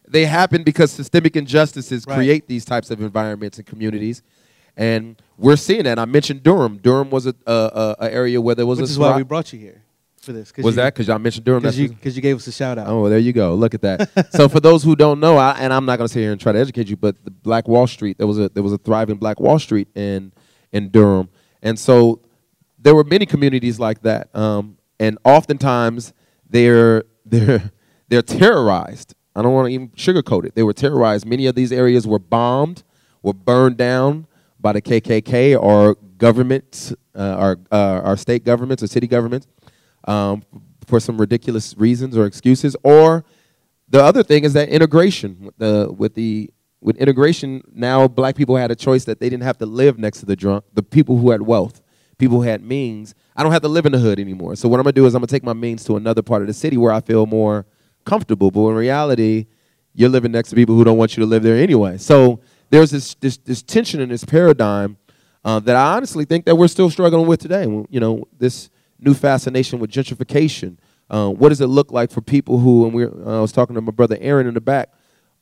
they 0.09 0.25
happen 0.27 0.63
because 0.65 0.91
systemic 0.91 1.37
injustices 1.37 2.05
Right. 2.07 2.17
create 2.17 2.49
these 2.49 2.65
types 2.65 2.91
of 2.91 3.01
environments 3.01 3.59
and 3.59 3.67
communities. 3.67 4.23
And 4.77 5.21
we're 5.37 5.57
seeing 5.57 5.85
that. 5.85 5.99
I 5.99 6.05
mentioned 6.07 6.43
Durham. 6.43 6.79
Durham 6.79 7.11
was 7.11 7.27
a, 7.27 7.35
a, 7.47 7.53
a, 7.53 7.97
a 8.07 8.13
area 8.13 8.41
where 8.41 8.55
there 8.55 8.67
was 8.67 8.81
Which 8.81 8.89
a 8.89 8.93
is 8.93 8.99
why 8.99 9.17
we 9.17 9.23
brought 9.23 9.53
you 9.53 9.59
here 9.59 9.83
for 10.21 10.33
this. 10.33 10.53
was 10.59 10.77
that 10.77 10.95
because 10.95 11.09
y'all 11.09 11.19
mentioned 11.19 11.45
Durham? 11.45 11.61
Because 11.63 11.79
you, 11.79 11.95
you 12.03 12.21
gave 12.23 12.37
us 12.37 12.47
a 12.47 12.53
shout 12.53 12.79
out. 12.79 12.87
Oh, 12.89 13.09
there 13.09 13.19
you 13.19 13.33
go. 13.33 13.55
Look 13.55 13.75
at 13.75 13.83
that. 13.83 14.33
so 14.33 14.49
for 14.49 14.61
those 14.61 14.83
who 14.83 14.97
don't 14.97 15.21
know, 15.21 15.37
I, 15.37 15.53
and 15.59 15.73
I'm 15.73 15.85
not 15.85 15.97
going 15.99 16.09
to 16.09 16.13
sit 16.13 16.21
here 16.21 16.33
and 16.33 16.41
try 16.41 16.53
to 16.53 16.59
educate 16.59 16.89
you, 16.89 16.97
but 16.97 17.23
the 17.25 17.31
Black 17.31 17.69
Wall 17.69 17.87
Street, 17.87 18.17
there 18.19 18.27
was 18.27 18.39
a 18.39 18.49
there 18.49 18.63
was 18.63 18.73
a 18.73 18.79
thriving 18.79 19.17
Black 19.17 19.39
Wall 19.41 19.59
Street 19.59 19.89
in 19.95 20.33
in 20.73 20.89
Durham, 20.89 21.29
and 21.63 21.79
so 21.79 22.21
there 22.83 22.95
were 22.95 23.05
many 23.05 23.27
communities 23.27 23.79
like 23.79 24.03
that, 24.03 24.35
um, 24.35 24.79
and 24.99 25.19
oftentimes 25.25 26.13
they're 26.49 27.05
they're 27.25 27.71
they're 28.09 28.23
terrorized. 28.23 29.15
I 29.37 29.43
don't 29.43 29.53
want 29.53 29.69
to 29.69 29.73
even 29.73 29.89
sugarcoat 29.91 30.45
it. 30.45 30.55
They 30.55 30.63
were 30.63 30.73
terrorized. 30.73 31.25
Many 31.25 31.47
of 31.47 31.55
these 31.55 31.71
areas 31.71 32.07
were 32.07 32.19
bombed, 32.19 32.83
were 33.23 33.33
burned 33.33 33.77
down 33.77 34.27
by 34.59 34.73
the 34.73 34.83
KKK 34.83 35.61
or 35.61 35.95
governments, 36.19 36.93
uh, 37.15 37.37
our 37.39 37.59
uh, 37.71 38.01
our 38.05 38.17
state 38.17 38.45
governments 38.45 38.83
or 38.83 38.87
city 38.87 39.07
governments, 39.07 39.47
um, 40.07 40.43
for 40.87 41.01
some 41.01 41.21
ridiculous 41.21 41.77
reasons 41.77 42.17
or 42.17 42.27
excuses. 42.27 42.77
Or 42.83 43.25
the 43.89 44.03
other 44.03 44.23
thing 44.23 44.45
is 44.45 44.53
that 44.55 44.69
integration 44.69 45.37
with 45.41 45.57
the 45.59 45.93
with 45.97 46.15
the 46.15 46.51
with 46.81 46.97
integration 46.97 47.63
now 47.73 48.09
black 48.09 48.37
people 48.37 48.57
had 48.57 48.71
a 48.71 48.77
choice 48.77 49.05
that 49.05 49.21
they 49.21 49.29
didn't 49.29 49.43
have 49.43 49.59
to 49.59 49.67
live 49.67 49.99
next 49.99 50.21
to 50.21 50.27
the 50.27 50.35
drunk 50.35 50.65
the 50.73 50.83
people 50.83 51.19
who 51.19 51.31
had 51.31 51.43
wealth 51.43 51.83
people 52.21 52.37
who 52.37 52.43
had 52.43 52.63
means 52.63 53.15
i 53.35 53.43
don't 53.43 53.53
have 53.53 53.63
to 53.63 53.69
live 53.69 53.87
in 53.87 53.93
the 53.93 53.99
hood 53.99 54.21
anymore. 54.21 54.55
So 54.57 54.69
what 54.69 54.79
i'm 54.79 54.87
to 54.87 54.93
do 54.93 55.07
is 55.07 55.15
i'm 55.15 55.23
to 55.23 55.27
take 55.27 55.43
my 55.43 55.53
means 55.53 55.85
to 55.85 55.97
another 55.97 56.23
part 56.23 56.43
of 56.43 56.49
the 56.49 56.55
city 56.55 56.77
where 56.77 56.93
i 56.93 57.01
feel 57.01 57.27
more 57.27 57.67
comfortable. 58.05 58.51
But 58.51 58.69
in 58.69 58.75
reality 58.75 59.47
you're 59.95 60.09
living 60.09 60.33
next 60.33 60.51
to 60.51 60.57
people 60.57 60.77
who 60.77 60.85
don't 60.85 60.99
want 60.99 61.17
you 61.17 61.23
to 61.23 61.27
live 61.27 61.43
there 61.43 61.57
anyway. 61.57 61.99
So 61.99 62.41
there's 62.71 62.91
this 62.91 63.15
this, 63.15 63.37
this 63.39 63.63
tension 63.63 64.01
in 64.01 64.09
this 64.09 64.25
paradigm 64.25 64.97
uh, 65.45 65.59
that 65.61 65.75
i 65.75 65.97
honestly 65.97 66.25
think 66.25 66.45
that 66.45 66.57
we're 66.57 66.69
still 66.69 66.91
struggling 66.91 67.27
with 67.27 67.41
today. 67.41 67.65
You 67.65 68.01
know 68.01 68.29
this 68.39 68.71
new 68.99 69.15
fascination 69.15 69.81
with 69.81 69.91
gentrification. 69.91 70.77
Uh, 71.09 71.31
what 71.31 71.49
does 71.49 71.61
it 71.61 71.67
look 71.67 71.91
like 71.91 72.13
for 72.13 72.21
people 72.21 72.59
who 72.59 72.85
and 72.85 72.95
we 72.95 73.05
uh, 73.05 73.39
i 73.39 73.41
was 73.41 73.51
talking 73.51 73.75
to 73.75 73.81
my 73.81 73.91
brother 73.91 74.17
aaron 74.21 74.47
in 74.47 74.55
the 74.55 74.61
back 74.61 74.91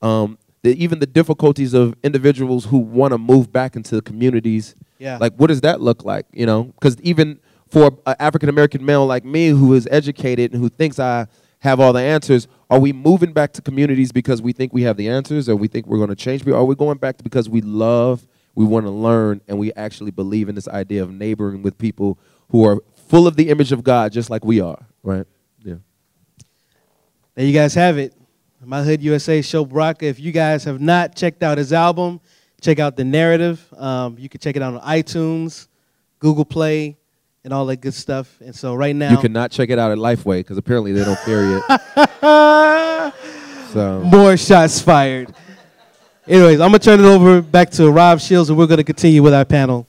um, 0.01 0.39
the, 0.63 0.83
even 0.83 0.99
the 0.99 1.07
difficulties 1.07 1.75
of 1.75 1.95
individuals 2.03 2.67
who 2.67 2.79
want 2.79 3.13
to 3.13 3.19
move 3.19 3.53
back 3.53 3.77
into 3.77 3.95
the 3.95 4.03
communities. 4.03 4.75
Yeah. 4.99 5.19
Like, 5.19 5.35
what 5.37 5.47
does 5.47 5.61
that 5.63 5.81
look 5.81 6.05
like? 6.05 6.27
You 6.33 6.47
know, 6.47 6.65
because 6.65 7.01
even 7.01 7.41
for 7.69 7.99
an 8.07 8.17
African 8.19 8.49
American 8.49 8.85
male 8.85 9.07
like 9.07 9.25
me 9.25 9.49
who 9.49 9.75
is 9.75 9.87
educated 9.91 10.53
and 10.53 10.61
who 10.63 10.69
thinks 10.69 10.99
I 10.99 11.27
have 11.61 11.81
all 11.81 11.93
the 11.93 12.01
answers, 12.01 12.49
are 12.71 12.79
we 12.79 12.93
moving 12.93 13.33
back 13.33 13.53
to 13.55 13.63
communities 13.63 14.13
because 14.13 14.43
we 14.43 14.53
think 14.53 14.73
we 14.73 14.83
have 14.83 14.97
the 14.97 15.09
answers 15.09 15.49
or 15.49 15.57
we 15.57 15.69
think 15.69 15.87
we're 15.87 15.99
going 15.99 16.11
to 16.11 16.17
change 16.17 16.43
people? 16.43 16.55
Or 16.55 16.63
are 16.63 16.65
we 16.65 16.75
going 16.75 16.99
back 16.99 17.23
because 17.23 17.49
we 17.49 17.61
love, 17.61 18.27
we 18.55 18.65
want 18.65 18.87
to 18.87 18.91
learn, 18.91 19.41
and 19.49 19.59
we 19.59 19.73
actually 19.75 20.11
believe 20.11 20.49
in 20.49 20.55
this 20.55 20.69
idea 20.69 21.03
of 21.03 21.11
neighboring 21.13 21.63
with 21.63 21.79
people 21.79 22.19
who 22.51 22.65
are 22.65 22.83
full 23.09 23.27
of 23.27 23.37
the 23.37 23.49
image 23.49 23.73
of 23.73 23.83
God 23.83 24.13
just 24.13 24.31
like 24.31 24.45
we 24.45 24.61
are, 24.61 24.87
right? 25.03 25.27
Yeah. 25.65 25.77
There 27.35 27.45
you 27.45 27.53
guys 27.53 27.75
have 27.75 27.99
it. 27.99 28.15
My 28.65 28.83
Hood 28.83 29.03
USA 29.03 29.41
Sho 29.43 29.65
Baraka. 29.65 30.07
If 30.07 30.19
you 30.19 30.33
guys 30.33 30.65
have 30.65 30.81
not 30.81 31.15
checked 31.15 31.43
out 31.43 31.59
his 31.59 31.73
album, 31.73 32.21
check 32.61 32.79
out 32.79 32.97
the 32.97 33.05
narrative. 33.05 33.65
Um, 33.77 34.17
you 34.19 34.29
can 34.29 34.41
check 34.41 34.57
it 34.57 34.63
out 34.63 34.75
on 34.75 34.81
iTunes, 34.81 35.67
Google 36.19 36.45
Play, 36.45 36.97
and 37.45 37.53
all 37.53 37.67
that 37.67 37.77
good 37.81 37.95
stuff. 37.95 38.41
And 38.41 38.55
so 38.55 38.75
right 38.75 38.95
now, 38.95 39.11
You 39.11 39.19
cannot 39.19 39.51
check 39.51 39.71
it 39.71 39.79
out 39.79 39.91
at 39.93 39.99
Lifeway 39.99 40.41
because 40.41 40.59
apparently 40.59 40.93
they 40.93 41.05
don't 41.05 41.19
carry 41.25 41.61
it. 41.69 43.15
So 43.73 44.01
more 44.01 44.35
shots 44.39 44.81
fired. 44.81 45.35
Anyways, 46.27 46.59
I'm 46.59 46.69
gonna 46.69 46.79
turn 46.79 47.01
it 47.01 47.07
over 47.07 47.43
back 47.43 47.71
to 47.73 47.91
Rob 47.91 48.19
Shields, 48.19 48.49
and 48.49 48.59
we're 48.59 48.67
gonna 48.67 48.83
continue 48.83 49.23
with 49.23 49.35
our 49.35 49.45
panel. 49.45 49.87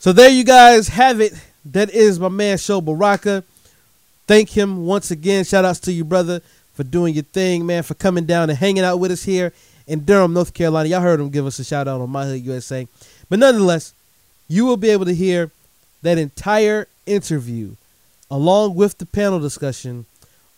So 0.00 0.12
there 0.12 0.28
you 0.28 0.42
guys 0.44 0.88
have 0.88 1.20
it. 1.20 1.32
That 1.66 1.90
is 1.90 2.18
my 2.18 2.28
man 2.28 2.58
Sho 2.58 2.80
Baraka. 2.80 3.44
Thank 4.26 4.50
him 4.50 4.84
once 4.84 5.10
again. 5.12 5.44
Shout 5.44 5.64
outs 5.64 5.78
to 5.80 5.92
you, 5.92 6.04
brother, 6.04 6.40
for 6.74 6.84
doing 6.84 7.14
your 7.14 7.24
thing, 7.24 7.64
man, 7.64 7.82
for 7.82 7.94
coming 7.94 8.26
down 8.26 8.50
and 8.50 8.58
hanging 8.58 8.84
out 8.84 8.98
with 8.98 9.10
us 9.10 9.24
here 9.24 9.52
in 9.86 10.04
Durham, 10.04 10.32
North 10.32 10.52
Carolina. 10.52 10.88
Y'all 10.88 11.00
heard 11.00 11.20
him 11.20 11.30
give 11.30 11.46
us 11.46 11.58
a 11.58 11.64
shout 11.64 11.88
out 11.88 12.00
on 12.00 12.10
My 12.10 12.26
Hood 12.26 12.42
USA. 12.42 12.86
But 13.28 13.38
nonetheless, 13.38 13.94
you 14.48 14.66
will 14.66 14.76
be 14.76 14.90
able 14.90 15.04
to 15.06 15.14
hear 15.14 15.50
that 16.02 16.18
entire 16.18 16.86
interview 17.06 17.76
along 18.30 18.74
with 18.74 18.98
the 18.98 19.06
panel 19.06 19.38
discussion 19.38 20.06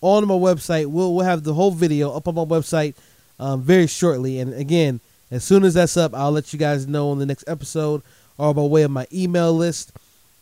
on 0.00 0.26
my 0.26 0.34
website. 0.34 0.86
We'll, 0.86 1.14
we'll 1.14 1.24
have 1.24 1.44
the 1.44 1.54
whole 1.54 1.70
video 1.70 2.12
up 2.12 2.26
on 2.28 2.34
my 2.34 2.44
website 2.44 2.94
um, 3.38 3.62
very 3.62 3.86
shortly. 3.86 4.40
And 4.40 4.54
again, 4.54 5.00
as 5.30 5.44
soon 5.44 5.64
as 5.64 5.74
that's 5.74 5.96
up, 5.96 6.14
I'll 6.14 6.32
let 6.32 6.52
you 6.52 6.58
guys 6.58 6.86
know 6.86 7.10
on 7.10 7.18
the 7.18 7.26
next 7.26 7.44
episode 7.48 8.02
or 8.38 8.54
by 8.54 8.62
way 8.62 8.82
of 8.82 8.90
my 8.90 9.06
email 9.12 9.52
list. 9.52 9.92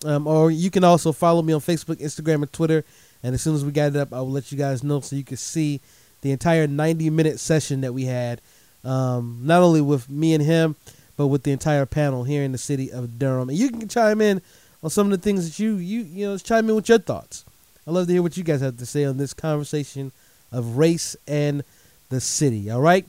Um, 0.05 0.27
or 0.27 0.51
you 0.51 0.71
can 0.71 0.85
also 0.85 1.13
follow 1.13 1.41
me 1.41 1.53
on 1.53 1.61
Facebook, 1.61 1.97
Instagram, 1.97 2.43
and 2.43 2.53
Twitter. 2.53 2.85
And 3.25 3.35
as 3.35 3.43
soon 3.43 3.57
as 3.57 3.65
we 3.65 3.73
got 3.73 3.89
it 3.89 3.97
up, 3.97 4.13
I 4.13 4.21
will 4.21 4.31
let 4.31 4.53
you 4.53 4.59
guys 4.59 4.85
know 4.85 5.01
so 5.01 5.17
you 5.17 5.25
can 5.25 5.39
see 5.39 5.81
the 6.21 6.31
entire 6.31 6.67
90 6.67 7.11
minute 7.11 7.41
session 7.41 7.81
that 7.81 7.93
we 7.95 8.05
had, 8.05 8.41
um, 8.85 9.41
not 9.43 9.63
only 9.63 9.81
with 9.81 10.09
me 10.09 10.35
and 10.35 10.45
him, 10.45 10.77
but 11.17 11.29
with 11.29 11.43
the 11.43 11.51
entire 11.51 11.87
panel 11.87 12.25
here 12.25 12.43
in 12.43 12.53
the 12.53 12.59
city 12.59 12.93
of 12.93 13.19
Durham. 13.19 13.49
And 13.49 13.59
you 13.59 13.71
can 13.71 13.89
chime 13.89 14.21
in 14.21 14.43
on 14.83 14.91
some 14.91 15.11
of 15.11 15.19
the 15.19 15.25
things 15.25 15.49
that 15.49 15.63
you 15.63 15.77
you 15.77 16.03
you 16.03 16.27
know 16.27 16.37
chime 16.39 16.69
in 16.69 16.77
with 16.77 16.89
your 16.89 16.99
thoughts. 16.99 17.45
I 17.87 17.91
love 17.91 18.07
to 18.07 18.13
hear 18.13 18.23
what 18.23 18.37
you 18.37 18.45
guys 18.45 18.61
have 18.61 18.79
to 18.79 18.87
say 18.87 19.05
on 19.05 19.17
this 19.17 19.35
conversation 19.35 20.13
of 20.53 20.77
race 20.77 21.17
and 21.27 21.65
the 22.11 22.21
city. 22.21 22.71
All 22.71 22.81
right. 22.81 23.07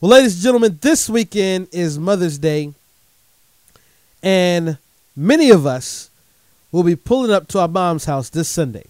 Well, 0.00 0.10
ladies 0.10 0.34
and 0.34 0.42
gentlemen, 0.42 0.78
this 0.82 1.08
weekend 1.08 1.68
is 1.72 1.98
Mother's 1.98 2.38
Day, 2.38 2.74
and 4.22 4.76
many 5.16 5.50
of 5.50 5.66
us 5.66 6.10
will 6.70 6.82
be 6.82 6.96
pulling 6.96 7.30
up 7.30 7.48
to 7.48 7.60
our 7.60 7.68
mom's 7.68 8.04
house 8.04 8.28
this 8.28 8.48
Sunday, 8.48 8.84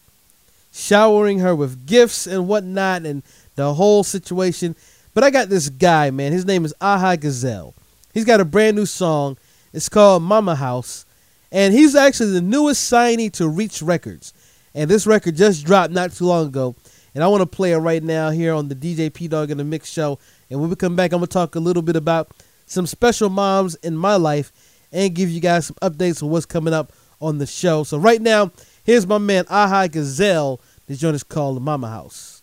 showering 0.77 1.39
her 1.39 1.57
with 1.57 1.87
gifts 1.87 2.27
and 2.27 2.47
whatnot, 2.47 3.07
and 3.07 3.23
the 3.55 3.75
whole 3.75 4.05
situation. 4.05 4.77
But 5.15 5.25
I 5.25 5.31
got 5.31 5.49
this 5.49 5.71
guy, 5.71 6.11
man. 6.11 6.33
His 6.33 6.45
name 6.45 6.65
is 6.65 6.75
Aha 6.81 7.17
Gazelle. 7.17 7.75
He's 8.13 8.27
got 8.27 8.41
a 8.41 8.45
brand 8.45 8.77
new 8.77 8.87
song. 8.87 9.39
It's 9.73 9.89
called 9.89 10.23
Mama 10.23 10.55
House. 10.55 11.07
And 11.51 11.73
he's 11.73 11.95
actually 11.95 12.33
the 12.33 12.43
newest 12.43 12.91
signee 12.91 13.33
to 13.33 13.49
Reach 13.49 13.81
Records. 13.81 14.35
And 14.75 14.91
this 14.91 15.07
record 15.07 15.37
just 15.37 15.65
dropped 15.65 15.93
not 15.93 16.13
too 16.13 16.27
long 16.27 16.49
ago. 16.49 16.77
And 17.15 17.25
I 17.25 17.29
want 17.29 17.41
to 17.41 17.47
play 17.47 17.73
it 17.73 17.79
right 17.79 18.03
now 18.03 18.29
here 18.29 18.53
on 18.53 18.69
the 18.69 18.75
DJ 18.75 19.13
P 19.13 19.27
Dog 19.27 19.51
in 19.51 19.57
the 19.57 19.65
Mix 19.65 19.91
show. 19.91 20.19
And 20.51 20.61
when 20.61 20.69
we 20.69 20.77
come 20.77 20.97
back, 20.97 21.13
I'm 21.13 21.21
going 21.21 21.29
to 21.29 21.33
talk 21.33 21.55
a 21.55 21.61
little 21.61 21.83
bit 21.83 21.97
about 21.97 22.31
some 22.67 22.87
special 22.87 23.31
moms 23.31 23.75
in 23.77 23.97
my 23.97 24.17
life 24.17 24.53
and 24.93 25.15
give 25.15 25.31
you 25.31 25.41
guys 25.41 25.67
some 25.67 25.77
updates 25.81 26.23
on 26.23 26.29
what's 26.29 26.45
coming 26.45 26.75
up 26.75 26.93
on 27.21 27.39
the 27.39 27.47
show. 27.47 27.85
So 27.85 27.97
right 27.97 28.21
now, 28.21 28.51
here's 28.87 29.07
my 29.07 29.19
man 29.19 29.45
Aha 29.51 29.89
Gazelle. 29.89 30.61
This 30.87 30.99
joint 30.99 31.17
is 31.17 31.25
called 31.25 31.57
the 31.57 31.61
Mama 31.61 31.89
House. 31.89 32.43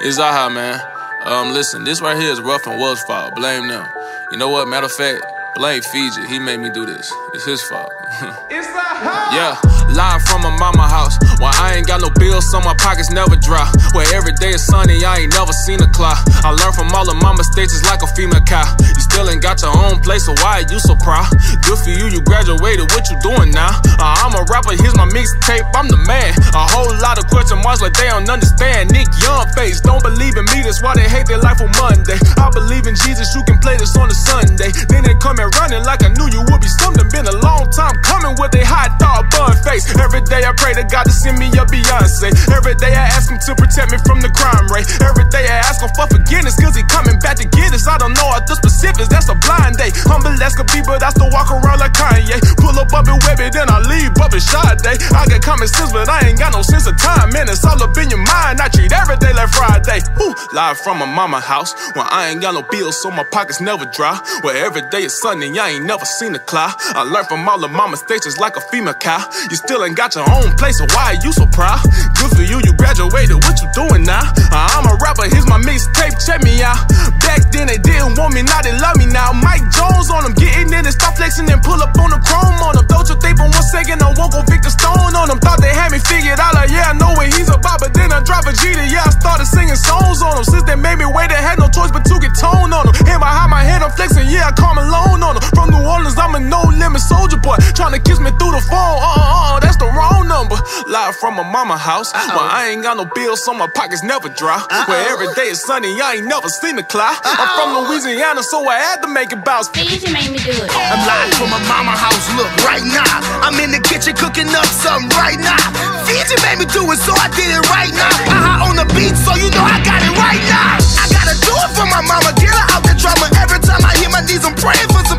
It's 0.00 0.18
Aha, 0.18 0.50
man. 0.50 0.80
Um, 1.24 1.54
listen, 1.54 1.84
this 1.84 2.00
right 2.00 2.16
here 2.16 2.30
is 2.30 2.40
Rough 2.40 2.66
and 2.66 2.80
Wells' 2.80 3.02
fault. 3.04 3.34
Blame 3.34 3.68
them. 3.68 3.86
You 4.32 4.38
know 4.38 4.48
what? 4.48 4.68
Matter 4.68 4.86
of 4.86 4.92
fact, 4.92 5.24
blame 5.56 5.82
Fiji. 5.82 6.26
He 6.26 6.38
made 6.38 6.60
me 6.60 6.70
do 6.70 6.84
this. 6.84 7.12
It's 7.32 7.44
his 7.44 7.62
fault. 7.62 7.90
Yeah, 8.08 9.60
live 9.92 10.22
from 10.24 10.40
my 10.40 10.54
mama 10.56 10.88
house. 10.88 11.18
Where 11.38 11.52
I 11.60 11.76
ain't 11.76 11.86
got 11.86 12.00
no 12.00 12.08
bills, 12.16 12.48
so 12.50 12.60
my 12.60 12.74
pockets 12.74 13.10
never 13.10 13.36
dry. 13.36 13.68
Where 13.92 14.08
every 14.16 14.32
day 14.40 14.56
is 14.56 14.64
sunny, 14.64 15.04
I 15.04 15.28
ain't 15.28 15.34
never 15.36 15.52
seen 15.52 15.80
a 15.84 15.88
cloud. 15.92 16.16
I 16.40 16.50
learned 16.50 16.74
from 16.74 16.88
all 16.96 17.04
of 17.04 17.16
my 17.20 17.36
mistakes, 17.36 17.76
it's 17.76 17.84
like 17.84 18.02
a 18.02 18.08
female 18.16 18.40
cow. 18.48 18.64
You 18.80 19.02
still 19.04 19.28
ain't 19.28 19.42
got 19.42 19.60
your 19.60 19.76
own 19.76 20.00
place, 20.00 20.24
so 20.24 20.32
why 20.40 20.64
are 20.64 20.66
you 20.72 20.80
so 20.80 20.96
proud? 20.96 21.28
Good 21.68 21.78
for 21.84 21.92
you, 21.92 22.08
you 22.08 22.24
graduated, 22.24 22.88
what 22.96 23.04
you 23.12 23.20
doing 23.20 23.52
now? 23.52 23.76
Uh, 24.00 24.24
I'm 24.24 24.32
a 24.34 24.42
rapper, 24.48 24.72
here's 24.72 24.96
my 24.96 25.06
mixtape, 25.12 25.68
I'm 25.76 25.88
the 25.88 26.00
man. 26.08 26.32
A 26.56 26.64
whole 26.72 26.88
lot 27.04 27.20
of 27.20 27.28
question 27.28 27.60
marks 27.60 27.84
like 27.84 27.92
they 27.92 28.08
don't 28.08 28.28
understand. 28.28 28.90
Nick 28.90 29.08
Young 29.20 29.44
face, 29.52 29.80
don't 29.84 30.02
believe 30.02 30.36
in 30.40 30.48
me, 30.56 30.64
that's 30.64 30.80
why 30.80 30.96
they 30.96 31.06
hate 31.06 31.28
their 31.28 31.42
life 31.44 31.60
on 31.60 31.70
Monday. 31.76 32.16
I 32.40 32.48
believe 32.50 32.88
in 32.88 32.96
Jesus, 32.96 33.34
you 33.36 33.44
can 33.44 33.60
play 33.60 33.76
this 33.76 33.92
on 34.00 34.08
a 34.08 34.16
Sunday. 34.16 34.72
Then 34.88 35.04
they 35.04 35.14
come 35.20 35.38
and 35.38 35.52
running 35.60 35.84
like 35.84 36.02
I 36.02 36.08
knew 36.08 36.26
you 36.32 36.40
would 36.48 36.62
be 36.64 36.72
something. 36.80 37.04
Been 37.12 37.28
a 37.28 37.36
long 37.44 37.68
time 37.70 37.97
coming 38.00 38.34
with 38.38 38.54
a 38.54 38.64
hot 38.64 38.98
dog 38.98 39.30
bun 39.30 39.54
face. 39.62 39.84
Every 39.98 40.22
day 40.26 40.44
I 40.44 40.52
pray 40.56 40.74
to 40.74 40.84
God 40.86 41.04
to 41.04 41.12
send 41.12 41.38
me 41.38 41.48
a 41.54 41.64
Beyonce. 41.66 42.32
Every 42.54 42.74
day 42.76 42.94
I 42.94 43.06
ask 43.12 43.30
him 43.30 43.38
to 43.38 43.52
protect 43.54 43.92
me 43.92 43.98
from 44.06 44.20
the 44.20 44.30
crime 44.30 44.66
rate. 44.70 44.86
Every 45.02 45.26
day 45.28 45.46
I 45.46 45.62
ask 45.66 45.82
him 45.82 45.90
for 45.94 46.06
forgiveness, 46.08 46.56
cause 46.56 46.74
he 46.76 46.82
coming 46.86 47.18
back 47.18 47.36
to 47.42 47.46
get 47.46 47.74
us. 47.74 47.86
I 47.86 47.98
don't 47.98 48.14
know 48.14 48.28
all 48.30 48.42
the 48.42 48.54
specifics, 48.54 49.08
that's 49.08 49.28
a 49.28 49.36
blind 49.36 49.76
day. 49.76 49.90
Humble 50.08 50.34
as 50.38 50.54
could 50.54 50.70
be, 50.72 50.80
but 50.86 51.02
I 51.02 51.10
still 51.10 51.30
walk 51.30 51.50
around 51.50 51.78
like 51.78 51.94
Kanye. 51.94 52.38
Pull 52.58 52.78
up 52.78 52.88
Bubby 52.88 53.14
Webby, 53.26 53.50
then 53.50 53.68
I 53.68 53.82
leave 53.86 54.14
Bubby 54.14 54.40
Sade. 54.40 54.86
I 54.86 55.26
got 55.26 55.42
common 55.42 55.68
sense, 55.68 55.92
but 55.92 56.08
I 56.08 56.28
ain't 56.28 56.38
got 56.38 56.52
no 56.52 56.62
sense 56.62 56.86
of 56.86 56.96
time. 56.96 57.30
Man, 57.32 57.48
it's 57.48 57.64
all 57.64 57.80
up 57.82 57.96
in 57.98 58.10
your 58.10 58.22
mind. 58.22 58.60
I 58.60 58.68
treat 58.68 58.92
every 58.92 59.16
day 59.18 59.32
like 59.32 59.50
Friday. 59.50 60.00
Woo. 60.18 60.34
Live 60.52 60.78
from 60.78 60.98
my 60.98 61.06
mama 61.06 61.40
house, 61.40 61.74
where 61.94 62.06
I 62.08 62.30
ain't 62.30 62.40
got 62.40 62.54
no 62.54 62.62
bills, 62.62 63.00
so 63.00 63.10
my 63.10 63.24
pockets 63.24 63.60
never 63.60 63.84
dry. 63.86 64.18
Where 64.42 64.56
every 64.64 64.82
day 64.90 65.04
is 65.04 65.18
sunny, 65.20 65.58
I 65.58 65.70
ain't 65.70 65.84
never 65.84 66.04
seen 66.04 66.34
a 66.34 66.38
cloud. 66.38 66.74
I 66.94 67.02
learned 67.02 67.28
from 67.28 67.48
all 67.48 67.62
of 67.64 67.70
mama's 67.88 68.04
stations 68.04 68.36
like 68.36 68.52
a 68.52 68.60
female 68.68 68.92
cow. 68.92 69.24
You 69.48 69.56
still 69.56 69.80
ain't 69.80 69.96
got 69.96 70.12
your 70.12 70.28
own 70.28 70.52
place, 70.60 70.76
so 70.76 70.84
why 70.92 71.16
are 71.16 71.20
you 71.24 71.32
so 71.32 71.48
proud? 71.48 71.80
Good 72.20 72.36
for 72.36 72.44
you, 72.44 72.60
you 72.60 72.76
graduated, 72.76 73.40
what 73.40 73.56
you 73.64 73.68
doing 73.72 74.04
now? 74.04 74.28
Uh, 74.52 74.76
I'm 74.76 74.84
a 74.84 74.94
rapper, 75.00 75.24
here's 75.24 75.48
my 75.48 75.56
mixtape, 75.56 76.12
check 76.20 76.44
me 76.44 76.60
out. 76.60 76.76
Back 77.24 77.48
then 77.48 77.64
they 77.64 77.80
didn't 77.80 78.20
want 78.20 78.36
me, 78.36 78.44
now 78.44 78.60
they 78.60 78.76
love 78.76 79.00
me 79.00 79.08
now. 79.08 79.32
Mike 79.32 79.64
Jones 79.72 80.12
on 80.12 80.28
them, 80.28 80.36
getting 80.36 80.68
in 80.68 80.84
and 80.84 80.92
stop 80.92 81.16
flexing 81.16 81.48
and 81.48 81.64
pull 81.64 81.80
up 81.80 81.96
on 81.96 82.12
the 82.12 82.20
chrome 82.20 82.60
on 82.60 82.76
them. 82.76 82.84
Don't 82.92 83.08
you 83.08 83.16
think 83.24 83.40
for 83.40 83.48
one 83.48 83.66
second 83.72 84.04
I 84.04 84.12
won't 84.12 84.36
go 84.36 84.44
Victor 84.44 84.68
Stone 84.68 85.16
on 85.16 85.32
them? 85.32 85.40
Thought 85.40 85.64
they 85.64 85.72
had 85.72 85.88
me 85.88 85.96
figured 85.96 86.36
out, 86.36 86.52
like 86.52 86.68
yeah, 86.68 86.92
I 86.92 86.94
know 87.00 87.16
what 87.16 87.32
he's 87.32 87.48
about, 87.48 87.80
but 87.80 87.96
then 87.96 88.12
I 88.12 88.20
drop 88.20 88.44
a 88.44 88.52
G 88.52 88.68
to 88.68 88.84
yeah, 88.84 89.08
I 89.08 89.16
started 89.16 89.48
singing 89.48 89.80
songs 89.80 90.20
on 90.20 90.36
them. 90.36 90.44
Since 90.44 90.68
they 90.68 90.76
made 90.76 91.00
me 91.00 91.08
wait, 91.08 91.32
they 91.32 91.40
had 91.40 91.56
no 91.56 91.72
choice 91.72 91.88
but 91.88 92.04
to 92.04 92.20
get 92.20 92.36
tone 92.36 92.68
on 92.68 92.84
them. 92.84 92.92
Hand 93.08 93.24
behind 93.24 93.48
my 93.48 93.64
head, 93.64 93.80
I'm 93.80 93.92
flexing, 93.96 94.28
yeah, 94.28 94.44
I 94.44 94.52
call 94.52 94.76
Malone 94.76 95.24
on 95.24 95.40
them. 95.40 95.44
From 95.56 95.72
New 95.72 95.80
Orleans, 95.80 96.20
I'm 96.20 96.36
a 96.36 96.40
no 96.44 96.68
limit 96.68 97.00
soldier 97.00 97.40
boy, 97.40 97.56
trying 97.78 97.94
to 97.94 98.02
kiss 98.02 98.18
me 98.18 98.34
through 98.42 98.50
the 98.50 98.64
phone. 98.66 98.98
Uh 98.98 99.06
uh 99.06 99.54
uh, 99.54 99.60
that's 99.62 99.78
the 99.78 99.86
wrong 99.86 100.26
number. 100.26 100.58
Live 100.90 101.14
from 101.14 101.38
a 101.38 101.46
mama 101.46 101.78
house, 101.78 102.10
where 102.10 102.50
I 102.50 102.74
ain't 102.74 102.82
got 102.82 102.98
no 102.98 103.06
bills, 103.06 103.44
so 103.46 103.54
my 103.54 103.70
pockets 103.70 104.02
never 104.02 104.28
dry. 104.28 104.58
Where 104.90 105.06
every 105.14 105.30
day 105.38 105.54
is 105.54 105.62
sunny, 105.62 105.94
I 106.02 106.18
ain't 106.18 106.26
never 106.26 106.50
seen 106.50 106.74
a 106.74 106.82
cloud. 106.82 107.22
I'm 107.22 107.48
from 107.54 107.86
Louisiana, 107.86 108.42
so 108.42 108.66
I 108.66 108.82
had 108.82 108.98
to 109.06 109.08
make 109.08 109.30
it 109.30 109.46
bounce. 109.46 109.70
Fiji 109.70 110.10
made 110.10 110.34
me 110.34 110.42
do 110.42 110.50
it. 110.50 110.66
I'm 110.74 111.06
live 111.06 111.30
from 111.38 111.54
my 111.54 111.62
mama 111.70 111.94
house, 111.94 112.26
look, 112.34 112.50
right 112.66 112.82
now. 112.82 113.06
I'm 113.46 113.54
in 113.62 113.70
the 113.70 113.78
kitchen 113.86 114.18
cooking 114.18 114.50
up 114.58 114.66
something 114.66 115.14
right 115.14 115.38
now. 115.38 115.62
Fiji 116.02 116.34
made 116.42 116.58
me 116.58 116.66
do 116.74 116.82
it, 116.90 116.98
so 116.98 117.14
I 117.14 117.30
did 117.38 117.46
it 117.46 117.62
right 117.70 117.94
now. 117.94 118.10
Aha 118.26 118.66
on 118.66 118.74
the 118.74 118.90
beat, 118.90 119.14
so 119.14 119.38
you 119.38 119.54
know 119.54 119.62
I 119.62 119.78
got 119.86 120.02
it 120.02 120.14
right 120.18 120.42
now. 120.50 120.82
I 120.98 121.06
gotta 121.14 121.36
do 121.46 121.54
it 121.62 121.70
for 121.78 121.86
my 121.86 122.02
mama, 122.02 122.34
get 122.42 122.50
her 122.50 122.66
out 122.74 122.82
the 122.82 122.98
drama. 122.98 123.30
Every 123.38 123.62
time 123.62 123.86
I 123.86 123.94
hit 124.02 124.10
my 124.10 124.26
knees, 124.26 124.42
I'm 124.42 124.58
praying 124.58 124.90
for 124.90 125.06
some 125.06 125.17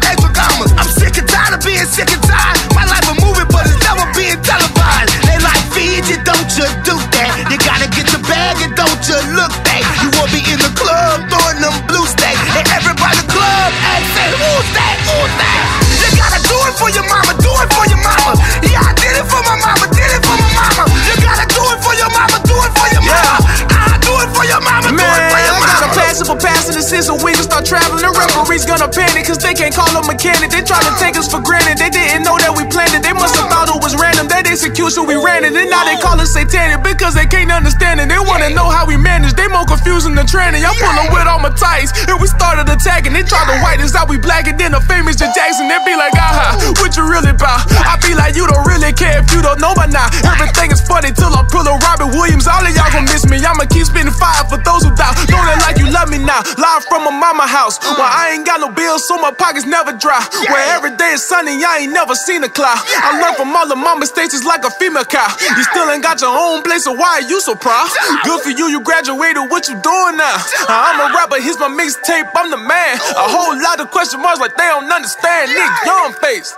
being 1.64 1.86
sick 1.86 2.12
and 2.12 2.24
tired. 2.24 2.59
Passing 26.40 26.76
the 26.76 26.84
since 26.84 27.12
we 27.22 27.36
can 27.36 27.44
start 27.44 27.68
traveling. 27.68 28.02
The 28.02 28.12
referees 28.12 28.66
gonna 28.66 28.88
panic 28.88 29.28
cause 29.28 29.38
they 29.38 29.54
can't 29.54 29.76
call 29.76 29.92
a 29.94 30.02
mechanic. 30.08 30.50
They 30.50 30.64
try 30.64 30.80
to 30.80 30.94
take 30.98 31.20
us 31.20 31.28
for 31.28 31.44
granted. 31.44 31.78
They 31.78 31.92
didn't 31.92 32.24
know 32.24 32.40
that 32.40 32.56
we 32.56 32.66
planned 32.72 32.96
it. 32.96 33.04
They 33.04 33.14
must 33.14 33.36
have 33.36 33.52
thought 33.52 33.70
it 33.70 33.80
was 33.84 33.94
random. 34.00 34.28
That 34.32 34.48
execution 34.48 35.06
we 35.06 35.20
ran 35.20 35.44
it. 35.44 35.54
And 35.54 35.70
now 35.70 35.84
they 35.84 36.00
call 36.00 36.18
us 36.20 36.34
satanic 36.34 36.82
because 36.82 37.14
they 37.14 37.28
can't 37.28 37.52
understand 37.52 38.00
it. 38.00 38.08
They 38.08 38.20
wanna 38.20 38.50
know 38.56 38.68
how 38.72 38.88
we 38.88 38.96
manage. 38.96 39.36
They 39.36 39.48
more 39.48 39.66
confusing 39.66 40.16
than 40.16 40.26
training. 40.26 40.64
I'm 40.64 40.76
pulling 40.80 41.12
with 41.12 41.28
all 41.28 41.40
my 41.44 41.52
tights. 41.54 41.92
And 42.08 42.18
we 42.22 42.28
started 42.28 42.72
attacking. 42.72 43.14
They 43.14 43.24
try 43.24 43.44
to 43.48 43.56
white 43.62 43.82
us 43.84 43.94
out. 43.96 44.08
We 44.08 44.18
black 44.18 44.48
and 44.48 44.56
then 44.56 44.72
the 44.72 44.82
famous 44.86 45.16
J. 45.20 45.28
Jackson. 45.36 45.68
They 45.68 45.80
be 45.84 45.96
like, 45.98 46.14
aha, 46.16 46.74
what 46.80 46.96
you 46.96 47.04
really 47.10 47.34
about? 47.34 47.66
I 47.84 47.98
be 48.06 48.14
like, 48.14 48.36
you 48.36 48.46
don't 48.46 48.66
really 48.66 48.94
care 48.94 49.20
if 49.20 49.28
you 49.34 49.42
don't 49.42 49.60
know 49.60 49.74
by 49.74 49.90
now. 49.90 50.08
Everything 50.24 50.72
is 50.72 50.82
funny 50.86 51.12
till 51.12 51.34
I 51.34 51.44
pull 51.50 51.66
a 51.66 51.76
Robert 51.82 52.14
Williams. 52.14 52.48
All 52.48 52.62
of 52.62 52.72
y'all 52.72 52.92
gon' 52.94 53.06
miss 53.10 53.26
me. 53.26 53.42
I'ma 53.42 53.66
keep 53.66 53.90
spinning 53.90 54.14
fire 54.14 54.46
for 54.46 54.62
those 54.62 54.86
who 54.86 54.94
doubt. 54.96 55.18
Don't 55.28 55.46
like 55.66 55.79
love 56.00 56.10
me 56.10 56.18
now. 56.18 56.40
Live 56.56 56.84
from 56.88 57.04
a 57.08 57.12
mama 57.12 57.44
house. 57.44 57.76
Where 57.84 58.08
I 58.08 58.32
ain't 58.32 58.46
got 58.48 58.64
no 58.64 58.72
bills, 58.72 59.08
so 59.08 59.18
my 59.18 59.32
pockets 59.32 59.66
never 59.66 59.92
dry. 59.92 60.24
Where 60.48 60.64
every 60.72 60.96
day 60.96 61.12
is 61.12 61.24
sunny, 61.28 61.60
I 61.60 61.84
ain't 61.84 61.92
never 61.92 62.16
seen 62.16 62.44
a 62.44 62.50
cloud. 62.50 62.80
I 62.80 63.20
learned 63.20 63.36
from 63.36 63.52
all 63.52 63.68
the 63.68 63.76
mama 63.76 64.06
stations 64.06 64.46
like 64.46 64.64
a 64.64 64.72
female 64.72 65.04
cow. 65.04 65.28
You 65.44 65.64
still 65.68 65.92
ain't 65.92 66.04
got 66.04 66.22
your 66.22 66.32
own 66.32 66.64
place, 66.64 66.86
so 66.88 66.94
why 66.94 67.20
are 67.20 67.28
you 67.28 67.42
so 67.42 67.56
proud? 67.56 67.92
Good 68.24 68.42
for 68.42 68.52
you, 68.52 68.72
you 68.72 68.80
graduated. 68.82 69.52
What 69.52 69.68
you 69.68 69.76
doing 69.84 70.16
now? 70.16 70.38
I'm 70.72 71.04
a 71.04 71.14
rapper, 71.14 71.42
here's 71.42 71.60
my 71.60 71.68
mixtape. 71.68 72.32
I'm 72.36 72.50
the 72.50 72.58
man. 72.58 72.96
A 73.20 73.28
whole 73.28 73.56
lot 73.60 73.80
of 73.80 73.92
question 73.92 74.22
marks 74.22 74.40
like 74.40 74.56
they 74.56 74.68
don't 74.72 74.88
understand. 74.88 75.52
Nick 75.52 75.72
Young 75.86 76.14
face. 76.24 76.56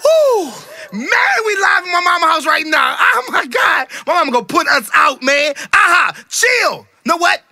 Woo! 0.00 0.52
Man, 0.92 1.36
we 1.46 1.52
live 1.56 1.84
in 1.84 1.92
my 1.92 2.00
mama 2.04 2.26
house 2.26 2.46
right 2.46 2.64
now. 2.66 2.96
Oh 2.98 3.28
my 3.32 3.46
God. 3.46 3.88
My 4.06 4.14
mama 4.14 4.32
gonna 4.32 4.44
put 4.44 4.66
us 4.68 4.88
out, 4.94 5.22
man. 5.22 5.54
Aha, 5.72 6.14
chill. 6.28 6.86
Know 7.04 7.16
what? 7.16 7.42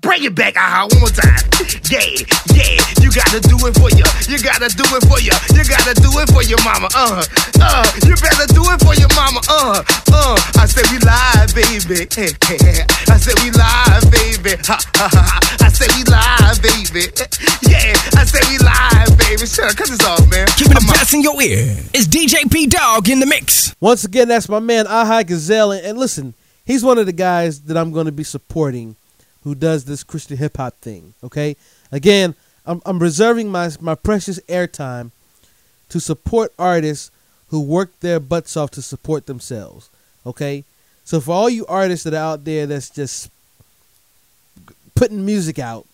Bring 0.00 0.24
it 0.24 0.34
back, 0.34 0.56
aha, 0.56 0.86
one 0.92 1.00
more 1.00 1.08
time. 1.08 1.40
Yeah, 1.88 2.04
yeah, 2.52 2.78
you 3.00 3.08
gotta 3.10 3.40
do 3.40 3.56
it 3.66 3.74
for 3.74 3.88
you. 3.96 4.04
You 4.28 4.38
gotta 4.38 4.68
do 4.76 4.84
it 4.92 5.02
for 5.08 5.18
you. 5.18 5.32
You 5.56 5.64
gotta 5.64 5.94
do 5.96 6.10
it 6.20 6.28
for 6.30 6.44
your 6.44 6.60
mama. 6.62 6.88
Uh, 6.94 7.24
uh, 7.58 7.84
you 8.04 8.14
better 8.20 8.46
do 8.52 8.62
it 8.70 8.80
for 8.84 8.94
your 8.94 9.08
mama. 9.16 9.40
Uh, 9.48 9.82
uh. 10.12 10.36
I 10.60 10.66
said 10.68 10.84
we 10.92 11.00
live, 11.00 11.50
baby. 11.56 12.06
I 13.08 13.16
said 13.16 13.36
we 13.40 13.50
live, 13.50 14.04
baby. 14.12 14.54
Ha, 14.68 14.78
ha, 14.94 15.08
ha. 15.10 15.40
I 15.64 15.68
said 15.72 15.90
we 15.96 16.04
live, 16.04 16.60
baby. 16.62 17.08
Yeah, 17.66 17.96
I 18.14 18.24
said 18.24 18.44
we 18.52 18.58
live, 18.60 19.18
baby. 19.18 19.46
Shut 19.46 19.72
up, 19.72 19.76
cut 19.76 19.88
this 19.88 20.04
off, 20.04 20.28
man. 20.30 20.46
Keeping 20.56 20.74
the 20.74 20.86
best 20.92 21.14
in 21.14 21.22
your 21.22 21.40
ear. 21.42 21.72
It's 21.94 22.06
DJ 22.06 22.50
P 22.52 22.66
Dog 22.66 23.08
in 23.08 23.18
the 23.20 23.26
mix. 23.26 23.74
Once 23.80 24.04
again, 24.04 24.28
that's 24.28 24.48
my 24.48 24.60
man 24.60 24.86
Aha 24.86 25.22
Gazelle, 25.22 25.72
and, 25.72 25.84
and 25.84 25.98
listen, 25.98 26.34
he's 26.64 26.84
one 26.84 26.98
of 26.98 27.06
the 27.06 27.12
guys 27.12 27.62
that 27.62 27.76
I'm 27.76 27.92
going 27.92 28.06
to 28.06 28.12
be 28.12 28.24
supporting, 28.24 28.96
who 29.46 29.54
does 29.54 29.84
this 29.84 30.02
Christian 30.02 30.36
hip 30.36 30.56
hop 30.56 30.74
thing. 30.80 31.14
Okay, 31.22 31.54
again, 31.92 32.34
I'm, 32.66 32.82
I'm 32.84 32.98
reserving 32.98 33.48
my 33.48 33.70
my 33.80 33.94
precious 33.94 34.40
airtime 34.48 35.12
to 35.88 36.00
support 36.00 36.52
artists 36.58 37.12
who 37.50 37.60
work 37.60 37.92
their 38.00 38.18
butts 38.18 38.56
off 38.56 38.72
to 38.72 38.82
support 38.82 39.26
themselves. 39.26 39.88
Okay, 40.26 40.64
so 41.04 41.20
for 41.20 41.30
all 41.30 41.48
you 41.48 41.64
artists 41.66 42.02
that 42.02 42.14
are 42.14 42.32
out 42.32 42.44
there 42.44 42.66
that's 42.66 42.90
just 42.90 43.30
putting 44.96 45.24
music 45.24 45.60
out, 45.60 45.86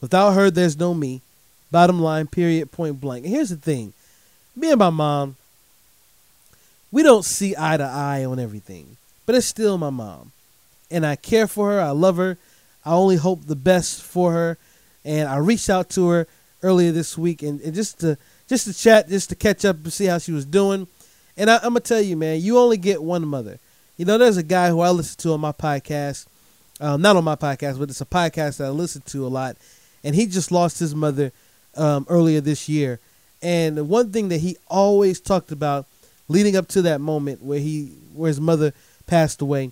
Without 0.00 0.32
her, 0.32 0.50
there's 0.50 0.76
no 0.76 0.92
me. 0.92 1.20
Bottom 1.70 2.00
line, 2.00 2.26
period, 2.26 2.72
point 2.72 3.00
blank. 3.00 3.24
And 3.24 3.32
here's 3.32 3.50
the 3.50 3.56
thing 3.56 3.92
me 4.56 4.70
and 4.70 4.80
my 4.80 4.90
mom, 4.90 5.36
we 6.90 7.04
don't 7.04 7.24
see 7.24 7.54
eye 7.56 7.76
to 7.76 7.84
eye 7.84 8.24
on 8.24 8.40
everything, 8.40 8.96
but 9.24 9.36
it's 9.36 9.46
still 9.46 9.78
my 9.78 9.90
mom. 9.90 10.32
And 10.90 11.06
I 11.06 11.16
care 11.16 11.46
for 11.46 11.70
her. 11.70 11.80
I 11.80 11.90
love 11.90 12.16
her. 12.16 12.36
I 12.84 12.92
only 12.92 13.16
hope 13.16 13.44
the 13.46 13.56
best 13.56 14.02
for 14.02 14.32
her. 14.32 14.58
And 15.04 15.28
I 15.28 15.36
reached 15.36 15.70
out 15.70 15.90
to 15.90 16.08
her 16.08 16.26
earlier 16.62 16.92
this 16.92 17.16
week 17.16 17.42
and, 17.42 17.60
and 17.60 17.74
just 17.74 18.00
to 18.00 18.18
just 18.48 18.66
to 18.66 18.74
chat, 18.74 19.08
just 19.08 19.28
to 19.28 19.36
catch 19.36 19.64
up 19.64 19.76
and 19.76 19.92
see 19.92 20.06
how 20.06 20.18
she 20.18 20.32
was 20.32 20.44
doing. 20.44 20.88
And 21.36 21.50
I, 21.50 21.56
I'm 21.56 21.70
gonna 21.70 21.80
tell 21.80 22.00
you, 22.00 22.16
man, 22.16 22.40
you 22.40 22.58
only 22.58 22.76
get 22.76 23.02
one 23.02 23.26
mother. 23.26 23.58
You 23.96 24.04
know, 24.04 24.18
there's 24.18 24.36
a 24.36 24.42
guy 24.42 24.70
who 24.70 24.80
I 24.80 24.90
listen 24.90 25.18
to 25.20 25.32
on 25.32 25.40
my 25.40 25.52
podcast, 25.52 26.26
um, 26.80 27.00
not 27.00 27.16
on 27.16 27.24
my 27.24 27.36
podcast, 27.36 27.78
but 27.78 27.90
it's 27.90 28.00
a 28.00 28.06
podcast 28.06 28.56
that 28.58 28.66
I 28.66 28.70
listen 28.70 29.02
to 29.06 29.26
a 29.26 29.28
lot, 29.28 29.56
and 30.02 30.14
he 30.14 30.26
just 30.26 30.50
lost 30.50 30.80
his 30.80 30.94
mother 30.94 31.32
um, 31.76 32.06
earlier 32.08 32.40
this 32.40 32.68
year. 32.68 32.98
And 33.42 33.76
the 33.76 33.84
one 33.84 34.10
thing 34.10 34.28
that 34.30 34.40
he 34.40 34.56
always 34.68 35.20
talked 35.20 35.52
about 35.52 35.86
leading 36.28 36.56
up 36.56 36.68
to 36.68 36.82
that 36.82 37.00
moment 37.00 37.42
where 37.42 37.60
he 37.60 37.92
where 38.14 38.28
his 38.28 38.40
mother 38.40 38.74
passed 39.06 39.40
away 39.40 39.70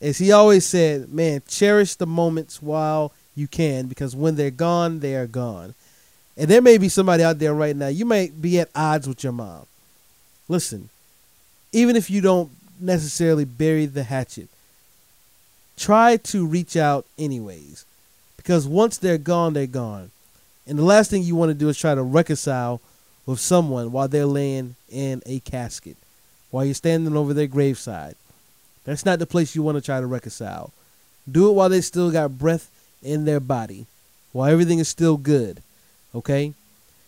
is 0.00 0.18
he 0.18 0.32
always 0.32 0.66
said, 0.66 1.12
"Man, 1.12 1.42
cherish 1.46 1.94
the 1.94 2.06
moments 2.06 2.62
while 2.62 3.12
you 3.34 3.46
can 3.46 3.86
because 3.86 4.16
when 4.16 4.36
they're 4.36 4.50
gone, 4.50 5.00
they 5.00 5.14
are 5.14 5.26
gone." 5.26 5.74
And 6.36 6.48
there 6.48 6.62
may 6.62 6.78
be 6.78 6.88
somebody 6.88 7.22
out 7.22 7.38
there 7.38 7.54
right 7.54 7.76
now. 7.76 7.88
You 7.88 8.06
might 8.06 8.40
be 8.40 8.58
at 8.58 8.70
odds 8.74 9.06
with 9.06 9.22
your 9.22 9.32
mom. 9.32 9.66
Listen, 10.48 10.88
even 11.72 11.96
if 11.96 12.10
you 12.10 12.20
don't 12.20 12.50
necessarily 12.80 13.44
bury 13.44 13.86
the 13.86 14.04
hatchet, 14.04 14.48
try 15.76 16.16
to 16.16 16.46
reach 16.46 16.76
out 16.76 17.04
anyways. 17.18 17.84
Because 18.36 18.66
once 18.66 18.96
they're 18.96 19.18
gone, 19.18 19.52
they're 19.52 19.66
gone. 19.66 20.10
And 20.66 20.78
the 20.78 20.84
last 20.84 21.10
thing 21.10 21.22
you 21.22 21.36
want 21.36 21.50
to 21.50 21.54
do 21.54 21.68
is 21.68 21.76
try 21.76 21.94
to 21.94 22.02
reconcile 22.02 22.80
with 23.26 23.38
someone 23.38 23.92
while 23.92 24.08
they're 24.08 24.24
laying 24.24 24.76
in 24.88 25.22
a 25.26 25.40
casket, 25.40 25.96
while 26.50 26.64
you're 26.64 26.74
standing 26.74 27.16
over 27.16 27.34
their 27.34 27.46
graveside. 27.46 28.16
That's 28.90 29.06
not 29.06 29.20
the 29.20 29.26
place 29.26 29.54
you 29.54 29.62
want 29.62 29.76
to 29.76 29.80
try 29.80 30.00
to 30.00 30.06
reconcile. 30.06 30.72
Do 31.30 31.48
it 31.48 31.52
while 31.52 31.68
they 31.68 31.80
still 31.80 32.10
got 32.10 32.36
breath 32.36 32.68
in 33.04 33.24
their 33.24 33.38
body, 33.38 33.86
while 34.32 34.50
everything 34.50 34.80
is 34.80 34.88
still 34.88 35.16
good. 35.16 35.62
Okay? 36.12 36.54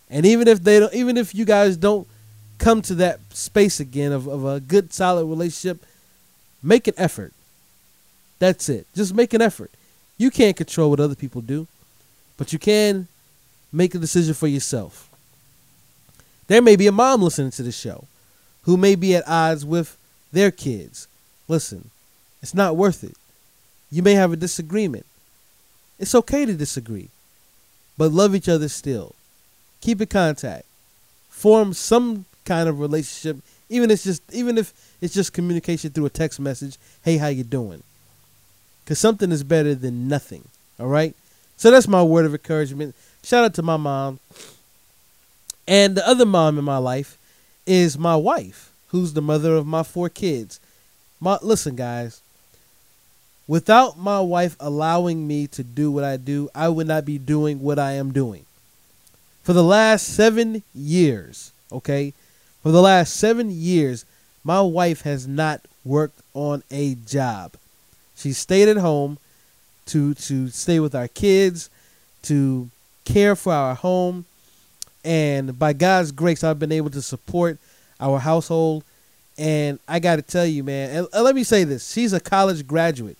And 0.09 0.25
even 0.25 0.47
if 0.47 0.63
they 0.63 0.79
don't 0.79 0.93
even 0.93 1.17
if 1.17 1.35
you 1.35 1.43
guys 1.43 1.75
don't 1.75 2.07
come 2.57 2.81
to 2.83 2.95
that 2.95 3.19
space 3.31 3.81
again 3.81 4.13
of, 4.13 4.27
of 4.27 4.45
a 4.45 4.61
good 4.61 4.93
solid 4.93 5.25
relationship, 5.25 5.85
make 6.63 6.87
an 6.87 6.93
effort. 6.95 7.33
That's 8.39 8.69
it. 8.69 8.87
Just 8.95 9.13
make 9.13 9.33
an 9.33 9.41
effort. 9.41 9.71
You 10.17 10.31
can't 10.31 10.55
control 10.55 10.89
what 10.89 11.01
other 11.01 11.15
people 11.15 11.41
do, 11.41 11.67
but 12.37 12.53
you 12.53 12.59
can 12.59 13.09
make 13.73 13.93
a 13.93 13.99
decision 13.99 14.33
for 14.33 14.47
yourself. 14.47 15.09
There 16.47 16.61
may 16.61 16.77
be 16.77 16.87
a 16.87 16.93
mom 16.93 17.23
listening 17.23 17.51
to 17.51 17.63
this 17.63 17.77
show 17.77 18.05
who 18.61 18.77
may 18.77 18.95
be 18.95 19.17
at 19.17 19.27
odds 19.27 19.65
with 19.65 19.97
their 20.31 20.49
kids. 20.49 21.09
Listen, 21.47 21.89
it's 22.41 22.53
not 22.53 22.75
worth 22.75 23.03
it. 23.03 23.15
You 23.91 24.01
may 24.01 24.13
have 24.13 24.31
a 24.31 24.37
disagreement. 24.37 25.05
It's 25.99 26.15
okay 26.15 26.45
to 26.45 26.53
disagree, 26.53 27.09
but 27.97 28.11
love 28.11 28.35
each 28.35 28.49
other 28.49 28.67
still. 28.67 29.15
Keep 29.81 30.01
in 30.01 30.07
contact. 30.07 30.65
Form 31.29 31.73
some 31.73 32.25
kind 32.45 32.67
of 32.67 32.79
relationship, 32.79 33.43
even 33.69 33.89
if 33.89 33.95
it's 33.95 34.03
just 34.03 34.33
even 34.33 34.57
if 34.57 34.73
it's 35.01 35.13
just 35.13 35.33
communication 35.33 35.91
through 35.91 36.05
a 36.05 36.09
text 36.09 36.39
message. 36.39 36.77
Hey, 37.03 37.17
how 37.17 37.27
you 37.27 37.43
doing? 37.43 37.83
Because 38.83 38.99
something 38.99 39.31
is 39.31 39.43
better 39.43 39.75
than 39.75 40.07
nothing. 40.07 40.47
All 40.79 40.87
right. 40.87 41.15
So 41.57 41.71
that's 41.71 41.87
my 41.87 42.03
word 42.03 42.25
of 42.25 42.33
encouragement. 42.33 42.95
Shout 43.23 43.45
out 43.45 43.53
to 43.55 43.61
my 43.61 43.77
mom. 43.77 44.19
And 45.67 45.95
the 45.95 46.07
other 46.07 46.25
mom 46.25 46.57
in 46.57 46.65
my 46.65 46.77
life 46.77 47.17
is 47.65 47.97
my 47.97 48.15
wife, 48.15 48.71
who's 48.89 49.13
the 49.13 49.21
mother 49.21 49.55
of 49.55 49.65
my 49.65 49.83
four 49.83 50.09
kids. 50.09 50.59
My 51.23 51.39
listen, 51.41 51.77
guys. 51.77 52.21
Without 53.47 53.97
my 53.97 54.19
wife 54.19 54.57
allowing 54.59 55.25
me 55.25 55.47
to 55.47 55.63
do 55.63 55.89
what 55.89 56.03
I 56.03 56.17
do, 56.17 56.49
I 56.53 56.67
would 56.67 56.85
not 56.85 57.05
be 57.05 57.17
doing 57.17 57.61
what 57.61 57.79
I 57.79 57.93
am 57.93 58.11
doing. 58.11 58.45
For 59.41 59.53
the 59.53 59.63
last 59.63 60.05
seven 60.05 60.63
years, 60.75 61.53
okay, 61.71 62.13
for 62.61 62.73
the 62.73 62.81
last 62.81 63.15
seven 63.15 63.49
years, 63.49 64.03
my 64.43 64.59
wife 64.59 65.03
has 65.03 65.25
not 65.25 65.61
worked 65.85 66.19
on 66.33 66.61
a 66.69 66.95
job. 66.95 67.53
She 68.17 68.33
stayed 68.33 68.67
at 68.67 68.75
home 68.75 69.17
to 69.85 70.15
to 70.15 70.49
stay 70.49 70.81
with 70.81 70.93
our 70.93 71.07
kids, 71.07 71.69
to 72.23 72.69
care 73.05 73.37
for 73.37 73.53
our 73.53 73.75
home, 73.75 74.25
and 75.05 75.57
by 75.57 75.71
God's 75.71 76.11
grace, 76.11 76.43
I've 76.43 76.59
been 76.59 76.73
able 76.73 76.89
to 76.89 77.01
support 77.01 77.59
our 78.01 78.19
household. 78.19 78.83
And 79.37 79.79
I 79.87 79.99
got 79.99 80.17
to 80.17 80.21
tell 80.21 80.45
you, 80.45 80.63
man, 80.63 81.07
and 81.13 81.23
let 81.23 81.35
me 81.35 81.43
say 81.43 81.63
this: 81.63 81.91
she's 81.91 82.13
a 82.13 82.19
college 82.19 82.67
graduate, 82.67 83.17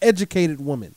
educated 0.00 0.60
woman, 0.60 0.94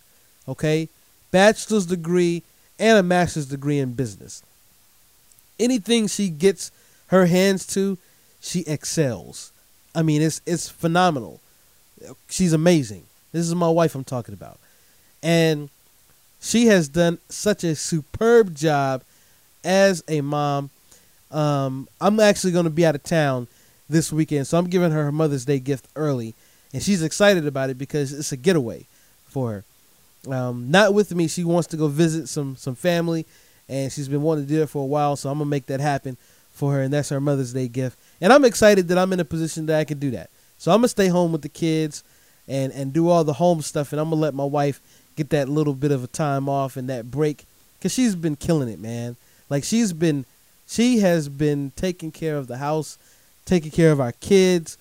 okay, 0.47 0.88
bachelor's 1.32 1.88
degree 1.88 2.43
and 2.80 2.97
a 2.97 3.03
master's 3.03 3.47
degree 3.47 3.80
in 3.80 3.93
business. 3.93 4.43
anything 5.59 6.07
she 6.07 6.30
gets 6.30 6.72
her 7.07 7.26
hands 7.26 7.66
to, 7.68 7.97
she 8.39 8.62
excels. 8.62 9.51
I 9.93 10.01
mean, 10.01 10.22
it's 10.22 10.41
it's 10.45 10.70
phenomenal. 10.70 11.39
She's 12.30 12.53
amazing. 12.53 13.03
This 13.32 13.47
is 13.47 13.55
my 13.55 13.70
wife 13.70 13.95
I'm 13.95 14.03
talking 14.03 14.34
about. 14.34 14.59
And 15.22 15.70
she 16.39 16.68
has 16.68 16.89
done 16.89 17.20
such 17.30 17.64
a 17.64 17.76
superb 17.76 18.55
job 18.55 19.03
as 19.64 20.03
a 20.07 20.22
mom. 20.22 20.72
Um, 21.30 21.88
I'm 22.01 22.20
actually 22.20 22.51
going 22.51 22.66
to 22.66 22.72
be 22.72 22.86
out 22.86 22.95
of 22.95 23.03
town 23.03 23.47
this 23.92 24.12
weekend, 24.12 24.48
so 24.48 24.58
I'm 24.58 24.68
giving 24.68 24.92
her 24.92 25.04
her 25.04 25.12
Mother's 25.12 25.46
Day 25.46 25.60
gift 25.60 25.88
early, 25.96 26.34
and 26.74 26.82
she's 26.82 27.04
excited 27.04 27.46
about 27.46 27.70
it 27.70 27.78
because 27.78 28.14
it's 28.14 28.32
a 28.32 28.38
getaway 28.38 28.86
for 29.28 29.52
her. 29.52 30.34
Um, 30.34 30.70
not 30.70 30.94
with 30.94 31.14
me. 31.14 31.28
She 31.28 31.44
wants 31.44 31.68
to 31.70 31.78
go 31.78 31.88
visit 31.88 32.28
some 32.30 32.56
some 32.56 32.76
family, 32.76 33.26
and 33.68 33.92
she's 33.92 34.08
been 34.08 34.22
wanting 34.22 34.46
to 34.46 34.54
do 34.54 34.62
it 34.62 34.70
for 34.70 34.84
a 34.84 34.88
while. 34.88 35.16
So 35.16 35.30
I'm 35.30 35.38
gonna 35.38 35.50
make 35.50 35.68
that 35.68 35.80
happen 35.80 36.18
for 36.52 36.74
her, 36.74 36.82
and 36.82 36.94
that's 36.94 37.10
her 37.10 37.22
Mother's 37.22 37.54
Day 37.54 37.68
gift. 37.68 37.98
And 38.20 38.32
I'm 38.32 38.46
excited 38.46 38.88
that 38.89 38.98
I'm 38.98 39.14
in 39.14 39.20
a 39.20 39.26
position 39.26 39.66
that 39.68 39.80
I 39.80 39.84
can 39.84 40.00
do 40.00 40.12
that. 40.12 40.30
So 40.58 40.72
I'm 40.72 40.80
gonna 40.80 40.89
stay 40.89 41.08
home 41.08 41.32
with 41.32 41.42
the 41.42 41.50
kids 41.50 42.04
and 42.48 42.72
and 42.74 42.94
do 42.94 43.10
all 43.10 43.24
the 43.24 43.34
home 43.34 43.62
stuff, 43.62 43.92
and 43.92 44.00
I'm 44.00 44.10
gonna 44.10 44.22
let 44.22 44.34
my 44.34 44.46
wife 44.46 44.80
get 45.16 45.30
that 45.32 45.50
little 45.50 45.74
bit 45.74 45.92
of 45.92 46.04
a 46.04 46.08
time 46.08 46.48
off 46.48 46.78
and 46.78 46.89
that 46.89 47.12
break 47.12 47.46
because 47.78 47.94
she's 47.94 48.16
been 48.16 48.36
killing 48.36 48.70
it, 48.70 48.80
man. 48.80 49.16
Like 49.50 49.64
she's 49.64 49.92
been, 49.92 50.26
she 50.68 51.00
has 51.00 51.28
been 51.28 51.72
taking 51.76 52.12
care 52.12 52.38
of 52.38 52.48
the 52.48 52.58
house, 52.58 52.98
taking 53.52 53.70
care 53.72 53.91
of 53.91 53.99
our 53.99 54.14
kids. 54.14 54.78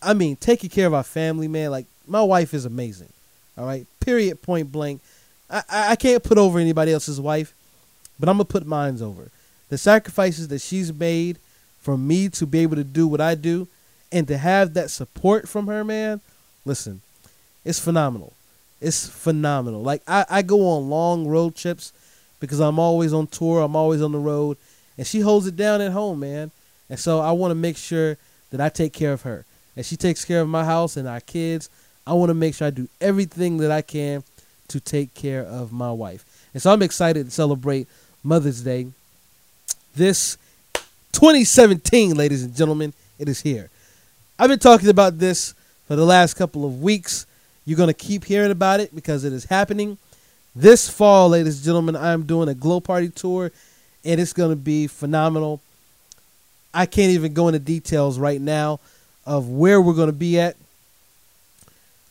I 0.00 0.14
mean, 0.14 0.36
taking 0.36 0.70
care 0.70 0.86
of 0.86 0.94
our 0.94 1.02
family, 1.02 1.48
man. 1.48 1.72
Like 1.72 1.86
my 2.06 2.22
wife 2.22 2.54
is 2.54 2.64
amazing. 2.64 3.08
All 3.56 3.66
right, 3.66 3.86
period, 3.98 4.40
point 4.40 4.70
blank. 4.70 5.00
I 5.50 5.62
I 5.68 5.96
can't 5.96 6.22
put 6.22 6.38
over 6.38 6.60
anybody 6.60 6.92
else's 6.92 7.20
wife, 7.20 7.52
but 8.18 8.28
I'm 8.28 8.36
gonna 8.36 8.44
put 8.44 8.64
mine's 8.64 9.02
over. 9.02 9.30
The 9.68 9.78
sacrifices 9.78 10.46
that 10.48 10.60
she's 10.60 10.92
made 10.92 11.38
for 11.80 11.98
me 11.98 12.28
to 12.28 12.46
be 12.46 12.60
able 12.60 12.76
to 12.76 12.84
do 12.84 13.08
what 13.08 13.20
I 13.20 13.34
do, 13.34 13.66
and 14.12 14.28
to 14.28 14.38
have 14.38 14.74
that 14.74 14.90
support 14.90 15.48
from 15.48 15.66
her, 15.66 15.82
man. 15.82 16.20
Listen, 16.64 17.00
it's 17.64 17.80
phenomenal. 17.80 18.32
It's 18.80 19.08
phenomenal. 19.08 19.82
Like 19.82 20.02
I, 20.06 20.24
I 20.30 20.42
go 20.42 20.68
on 20.68 20.88
long 20.88 21.26
road 21.26 21.56
trips 21.56 21.92
because 22.38 22.60
I'm 22.60 22.78
always 22.78 23.12
on 23.12 23.26
tour. 23.26 23.60
I'm 23.60 23.74
always 23.74 24.02
on 24.02 24.12
the 24.12 24.20
road, 24.20 24.56
and 24.96 25.04
she 25.04 25.18
holds 25.18 25.48
it 25.48 25.56
down 25.56 25.80
at 25.80 25.90
home, 25.90 26.20
man. 26.20 26.52
And 26.90 26.98
so 26.98 27.20
I 27.20 27.32
want 27.32 27.50
to 27.50 27.54
make 27.54 27.76
sure 27.76 28.16
that 28.50 28.60
I 28.60 28.68
take 28.68 28.92
care 28.92 29.12
of 29.12 29.22
her, 29.22 29.44
and 29.76 29.84
she 29.84 29.96
takes 29.96 30.24
care 30.24 30.40
of 30.40 30.48
my 30.48 30.64
house 30.64 30.96
and 30.96 31.06
our 31.06 31.20
kids. 31.20 31.68
I 32.06 32.14
want 32.14 32.30
to 32.30 32.34
make 32.34 32.54
sure 32.54 32.66
I 32.66 32.70
do 32.70 32.88
everything 33.00 33.58
that 33.58 33.70
I 33.70 33.82
can 33.82 34.24
to 34.68 34.80
take 34.80 35.14
care 35.14 35.42
of 35.42 35.72
my 35.72 35.92
wife. 35.92 36.24
And 36.54 36.62
so 36.62 36.72
I'm 36.72 36.82
excited 36.82 37.26
to 37.26 37.30
celebrate 37.30 37.86
Mother's 38.22 38.62
Day. 38.62 38.86
This 39.94 40.38
2017, 41.12 42.16
ladies 42.16 42.42
and 42.42 42.54
gentlemen, 42.54 42.92
it 43.18 43.28
is 43.28 43.40
here. 43.40 43.70
I've 44.38 44.48
been 44.48 44.58
talking 44.58 44.88
about 44.88 45.18
this 45.18 45.54
for 45.86 45.96
the 45.96 46.04
last 46.04 46.34
couple 46.34 46.64
of 46.64 46.80
weeks. 46.82 47.26
You're 47.64 47.76
going 47.76 47.88
to 47.88 47.94
keep 47.94 48.24
hearing 48.24 48.50
about 48.50 48.80
it 48.80 48.94
because 48.94 49.24
it 49.24 49.32
is 49.32 49.44
happening. 49.46 49.98
This 50.54 50.88
fall, 50.88 51.30
ladies 51.30 51.56
and 51.56 51.64
gentlemen, 51.64 51.96
I'm 51.96 52.22
doing 52.24 52.48
a 52.48 52.54
Glow 52.54 52.80
Party 52.80 53.08
tour, 53.10 53.50
and 54.04 54.20
it's 54.20 54.32
going 54.32 54.50
to 54.50 54.56
be 54.56 54.86
phenomenal. 54.86 55.60
I 56.72 56.86
can't 56.86 57.12
even 57.12 57.32
go 57.32 57.48
into 57.48 57.58
details 57.58 58.18
right 58.18 58.40
now 58.40 58.80
of 59.26 59.48
where 59.48 59.80
we're 59.80 59.94
going 59.94 60.08
to 60.08 60.12
be 60.12 60.38
at. 60.38 60.56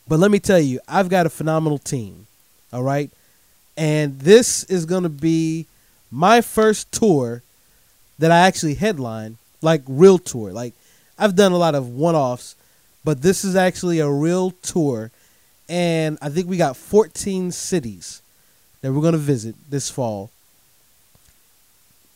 But 0.06 0.18
let 0.18 0.30
me 0.30 0.38
tell 0.38 0.58
you, 0.58 0.80
I've 0.88 1.08
got 1.08 1.26
a 1.26 1.30
phenomenal 1.30 1.78
team. 1.78 2.26
All 2.72 2.82
right. 2.82 3.10
And 3.76 4.18
this 4.20 4.64
is 4.64 4.86
going 4.86 5.04
to 5.04 5.08
be 5.08 5.66
my 6.10 6.40
first 6.40 6.90
tour 6.90 7.42
that 8.18 8.30
I 8.30 8.38
actually 8.38 8.74
headline, 8.74 9.36
like 9.62 9.82
real 9.86 10.18
tour. 10.18 10.52
Like 10.52 10.74
I've 11.18 11.36
done 11.36 11.52
a 11.52 11.56
lot 11.56 11.74
of 11.74 11.88
one 11.88 12.14
offs, 12.14 12.56
but 13.04 13.22
this 13.22 13.44
is 13.44 13.56
actually 13.56 14.00
a 14.00 14.10
real 14.10 14.50
tour. 14.62 15.10
And 15.68 16.18
I 16.22 16.28
think 16.28 16.48
we 16.48 16.56
got 16.56 16.76
14 16.76 17.52
cities 17.52 18.22
that 18.80 18.92
we're 18.92 19.02
going 19.02 19.12
to 19.12 19.18
visit 19.18 19.54
this 19.68 19.90
fall. 19.90 20.30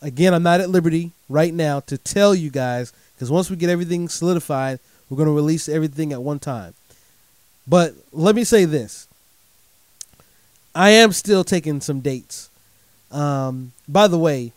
Again, 0.00 0.34
I'm 0.34 0.42
not 0.42 0.60
at 0.60 0.70
liberty 0.70 1.12
right 1.32 1.52
now 1.52 1.80
to 1.80 1.98
tell 1.98 2.34
you 2.34 2.50
guys 2.50 2.92
because 3.14 3.30
once 3.30 3.50
we 3.50 3.56
get 3.56 3.70
everything 3.70 4.08
solidified, 4.08 4.78
we're 5.08 5.16
going 5.16 5.28
to 5.28 5.34
release 5.34 5.68
everything 5.68 6.12
at 6.12 6.22
one 6.22 6.38
time. 6.38 6.74
But 7.66 7.94
let 8.12 8.34
me 8.34 8.44
say 8.44 8.64
this 8.64 9.08
I 10.74 10.90
am 10.90 11.12
still 11.12 11.44
taking 11.44 11.80
some 11.80 12.00
dates. 12.00 12.50
Um, 13.10 13.72
by 13.88 14.08
the 14.08 14.18
way, 14.18 14.52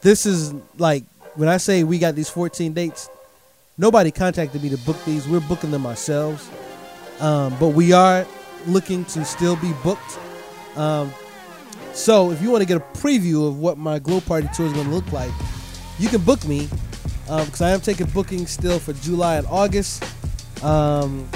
this 0.00 0.26
is 0.26 0.54
like 0.78 1.04
when 1.34 1.48
I 1.48 1.58
say 1.58 1.84
we 1.84 1.98
got 1.98 2.14
these 2.14 2.30
14 2.30 2.72
dates, 2.72 3.08
nobody 3.76 4.10
contacted 4.10 4.62
me 4.62 4.70
to 4.70 4.78
book 4.78 5.02
these. 5.04 5.28
We're 5.28 5.40
booking 5.40 5.70
them 5.70 5.86
ourselves. 5.86 6.48
Um, 7.20 7.56
but 7.60 7.68
we 7.68 7.92
are 7.92 8.26
looking 8.66 9.04
to 9.06 9.24
still 9.24 9.56
be 9.56 9.72
booked. 9.82 10.18
Um, 10.76 11.12
so 11.92 12.32
if 12.32 12.42
you 12.42 12.50
want 12.50 12.62
to 12.62 12.66
get 12.66 12.76
a 12.76 12.98
preview 12.98 13.46
of 13.46 13.60
what 13.60 13.78
my 13.78 13.98
Glow 13.98 14.20
Party 14.20 14.48
tour 14.54 14.66
is 14.66 14.72
going 14.72 14.86
to 14.86 14.92
look 14.92 15.12
like, 15.12 15.30
you 15.98 16.08
can 16.08 16.20
book 16.22 16.44
me 16.46 16.68
because 17.26 17.62
I 17.62 17.70
am 17.70 17.80
taking 17.80 18.06
bookings 18.08 18.50
still 18.50 18.78
for 18.78 18.92
July 18.94 19.36
and 19.36 19.46
August. 19.46 20.04
Um, 20.62 21.28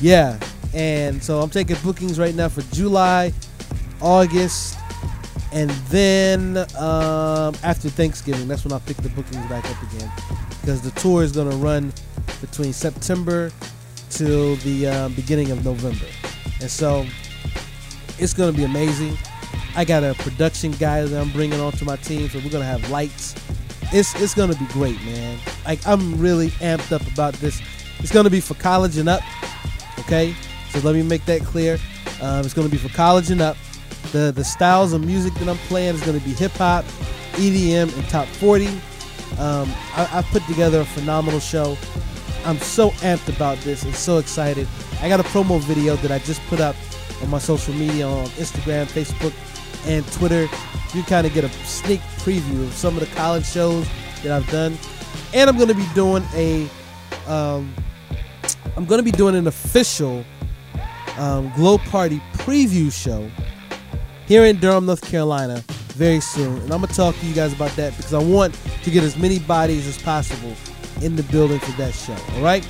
yeah, 0.00 0.38
and 0.74 1.22
so 1.22 1.40
I'm 1.40 1.50
taking 1.50 1.76
bookings 1.82 2.18
right 2.18 2.34
now 2.34 2.48
for 2.48 2.62
July, 2.74 3.32
August, 4.00 4.78
and 5.52 5.70
then 5.88 6.58
um, 6.78 7.54
after 7.62 7.88
Thanksgiving, 7.88 8.48
that's 8.48 8.64
when 8.64 8.72
I'll 8.72 8.80
pick 8.80 8.96
the 8.98 9.08
bookings 9.10 9.46
back 9.48 9.64
up 9.70 9.82
again 9.92 10.10
because 10.60 10.80
the 10.82 10.90
tour 11.00 11.22
is 11.22 11.32
going 11.32 11.50
to 11.50 11.56
run 11.56 11.92
between 12.40 12.72
September 12.72 13.50
till 14.10 14.56
the 14.56 14.86
um, 14.86 15.14
beginning 15.14 15.50
of 15.50 15.64
November, 15.64 16.06
and 16.60 16.70
so 16.70 17.06
it's 18.18 18.32
going 18.32 18.52
to 18.52 18.56
be 18.56 18.64
amazing. 18.64 19.16
I 19.76 19.84
got 19.84 20.02
a 20.02 20.14
production 20.14 20.72
guy 20.72 21.02
that 21.02 21.20
I'm 21.20 21.30
bringing 21.30 21.60
onto 21.60 21.84
my 21.84 21.96
team, 21.96 22.28
so 22.28 22.38
we're 22.38 22.50
going 22.50 22.62
to 22.62 22.64
have 22.64 22.90
lights. 22.90 23.34
It's 23.92 24.14
it's 24.20 24.34
to 24.34 24.48
be 24.48 24.66
great, 24.72 25.02
man. 25.04 25.38
Like 25.64 25.86
I'm 25.86 26.18
really 26.20 26.48
amped 26.60 26.92
up 26.92 27.06
about 27.12 27.34
this. 27.34 27.60
It's 27.98 28.12
to 28.12 28.30
be 28.30 28.40
for 28.40 28.54
college 28.54 28.96
and 28.96 29.08
up. 29.08 29.22
Okay, 30.00 30.34
so 30.70 30.78
let 30.80 30.94
me 30.94 31.02
make 31.02 31.24
that 31.26 31.42
clear. 31.42 31.78
Um, 32.22 32.44
it's 32.44 32.54
to 32.54 32.68
be 32.68 32.76
for 32.76 32.94
college 32.94 33.30
and 33.30 33.40
up. 33.40 33.56
The 34.12 34.32
the 34.34 34.44
styles 34.44 34.92
of 34.92 35.04
music 35.04 35.34
that 35.34 35.48
I'm 35.48 35.58
playing 35.68 35.96
is 35.96 36.02
to 36.18 36.24
be 36.24 36.32
hip 36.32 36.52
hop, 36.52 36.84
EDM, 37.32 37.94
and 37.96 38.08
top 38.08 38.26
40. 38.28 38.68
Um, 39.38 39.72
I, 39.94 40.08
I 40.12 40.22
put 40.30 40.42
together 40.44 40.80
a 40.80 40.84
phenomenal 40.84 41.40
show. 41.40 41.76
I'm 42.44 42.58
so 42.58 42.90
amped 43.02 43.34
about 43.34 43.58
this 43.58 43.82
and 43.82 43.94
so 43.94 44.18
excited. 44.18 44.66
I 45.00 45.08
got 45.08 45.20
a 45.20 45.24
promo 45.24 45.60
video 45.60 45.96
that 45.96 46.10
I 46.10 46.18
just 46.20 46.40
put 46.46 46.60
up 46.60 46.76
on 47.22 47.30
my 47.30 47.38
social 47.38 47.74
media 47.74 48.06
on 48.06 48.26
Instagram, 48.30 48.86
Facebook, 48.86 49.34
and 49.86 50.06
Twitter. 50.12 50.48
You 50.94 51.02
kind 51.04 51.26
of 51.26 51.32
get 51.32 51.44
a 51.44 51.48
sneak 51.64 52.00
preview 52.18 52.64
of 52.64 52.72
some 52.74 52.94
of 52.94 53.00
the 53.00 53.14
college 53.14 53.46
shows 53.46 53.88
that 54.22 54.32
I've 54.32 54.48
done, 54.50 54.76
and 55.32 55.48
I'm 55.48 55.56
going 55.56 55.68
to 55.68 55.74
be 55.74 55.86
doing 55.94 56.24
a, 56.34 56.68
um, 57.26 57.74
I'm 58.76 58.84
going 58.86 58.98
to 58.98 59.04
be 59.04 59.12
doing 59.12 59.36
an 59.36 59.46
official 59.46 60.24
um, 61.18 61.52
Glow 61.54 61.78
Party 61.78 62.20
preview 62.34 62.92
show 62.92 63.30
here 64.26 64.44
in 64.44 64.56
Durham, 64.58 64.86
North 64.86 65.02
Carolina, 65.02 65.62
very 65.94 66.20
soon. 66.20 66.56
And 66.62 66.72
I'm 66.72 66.80
gonna 66.80 66.88
talk 66.88 67.16
to 67.16 67.26
you 67.26 67.34
guys 67.34 67.52
about 67.52 67.72
that 67.72 67.96
because 67.96 68.14
I 68.14 68.18
want 68.18 68.58
to 68.82 68.90
get 68.90 69.02
as 69.02 69.16
many 69.16 69.38
bodies 69.38 69.86
as 69.86 70.00
possible 70.00 70.54
in 71.02 71.16
the 71.16 71.22
building 71.24 71.58
for 71.58 71.72
that 71.72 71.92
show. 71.94 72.16
All 72.36 72.42
right. 72.42 72.66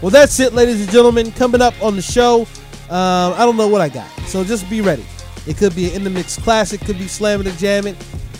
Well, 0.00 0.10
that's 0.10 0.38
it, 0.40 0.52
ladies 0.52 0.80
and 0.82 0.90
gentlemen. 0.90 1.32
Coming 1.32 1.62
up 1.62 1.74
on 1.82 1.96
the 1.96 2.02
show, 2.02 2.42
um, 2.90 3.32
I 3.34 3.38
don't 3.38 3.56
know 3.56 3.68
what 3.68 3.80
I 3.80 3.88
got, 3.88 4.08
so 4.26 4.44
just 4.44 4.68
be 4.68 4.80
ready. 4.80 5.04
It 5.46 5.56
could 5.56 5.74
be 5.74 5.88
an 5.90 5.96
in 5.96 6.04
the 6.04 6.10
mix 6.10 6.38
classic, 6.38 6.80
could 6.80 6.98
be 6.98 7.08
slamming 7.08 7.46
and 7.46 7.58
jamming, 7.58 7.96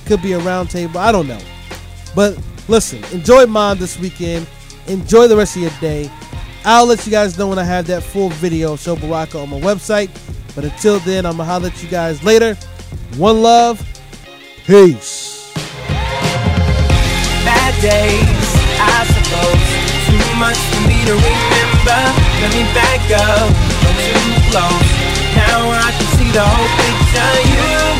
could 0.06 0.22
be 0.22 0.32
a 0.32 0.38
round 0.38 0.70
table. 0.70 0.98
I 0.98 1.12
don't 1.12 1.26
know. 1.26 1.40
But 2.14 2.38
listen, 2.68 3.02
enjoy 3.12 3.46
mom 3.46 3.78
this 3.78 3.98
weekend. 3.98 4.46
Enjoy 4.86 5.28
the 5.28 5.36
rest 5.36 5.56
of 5.56 5.62
your 5.62 5.72
day. 5.80 6.10
I'll 6.64 6.86
let 6.86 7.04
you 7.06 7.10
guys 7.10 7.36
know 7.36 7.48
when 7.48 7.58
I 7.58 7.64
have 7.64 7.86
that 7.88 8.02
full 8.02 8.28
video 8.30 8.74
of 8.74 8.80
Sho 8.80 8.94
Baraka 8.96 9.38
on 9.38 9.50
my 9.50 9.60
website. 9.60 10.10
But 10.54 10.64
until 10.64 10.98
then, 11.00 11.26
I'm 11.26 11.32
gonna 11.32 11.44
holler 11.44 11.68
at 11.68 11.82
you 11.82 11.88
guys 11.88 12.22
later. 12.22 12.54
One 13.16 13.42
love. 13.42 13.80
Peace. 14.66 15.52
bad 17.44 17.74
days, 17.82 18.48
I 18.78 19.02
suppose. 19.10 19.66
Too 20.06 20.38
much 20.38 20.58
for 20.70 20.82
me 20.86 21.02
to 21.08 21.14
remember. 21.18 22.00
Let 22.38 22.50
me 22.54 22.62
back 22.74 23.02
up, 23.10 23.50
too 23.82 24.50
close. 24.50 25.12
Now 25.34 25.70
I 25.70 25.90
the 26.32 26.40
whole 26.40 26.70
picture. 26.80 27.36
You 27.52 27.92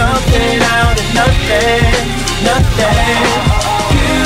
something 0.00 0.56
out 0.62 0.96
of 0.96 1.14
nothing, 1.14 1.82
nothing. 2.46 3.26
You 3.92 4.20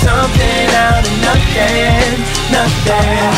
something 0.00 0.66
out 0.86 1.04
of 1.04 1.12
nothing, 1.26 2.08
nothing. 2.54 3.34